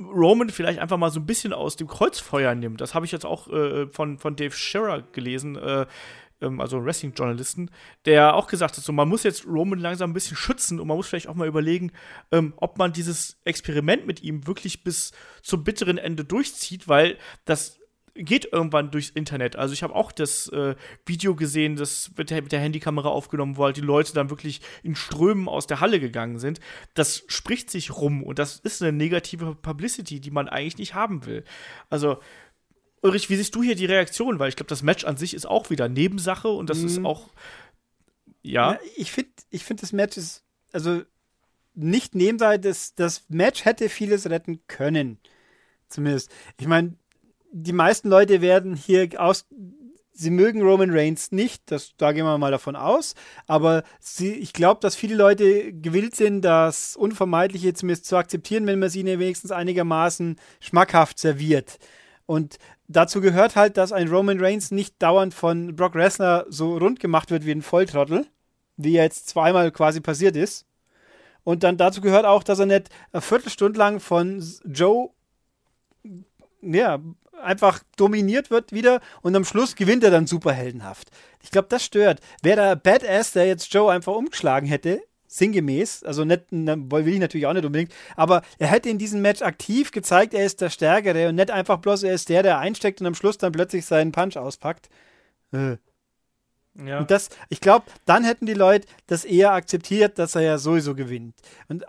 [0.01, 2.81] Roman vielleicht einfach mal so ein bisschen aus dem Kreuzfeuer nimmt.
[2.81, 5.87] Das habe ich jetzt auch äh, von, von Dave Scherer gelesen, äh,
[6.41, 7.70] ähm, also Wrestling-Journalisten,
[8.05, 10.97] der auch gesagt hat, so man muss jetzt Roman langsam ein bisschen schützen und man
[10.97, 11.93] muss vielleicht auch mal überlegen,
[12.33, 15.12] ähm, ob man dieses Experiment mit ihm wirklich bis
[15.43, 17.80] zum bitteren Ende durchzieht, weil das
[18.15, 19.57] geht irgendwann durchs Internet.
[19.57, 20.75] Also ich habe auch das äh,
[21.07, 24.61] Video gesehen, das mit der, mit der, Handykamera aufgenommen, wo halt die Leute dann wirklich
[24.83, 26.61] in Strömen aus der Halle gegangen sind.
[26.95, 31.27] Das spricht sich rum und das ist eine negative Publicity, die man eigentlich nicht haben
[31.27, 31.45] will.
[31.89, 32.19] Also
[33.03, 34.39] Ulrich, wie siehst du hier die Reaktion?
[34.39, 36.87] Weil ich glaube, das Match an sich ist auch wieder Nebensache und das mhm.
[36.87, 37.29] ist auch
[38.43, 38.73] ja.
[38.73, 41.03] ja ich finde, ich finde das Match ist also
[41.75, 42.69] nicht Nebenseite.
[42.69, 45.19] Das, das Match hätte vieles retten können.
[45.89, 46.31] Zumindest.
[46.59, 46.95] Ich meine,
[47.53, 49.47] die meisten Leute werden hier aus.
[50.13, 53.15] Sie mögen Roman Reigns nicht, das, da gehen wir mal davon aus.
[53.47, 58.79] Aber sie, ich glaube, dass viele Leute gewillt sind, das Unvermeidliche zumindest zu akzeptieren, wenn
[58.79, 61.79] man sie ihnen wenigstens einigermaßen schmackhaft serviert.
[62.27, 67.01] Und dazu gehört halt, dass ein Roman Reigns nicht dauernd von Brock Lesnar so rund
[67.01, 68.27] gemacht wird wie ein Volltrottel,
[68.77, 70.67] wie jetzt zweimal quasi passiert ist.
[71.45, 75.11] Und dann dazu gehört auch, dass er nicht eine Viertelstunde lang von Joe
[76.63, 76.99] ja,
[77.43, 81.11] einfach dominiert wird wieder und am Schluss gewinnt er dann superheldenhaft.
[81.43, 82.20] Ich glaube, das stört.
[82.43, 87.47] Wäre da Badass, der jetzt Joe einfach umgeschlagen hätte, sinngemäß, also nicht, will ich natürlich
[87.47, 91.28] auch nicht unbedingt, aber er hätte in diesem Match aktiv gezeigt, er ist der Stärkere
[91.28, 94.12] und nicht einfach bloß, er ist der, der einsteckt und am Schluss dann plötzlich seinen
[94.12, 94.88] Punch auspackt.
[95.53, 95.76] Äh.
[96.87, 96.99] Ja.
[96.99, 100.95] Und das, ich glaube, dann hätten die Leute das eher akzeptiert, dass er ja sowieso
[100.95, 101.35] gewinnt.
[101.68, 101.87] Und äh,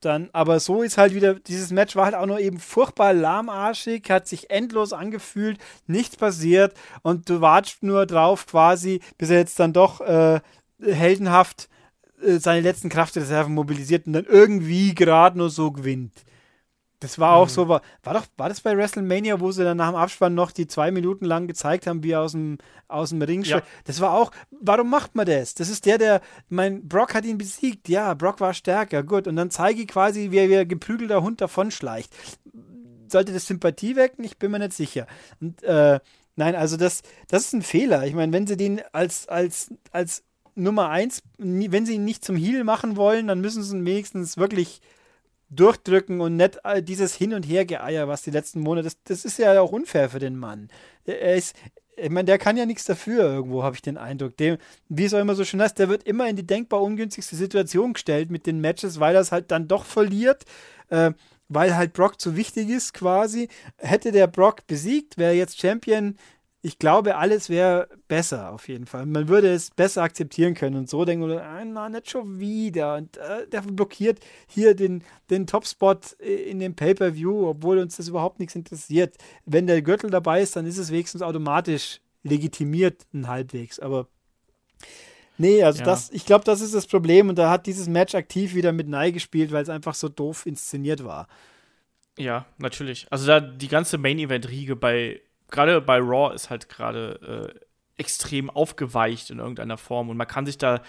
[0.00, 4.10] dann, aber so ist halt wieder, dieses Match war halt auch nur eben furchtbar lahmarschig,
[4.10, 9.58] hat sich endlos angefühlt, nichts passiert und du wartest nur drauf quasi, bis er jetzt
[9.58, 10.40] dann doch äh,
[10.80, 11.68] heldenhaft
[12.22, 16.12] äh, seine letzten Kraftreserven mobilisiert und dann irgendwie gerade nur so gewinnt.
[17.00, 17.50] Das war auch mhm.
[17.50, 20.50] so, war, war doch, war das bei WrestleMania, wo sie dann nach dem Abspann noch
[20.50, 23.62] die zwei Minuten lang gezeigt haben, wie er aus dem, aus dem Ring ja.
[23.84, 25.54] Das war auch, warum macht man das?
[25.54, 29.28] Das ist der, der, mein, Brock hat ihn besiegt, ja, Brock war stärker, gut.
[29.28, 32.12] Und dann zeige ich quasi, wie er geprügelter Hund davonschleicht.
[33.06, 34.24] Sollte das Sympathie wecken?
[34.24, 35.06] Ich bin mir nicht sicher.
[35.40, 36.00] Und, äh,
[36.34, 38.06] nein, also das, das ist ein Fehler.
[38.06, 40.24] Ich meine, wenn sie den als, als, als
[40.56, 44.36] Nummer eins, wenn sie ihn nicht zum Heal machen wollen, dann müssen sie ihn wenigstens
[44.36, 44.80] wirklich
[45.50, 49.60] durchdrücken und nicht dieses Hin- und Hergeeier, was die letzten Monate, das, das ist ja
[49.60, 50.68] auch unfair für den Mann.
[51.06, 51.56] Er ist,
[51.96, 54.36] ich meine, der kann ja nichts dafür irgendwo, habe ich den Eindruck.
[54.36, 57.36] Dem, wie es auch immer so schön heißt, der wird immer in die denkbar ungünstigste
[57.36, 60.44] Situation gestellt mit den Matches, weil er es halt dann doch verliert.
[60.90, 61.12] Äh,
[61.48, 63.48] weil halt Brock zu wichtig ist quasi.
[63.78, 66.16] Hätte der Brock besiegt, wäre jetzt Champion,
[66.60, 69.06] ich glaube, alles wäre besser auf jeden Fall.
[69.06, 72.96] Man würde es besser akzeptieren können und so denken, ah, na, nicht schon wieder.
[72.96, 78.40] Und äh, der blockiert hier den, den Topspot in dem Pay-Per-View, obwohl uns das überhaupt
[78.40, 79.14] nichts interessiert.
[79.46, 83.78] Wenn der Gürtel dabei ist, dann ist es wenigstens automatisch legitimiert, ein halbwegs.
[83.78, 84.08] Aber
[85.36, 85.84] nee, also ja.
[85.84, 88.88] das, ich glaube, das ist das Problem und da hat dieses Match aktiv wieder mit
[88.88, 91.28] Nei gespielt, weil es einfach so doof inszeniert war.
[92.18, 93.06] Ja, natürlich.
[93.10, 99.30] Also da die ganze Main-Event-Riege bei gerade bei Raw ist halt gerade äh, extrem aufgeweicht
[99.30, 100.80] in irgendeiner Form und man kann sich da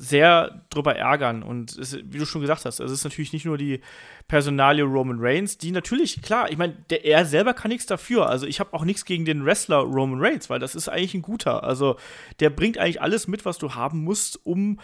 [0.00, 1.42] sehr drüber ärgern.
[1.42, 3.80] Und es, wie du schon gesagt hast, es ist natürlich nicht nur die
[4.28, 8.26] Personalie Roman Reigns, die natürlich, klar, ich meine, er selber kann nichts dafür.
[8.28, 11.22] Also ich habe auch nichts gegen den Wrestler Roman Reigns, weil das ist eigentlich ein
[11.22, 11.64] guter.
[11.64, 11.96] Also
[12.40, 14.80] der bringt eigentlich alles mit, was du haben musst, um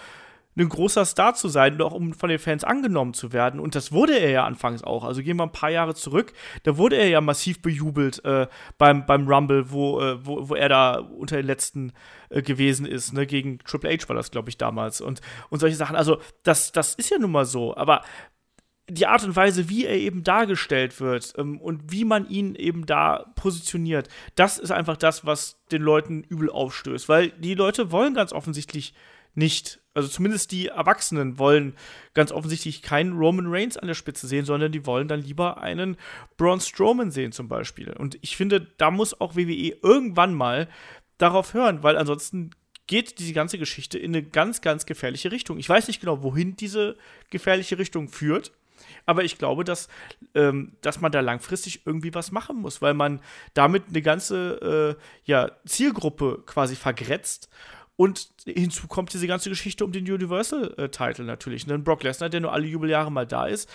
[0.56, 3.60] ein großer Star zu sein und auch um von den Fans angenommen zu werden.
[3.60, 5.04] Und das wurde er ja anfangs auch.
[5.04, 6.32] Also gehen wir ein paar Jahre zurück,
[6.62, 8.46] da wurde er ja massiv bejubelt äh,
[8.78, 11.92] beim, beim Rumble, wo, äh, wo, wo er da unter den letzten
[12.30, 13.12] äh, gewesen ist.
[13.12, 13.26] Ne?
[13.26, 15.00] Gegen Triple H war das, glaube ich, damals.
[15.00, 15.20] Und,
[15.50, 15.96] und solche Sachen.
[15.96, 17.76] Also das, das ist ja nun mal so.
[17.76, 18.02] Aber
[18.88, 22.86] die Art und Weise, wie er eben dargestellt wird ähm, und wie man ihn eben
[22.86, 27.08] da positioniert, das ist einfach das, was den Leuten übel aufstößt.
[27.08, 28.94] Weil die Leute wollen ganz offensichtlich
[29.36, 29.80] nicht.
[29.94, 31.74] Also zumindest die Erwachsenen wollen
[32.12, 35.96] ganz offensichtlich keinen Roman Reigns an der Spitze sehen, sondern die wollen dann lieber einen
[36.36, 37.92] Braun Strowman sehen zum Beispiel.
[37.92, 40.68] Und ich finde, da muss auch WWE irgendwann mal
[41.18, 42.50] darauf hören, weil ansonsten
[42.86, 45.58] geht diese ganze Geschichte in eine ganz, ganz gefährliche Richtung.
[45.58, 46.96] Ich weiß nicht genau, wohin diese
[47.30, 48.52] gefährliche Richtung führt.
[49.06, 49.88] Aber ich glaube, dass,
[50.34, 53.20] ähm, dass man da langfristig irgendwie was machen muss, weil man
[53.54, 57.48] damit eine ganze äh, ja, Zielgruppe quasi vergrätzt.
[57.96, 61.66] Und hinzu kommt diese ganze Geschichte um den Universal-Title natürlich.
[61.66, 61.78] Ne?
[61.78, 63.70] Brock Lesnar, der nur alle Jubeljahre mal da ist,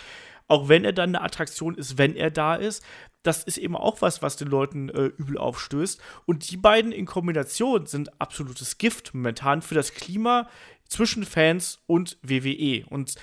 [0.46, 2.84] auch wenn er dann eine Attraktion ist, wenn er da ist,
[3.22, 6.00] das ist eben auch was, was den Leuten äh, übel aufstößt.
[6.26, 10.48] Und die beiden in Kombination sind absolutes Gift momentan für das Klima
[10.88, 12.84] zwischen Fans und WWE.
[12.88, 13.14] Und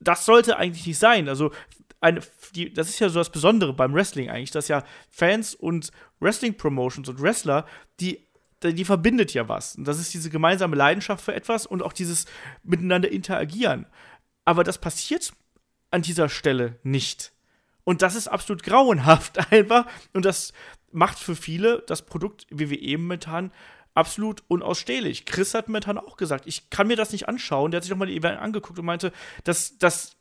[0.00, 1.28] das sollte eigentlich nicht sein.
[1.28, 1.52] Also,
[2.00, 2.20] eine,
[2.54, 5.90] die, das ist ja so das Besondere beim Wrestling eigentlich, dass ja Fans und
[6.20, 7.66] Wrestling-Promotions und Wrestler,
[8.00, 8.26] die
[8.72, 9.76] die verbindet ja was.
[9.76, 12.26] Und das ist diese gemeinsame Leidenschaft für etwas und auch dieses
[12.62, 13.86] miteinander interagieren.
[14.44, 15.32] Aber das passiert
[15.90, 17.32] an dieser Stelle nicht.
[17.84, 19.86] Und das ist absolut grauenhaft einfach.
[20.12, 20.52] Und das
[20.92, 23.52] macht für viele das Produkt WWE momentan
[23.94, 25.24] absolut unausstehlich.
[25.24, 27.70] Chris hat momentan auch gesagt, ich kann mir das nicht anschauen.
[27.70, 29.12] Der hat sich nochmal die Event angeguckt und meinte,
[29.44, 30.16] das, das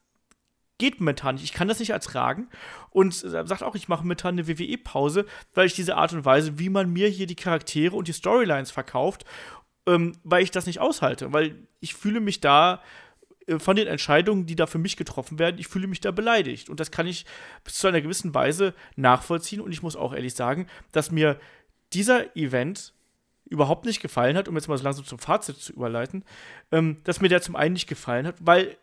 [0.84, 1.45] geht momentan nicht.
[1.45, 2.49] Ich kann das nicht ertragen.
[2.89, 6.68] Und sagt auch, ich mache momentan eine WWE-Pause, weil ich diese Art und Weise, wie
[6.68, 9.23] man mir hier die Charaktere und die Storylines verkauft,
[9.88, 11.31] ähm, weil ich das nicht aushalte.
[11.31, 12.81] Weil ich fühle mich da
[13.47, 16.69] äh, von den Entscheidungen, die da für mich getroffen werden, ich fühle mich da beleidigt.
[16.69, 17.26] Und das kann ich
[17.64, 19.61] bis zu einer gewissen Weise nachvollziehen.
[19.61, 21.39] Und ich muss auch ehrlich sagen, dass mir
[21.93, 22.93] dieser Event
[23.45, 26.26] überhaupt nicht gefallen hat, um jetzt mal so langsam zum Fazit zu überleiten,
[26.73, 28.76] ähm, dass mir der zum einen nicht gefallen hat, weil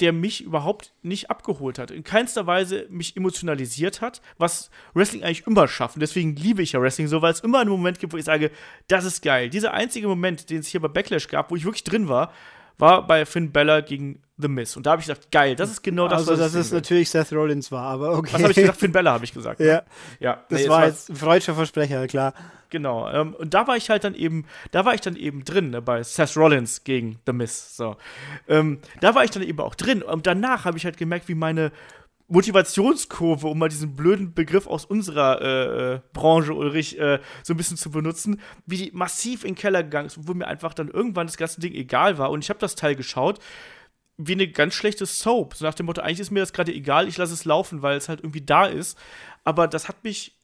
[0.00, 1.90] der mich überhaupt nicht abgeholt hat.
[1.90, 5.96] In keinster Weise mich emotionalisiert hat, was Wrestling eigentlich immer schafft.
[5.96, 8.24] Und deswegen liebe ich ja Wrestling so, weil es immer einen Moment gibt, wo ich
[8.24, 8.50] sage,
[8.86, 9.50] das ist geil.
[9.50, 12.32] Dieser einzige Moment, den es hier bei Backlash gab, wo ich wirklich drin war,
[12.78, 14.76] war bei Finn Bella gegen The Miz.
[14.76, 17.10] Und da habe ich gedacht, geil, das ist genau das, also, was dass es natürlich
[17.10, 18.34] Seth Rollins war, aber okay.
[18.34, 18.78] Was habe ich gesagt?
[18.78, 19.60] Finn Bella habe ich gesagt.
[19.60, 19.66] Ne?
[19.66, 19.82] Ja.
[20.20, 20.44] Ja.
[20.48, 22.34] Das nee, war jetzt ein freudscher Versprecher, klar.
[22.70, 23.10] Genau.
[23.10, 25.82] Ähm, und da war ich halt dann eben, da war ich dann eben drin, ne,
[25.82, 27.76] bei Seth Rollins gegen The Miz.
[27.76, 27.96] So.
[28.46, 30.02] Ähm, da war ich dann eben auch drin.
[30.02, 31.72] Und danach habe ich halt gemerkt, wie meine
[32.28, 37.56] Motivationskurve, um mal diesen blöden Begriff aus unserer äh, äh, Branche, Ulrich, äh, so ein
[37.56, 40.88] bisschen zu benutzen, wie die massiv in den Keller gegangen ist, wo mir einfach dann
[40.88, 42.30] irgendwann das ganze Ding egal war.
[42.30, 43.38] Und ich habe das Teil geschaut,
[44.18, 45.54] wie eine ganz schlechte Soap.
[45.54, 47.96] So nach dem Motto, eigentlich ist mir das gerade egal, ich lasse es laufen, weil
[47.96, 48.98] es halt irgendwie da ist.
[49.44, 50.38] Aber das hat mich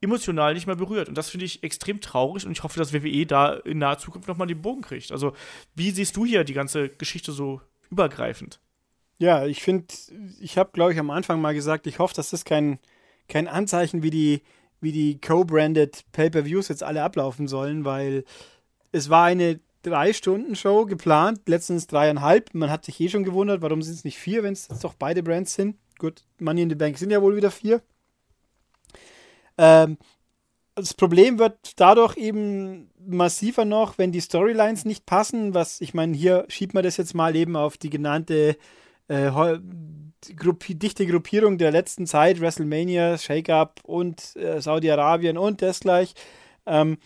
[0.00, 1.08] emotional nicht mehr berührt.
[1.08, 4.26] Und das finde ich extrem traurig und ich hoffe, dass WWE da in naher Zukunft
[4.26, 5.12] nochmal den Bogen kriegt.
[5.12, 5.34] Also,
[5.74, 8.58] wie siehst du hier die ganze Geschichte so übergreifend?
[9.20, 9.84] Ja, ich finde,
[10.40, 12.78] ich habe, glaube ich, am Anfang mal gesagt, ich hoffe, dass das kein,
[13.28, 14.40] kein Anzeichen wie die,
[14.80, 18.24] wie die co-branded Pay-Per-Views jetzt alle ablaufen sollen, weil
[18.92, 22.54] es war eine Drei-Stunden-Show geplant, letztens dreieinhalb.
[22.54, 25.22] Man hat sich eh schon gewundert, warum sind es nicht vier, wenn es doch beide
[25.22, 25.76] Brands sind.
[25.98, 27.82] Gut, Money in the Bank sind ja wohl wieder vier.
[29.58, 29.98] Ähm,
[30.74, 36.16] das Problem wird dadurch eben massiver noch, wenn die Storylines nicht passen, was ich meine,
[36.16, 38.56] hier schiebt man das jetzt mal eben auf die genannte
[39.10, 39.58] äh,
[40.36, 46.14] Gruppi dichte Gruppierung der letzten Zeit, WrestleMania, Shake-Up und äh, Saudi-Arabien und das gleich.
[46.66, 46.98] Ähm,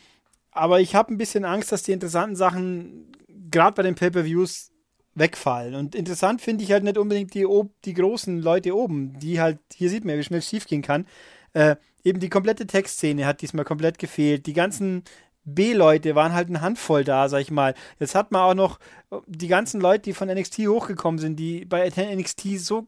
[0.51, 3.13] aber ich habe ein bisschen Angst, dass die interessanten Sachen
[3.51, 4.71] gerade bei den Pay-Per-Views
[5.15, 5.75] wegfallen.
[5.75, 7.47] Und interessant finde ich halt nicht unbedingt die,
[7.85, 11.07] die großen Leute oben, die halt, hier sieht man, wie schnell es schief gehen kann.
[11.53, 14.47] Äh, eben die komplette Textszene hat diesmal komplett gefehlt.
[14.47, 15.05] Die ganzen
[15.45, 17.75] B-Leute waren halt eine Handvoll da, sag ich mal.
[17.99, 18.79] Jetzt hat man auch noch
[19.11, 22.87] äh, die ganzen Leute, die von NXT hochgekommen sind, die bei NXT so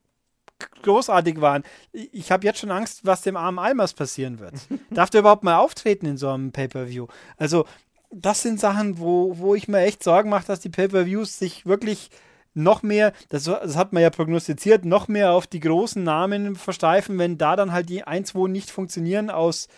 [0.83, 1.65] großartig waren.
[1.93, 4.55] Ich habe jetzt schon Angst, was dem armen Almas passieren wird.
[4.91, 7.07] Darf der überhaupt mal auftreten in so einem Pay-Per-View?
[7.37, 7.67] Also,
[8.11, 12.11] das sind Sachen, wo, wo ich mir echt Sorgen mache, dass die Pay-Per-Views sich wirklich
[12.55, 17.19] noch mehr, das, das, hat man ja prognostiziert, noch mehr auf die großen Namen versteifen,
[17.19, 19.69] wenn da dann halt die 1, 2 nicht funktionieren aus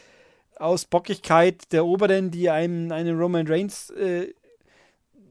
[0.59, 4.35] aus Bockigkeit der Oberen, die einem einen Roman Reigns äh,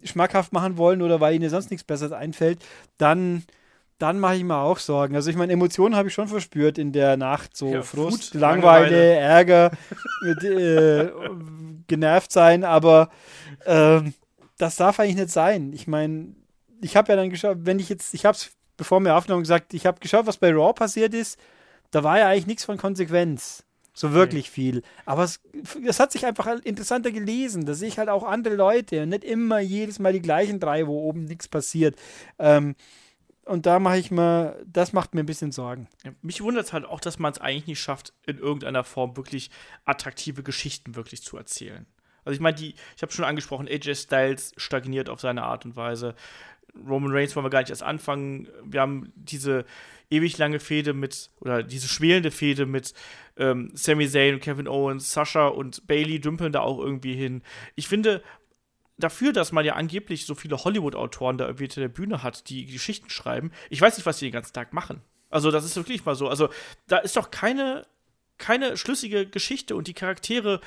[0.03, 2.63] schmackhaft machen wollen oder weil ihnen sonst nichts Besseres einfällt,
[2.97, 3.43] dann,
[3.97, 5.15] dann mache ich mir auch Sorgen.
[5.15, 7.57] Also ich meine, Emotionen habe ich schon verspürt in der Nacht.
[7.57, 9.71] So ja, Frust, Fut, Langeweile, Langeweile, Ärger,
[10.21, 11.11] mit, äh,
[11.87, 13.09] genervt sein, aber
[13.65, 14.01] äh,
[14.57, 15.73] das darf eigentlich nicht sein.
[15.73, 16.35] Ich meine,
[16.81, 19.73] ich habe ja dann geschaut, wenn ich jetzt, ich habe es bevor wir aufgenommen gesagt,
[19.73, 21.37] ich habe geschaut, was bei Raw passiert ist,
[21.91, 23.63] da war ja eigentlich nichts von Konsequenz.
[23.97, 24.51] So wirklich nee.
[24.51, 24.83] viel.
[25.07, 25.39] Aber es,
[25.83, 27.65] es, hat sich einfach interessanter gelesen.
[27.65, 30.85] Da sehe ich halt auch andere Leute und nicht immer jedes Mal die gleichen drei,
[30.85, 31.95] wo oben nichts passiert.
[32.37, 32.75] Ähm,
[33.45, 35.87] und da mache ich mal, das macht mir ein bisschen Sorgen.
[36.21, 39.49] Mich wundert es halt auch, dass man es eigentlich nicht schafft, in irgendeiner Form wirklich
[39.83, 41.87] attraktive Geschichten wirklich zu erzählen.
[42.23, 45.75] Also ich meine, die, ich habe schon angesprochen, AJ Styles stagniert auf seine Art und
[45.75, 46.13] Weise.
[46.87, 48.47] Roman Reigns wollen wir gar nicht erst anfangen.
[48.63, 49.65] Wir haben diese
[50.11, 52.93] ewig lange Fehde mit, oder diese schwelende Fehde mit
[53.37, 57.41] ähm, Sami Zayn Kevin Owens, Sasha und Bailey dümpeln da auch irgendwie hin.
[57.75, 58.23] Ich finde,
[58.97, 62.65] dafür, dass man ja angeblich so viele Hollywood-Autoren da irgendwie hinter der Bühne hat, die
[62.65, 65.01] Geschichten schreiben, ich weiß nicht, was die den ganzen Tag machen.
[65.29, 66.27] Also, das ist wirklich mal so.
[66.27, 66.49] Also,
[66.87, 67.85] da ist doch keine,
[68.37, 70.61] keine schlüssige Geschichte und die Charaktere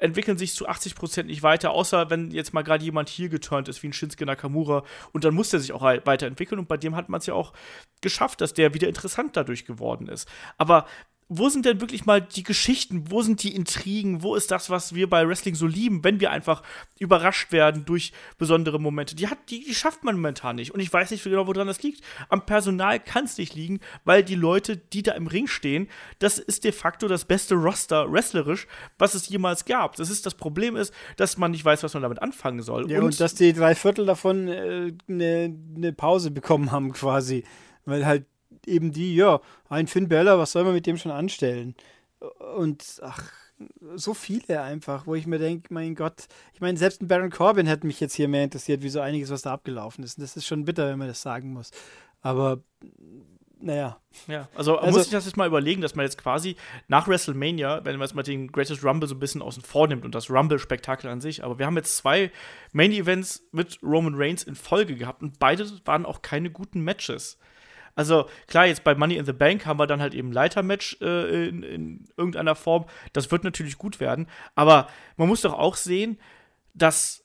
[0.00, 3.82] entwickeln sich zu 80% nicht weiter, außer wenn jetzt mal gerade jemand hier geturnt ist,
[3.82, 4.82] wie ein Shinsuke Nakamura.
[5.12, 6.58] Und dann muss der sich auch weiterentwickeln.
[6.58, 7.52] Und bei dem hat man es ja auch
[8.00, 10.26] geschafft, dass der wieder interessant dadurch geworden ist.
[10.56, 10.86] Aber
[11.32, 13.04] wo sind denn wirklich mal die Geschichten?
[13.08, 14.24] Wo sind die Intrigen?
[14.24, 16.64] Wo ist das, was wir bei Wrestling so lieben, wenn wir einfach
[16.98, 19.14] überrascht werden durch besondere Momente?
[19.14, 20.74] Die, hat, die, die schafft man momentan nicht.
[20.74, 22.02] Und ich weiß nicht genau, woran das liegt.
[22.30, 25.88] Am Personal kann es nicht liegen, weil die Leute, die da im Ring stehen,
[26.18, 28.66] das ist de facto das beste Roster wrestlerisch,
[28.98, 29.94] was es jemals gab.
[29.94, 32.90] Das ist das Problem ist, dass man nicht weiß, was man damit anfangen soll.
[32.90, 37.44] Ja, und, und dass die drei Viertel davon eine äh, ne Pause bekommen haben, quasi.
[37.84, 38.24] Weil halt
[38.66, 41.74] eben die, ja, ein Finn Bella, was soll man mit dem schon anstellen?
[42.56, 43.32] Und ach,
[43.94, 47.66] so viele einfach, wo ich mir denke, mein Gott, ich meine, selbst ein Baron Corbin
[47.66, 50.18] hätte mich jetzt hier mehr interessiert, wie so einiges, was da abgelaufen ist.
[50.18, 51.70] Und das ist schon bitter, wenn man das sagen muss.
[52.22, 52.62] Aber
[53.62, 54.00] naja.
[54.26, 56.56] Ja, also, also muss ich das jetzt mal überlegen, dass man jetzt quasi
[56.88, 60.04] nach WrestleMania, wenn man jetzt mal den Greatest Rumble so ein bisschen außen vor nimmt
[60.04, 62.30] und das Rumble-Spektakel an sich, aber wir haben jetzt zwei
[62.72, 67.38] Main-Events mit Roman Reigns in Folge gehabt und beide waren auch keine guten Matches.
[67.94, 71.48] Also klar, jetzt bei Money in the Bank haben wir dann halt eben Leitermatch äh,
[71.48, 72.86] in, in irgendeiner Form.
[73.12, 74.26] Das wird natürlich gut werden.
[74.54, 76.18] Aber man muss doch auch sehen,
[76.74, 77.24] dass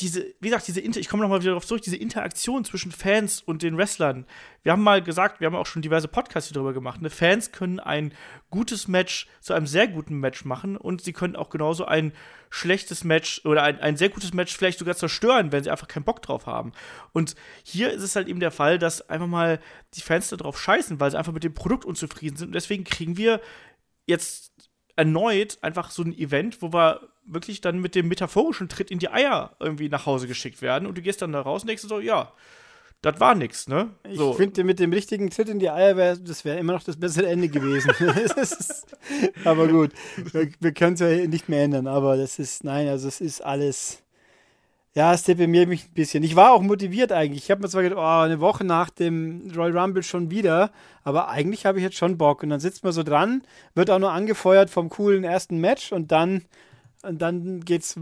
[0.00, 3.40] diese, wie gesagt, diese Inter ich komme nochmal wieder darauf zurück, diese Interaktion zwischen Fans
[3.40, 4.26] und den Wrestlern.
[4.62, 7.00] Wir haben mal gesagt, wir haben auch schon diverse Podcasts darüber gemacht.
[7.02, 7.10] Ne?
[7.10, 8.12] Fans können ein
[8.50, 12.12] gutes Match zu einem sehr guten Match machen und sie können auch genauso ein
[12.50, 16.04] schlechtes Match oder ein, ein sehr gutes Match vielleicht sogar zerstören, wenn sie einfach keinen
[16.04, 16.72] Bock drauf haben.
[17.12, 19.60] Und hier ist es halt eben der Fall, dass einfach mal
[19.94, 22.48] die Fans darauf scheißen, weil sie einfach mit dem Produkt unzufrieden sind.
[22.48, 23.40] Und deswegen kriegen wir
[24.06, 24.52] jetzt
[24.96, 29.10] erneut einfach so ein Event, wo wir wirklich dann mit dem metaphorischen Tritt in die
[29.10, 32.00] Eier irgendwie nach Hause geschickt werden und du gehst dann da raus und denkst so,
[32.00, 32.32] ja,
[33.00, 33.90] das war nix, ne?
[34.12, 34.32] So.
[34.32, 36.98] Ich finde, mit dem richtigen Tritt in die Eier wäre das wäre immer noch das
[36.98, 37.92] bessere Ende gewesen.
[39.44, 39.92] aber gut,
[40.32, 43.40] wir, wir können es ja nicht mehr ändern, aber das ist, nein, also es ist
[43.40, 44.02] alles.
[44.94, 46.24] Ja, es deprimiert mich ein bisschen.
[46.24, 47.44] Ich war auch motiviert eigentlich.
[47.44, 50.72] Ich habe mir zwar gedacht, oh, eine Woche nach dem Royal Rumble schon wieder,
[51.04, 52.42] aber eigentlich habe ich jetzt schon Bock.
[52.42, 53.42] Und dann sitzt man so dran,
[53.76, 56.46] wird auch nur angefeuert vom coolen ersten Match und dann
[57.02, 57.96] und dann geht's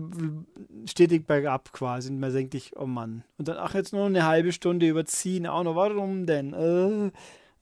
[0.87, 2.11] stetig bergab quasi.
[2.11, 3.25] Und man denkt sich, oh Mann.
[3.39, 5.47] Und dann, ach, jetzt nur eine halbe Stunde überziehen.
[5.47, 6.53] Auch noch, warum denn?
[6.55, 7.11] Äh,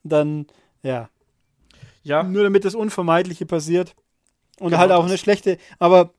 [0.04, 0.46] dann,
[0.82, 1.08] ja.
[2.02, 2.22] Ja.
[2.22, 3.96] Nur damit das Unvermeidliche passiert.
[4.60, 5.10] Und genau halt auch das.
[5.10, 6.14] eine schlechte, aber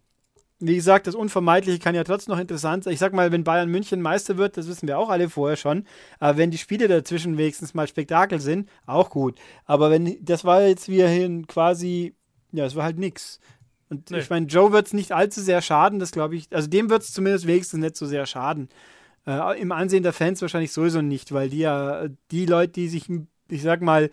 [0.59, 2.93] wie gesagt, das Unvermeidliche kann ja trotzdem noch interessant sein.
[2.93, 5.85] Ich sag mal, wenn Bayern München Meister wird, das wissen wir auch alle vorher schon.
[6.19, 9.37] Aber wenn die Spiele dazwischen wenigstens mal Spektakel sind, auch gut.
[9.65, 12.15] Aber wenn, das war jetzt wie hin quasi,
[12.51, 13.39] ja, es war halt nix.
[13.89, 14.19] Und nee.
[14.19, 16.47] ich meine, Joe wird es nicht allzu sehr schaden, das glaube ich.
[16.51, 18.69] Also dem wird es zumindest wenigstens nicht so sehr schaden.
[19.27, 23.09] Äh, Im Ansehen der Fans wahrscheinlich sowieso nicht, weil die ja, die Leute, die sich,
[23.49, 24.09] ich sag mal,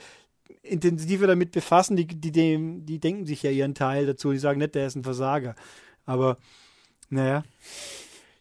[0.62, 4.32] intensiver damit befassen, die, die, die, die denken sich ja ihren Teil dazu.
[4.32, 5.54] Die sagen nicht, der ist ein Versager.
[6.06, 6.38] Aber,
[7.08, 7.42] naja.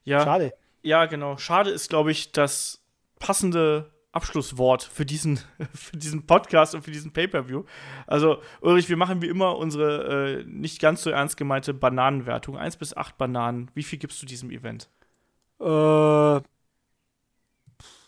[0.04, 0.24] Ja.
[0.24, 0.54] Schade.
[0.84, 1.38] Ja, genau.
[1.38, 2.82] Schade ist, glaube ich, das
[3.20, 5.38] passende Abschlusswort für diesen,
[5.74, 7.64] für diesen Podcast und für diesen Pay-Per-View.
[8.08, 12.58] Also, Ulrich, wir machen wie immer unsere äh, nicht ganz so ernst gemeinte Bananenwertung.
[12.58, 13.72] Eins bis acht Bananen.
[13.74, 14.90] Wie viel gibst du diesem Event?
[15.60, 16.38] Äh,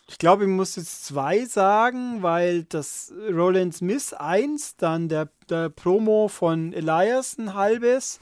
[0.06, 5.70] ich glaube, ich muss jetzt zwei sagen, weil das Roland Smith eins, dann der, der
[5.70, 8.20] Promo von Elias ein halbes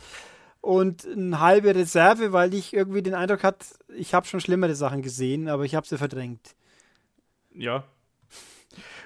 [0.61, 5.03] und eine halbe Reserve, weil ich irgendwie den Eindruck hatte, ich habe schon schlimmere Sachen
[5.03, 6.55] gesehen, aber ich habe sie verdrängt
[7.57, 7.85] ja.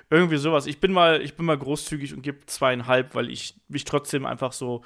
[0.08, 0.66] Irgendwie sowas.
[0.66, 4.52] Ich bin mal, ich bin mal großzügig und gebe zweieinhalb, weil ich mich trotzdem einfach
[4.52, 4.82] so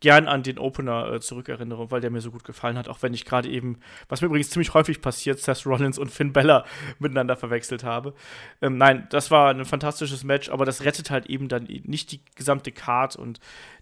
[0.00, 3.12] gern an den Opener äh, zurückerinnere, weil der mir so gut gefallen hat, auch wenn
[3.12, 3.78] ich gerade eben,
[4.08, 6.64] was mir übrigens ziemlich häufig passiert, Seth Rollins und Finn Bella
[6.98, 8.14] miteinander verwechselt habe.
[8.62, 12.24] Ähm, nein, das war ein fantastisches Match, aber das rettet halt eben dann nicht die
[12.34, 13.40] gesamte Card und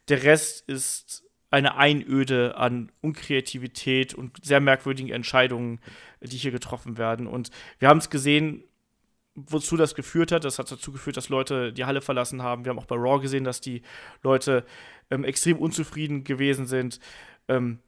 [0.08, 5.80] der Rest ist eine Einöde an Unkreativität und sehr merkwürdigen Entscheidungen,
[6.20, 7.26] die hier getroffen werden.
[7.26, 8.64] Und wir haben es gesehen,
[9.46, 10.44] wozu das geführt hat.
[10.44, 12.64] Das hat dazu geführt, dass Leute die Halle verlassen haben.
[12.64, 13.82] Wir haben auch bei Raw gesehen, dass die
[14.22, 14.64] Leute
[15.10, 17.00] ähm, extrem unzufrieden gewesen sind.
[17.48, 17.78] Ähm,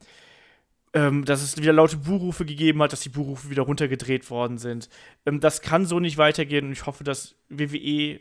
[0.92, 4.88] ähm, dass es wieder laute Buhrufe gegeben hat, dass die Buhrufe wieder runtergedreht worden sind.
[5.24, 8.20] Ähm, das kann so nicht weitergehen und ich hoffe, dass WWE,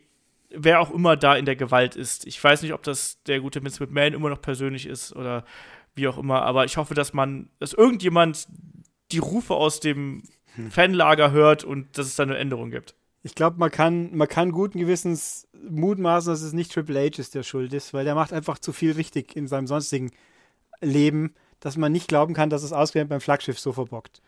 [0.52, 3.64] wer auch immer da in der Gewalt ist, ich weiß nicht, ob das der gute
[3.64, 5.46] Vince McMahon immer noch persönlich ist oder
[5.96, 8.48] wie auch immer, aber ich hoffe, dass man, dass irgendjemand
[9.12, 10.22] die Rufe aus dem
[10.56, 10.70] hm.
[10.70, 12.96] Fanlager hört und dass es da eine Änderung gibt.
[13.22, 17.36] Ich glaube, man kann, man kann guten Gewissens mutmaßen, dass es nicht Triple H ist,
[17.36, 20.12] der schuld ist, weil der macht einfach zu viel richtig in seinem sonstigen
[20.82, 24.22] Leben, dass man nicht glauben kann, dass es ausgerechnet beim Flaggschiff so verbockt.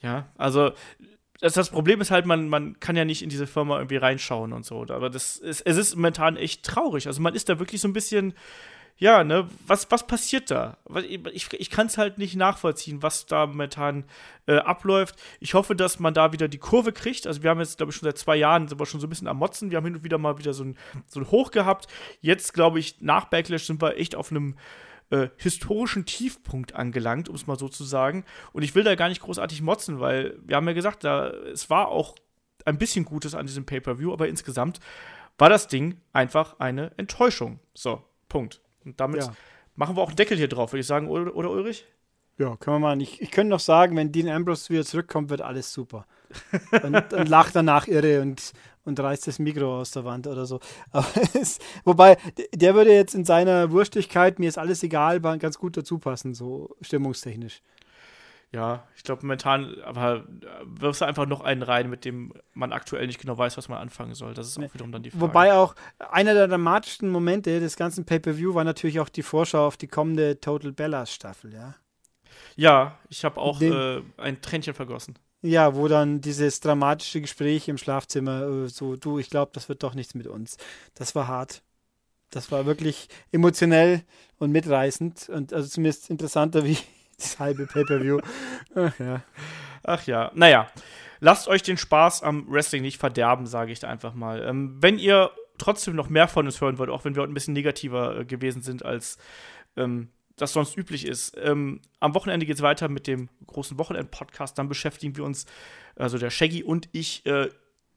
[0.00, 0.72] Ja, also
[1.40, 4.52] das, das Problem ist halt, man, man kann ja nicht in diese Firma irgendwie reinschauen
[4.52, 4.82] und so.
[4.82, 7.06] Aber das ist, es ist momentan echt traurig.
[7.06, 8.34] Also man ist da wirklich so ein bisschen,
[8.98, 10.78] ja, ne, was, was passiert da?
[11.32, 14.04] Ich, ich kann es halt nicht nachvollziehen, was da momentan
[14.46, 15.16] äh, abläuft.
[15.38, 17.26] Ich hoffe, dass man da wieder die Kurve kriegt.
[17.26, 19.10] Also wir haben jetzt, glaube ich, schon seit zwei Jahren sind wir schon so ein
[19.10, 19.70] bisschen am Motzen.
[19.70, 20.78] Wir haben hin und wieder mal wieder so ein,
[21.08, 21.88] so ein Hoch gehabt.
[22.22, 24.56] Jetzt, glaube ich, nach Backlash sind wir echt auf einem
[25.10, 28.24] äh, historischen Tiefpunkt angelangt, um es mal so zu sagen.
[28.54, 31.68] Und ich will da gar nicht großartig motzen, weil wir haben ja gesagt, da, es
[31.68, 32.14] war auch
[32.64, 34.80] ein bisschen Gutes an diesem Pay-Per-View, aber insgesamt
[35.36, 37.60] war das Ding einfach eine Enttäuschung.
[37.74, 38.62] So, Punkt.
[38.86, 39.32] Und damit ja.
[39.74, 41.86] machen wir auch einen Deckel hier drauf, würde ich sagen, oder, oder Ulrich?
[42.38, 43.20] Ja, können wir mal nicht.
[43.20, 46.06] Ich könnte noch sagen, wenn Dean Ambrose wieder zurückkommt, wird alles super.
[46.82, 48.52] und, und lacht danach irre und,
[48.84, 50.60] und reißt das Mikro aus der Wand oder so.
[51.34, 52.18] Es, wobei,
[52.54, 56.76] der würde jetzt in seiner Wurstigkeit, mir ist alles egal, ganz gut dazu passen, so
[56.82, 57.62] stimmungstechnisch.
[58.52, 60.24] Ja, ich glaube momentan, aber
[60.64, 63.78] wirfst du einfach noch einen rein, mit dem man aktuell nicht genau weiß, was man
[63.78, 64.34] anfangen soll.
[64.34, 65.22] Das ist auch wiederum dann die Frage.
[65.22, 69.76] Wobei auch einer der dramatischsten Momente des ganzen Pay-Per-View war natürlich auch die Vorschau auf
[69.76, 71.74] die kommende Total Bellas Staffel, ja.
[72.54, 75.18] Ja, ich habe auch Den, äh, ein Tränchen vergossen.
[75.42, 79.82] Ja, wo dann dieses dramatische Gespräch im Schlafzimmer, äh, so, du, ich glaube, das wird
[79.82, 80.56] doch nichts mit uns.
[80.94, 81.62] Das war hart.
[82.30, 84.02] Das war wirklich emotionell
[84.38, 86.78] und mitreißend und also zumindest interessanter wie
[87.18, 88.20] das halbe Pay-Per-View.
[88.74, 89.22] Ach ja.
[89.82, 90.68] Ach ja, naja.
[91.20, 94.42] Lasst euch den Spaß am Wrestling nicht verderben, sage ich da einfach mal.
[94.42, 97.34] Ähm, wenn ihr trotzdem noch mehr von uns hören wollt, auch wenn wir heute ein
[97.34, 99.16] bisschen negativer äh, gewesen sind als
[99.76, 101.34] ähm, das sonst üblich ist.
[101.40, 104.58] Ähm, am Wochenende geht es weiter mit dem großen Wochenend-Podcast.
[104.58, 105.46] Dann beschäftigen wir uns,
[105.96, 107.48] also der Shaggy und ich, äh,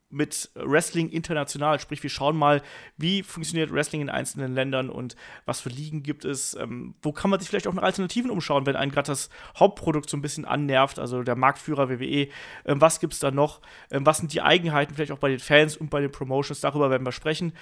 [0.10, 1.80] mit Wrestling international.
[1.80, 2.62] Sprich, wir schauen mal,
[2.98, 5.16] wie funktioniert Wrestling in einzelnen Ländern und
[5.46, 6.56] was für Ligen gibt es.
[6.56, 10.10] Ähm, wo kann man sich vielleicht auch nach Alternativen umschauen, wenn einen gerade das Hauptprodukt
[10.10, 12.28] so ein bisschen annervt, also der Marktführer WWE.
[12.66, 13.62] Ähm, was gibt es da noch?
[13.92, 16.62] Ähm, was sind die Eigenheiten vielleicht auch bei den Fans und bei den Promotions?
[16.62, 17.54] Darüber werden wir sprechen.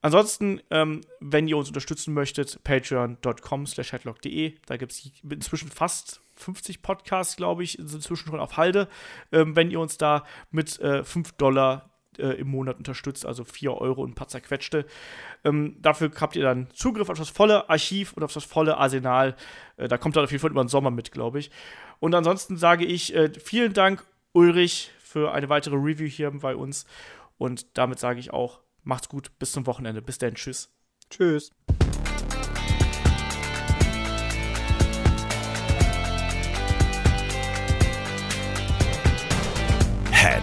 [0.00, 4.54] Ansonsten, ähm, wenn ihr uns unterstützen möchtet, patreon.com slash headlock.de.
[4.66, 8.88] Da gibt es inzwischen fast 50 Podcasts, glaube ich, sind inzwischen schon auf Halde.
[9.32, 13.74] Ähm, wenn ihr uns da mit äh, 5 Dollar äh, im Monat unterstützt, also 4
[13.74, 14.86] Euro und ein paar zerquetschte.
[15.44, 19.36] Ähm, dafür habt ihr dann Zugriff auf das volle Archiv und auf das volle Arsenal.
[19.76, 21.50] Äh, da kommt dann auf jeden Fall über den Sommer mit, glaube ich.
[22.00, 26.86] Und ansonsten sage ich äh, vielen Dank, Ulrich, für eine weitere Review hier bei uns.
[27.38, 30.00] Und damit sage ich auch Macht's gut, bis zum Wochenende.
[30.00, 30.70] Bis dann, tschüss.
[31.10, 31.52] Tschüss.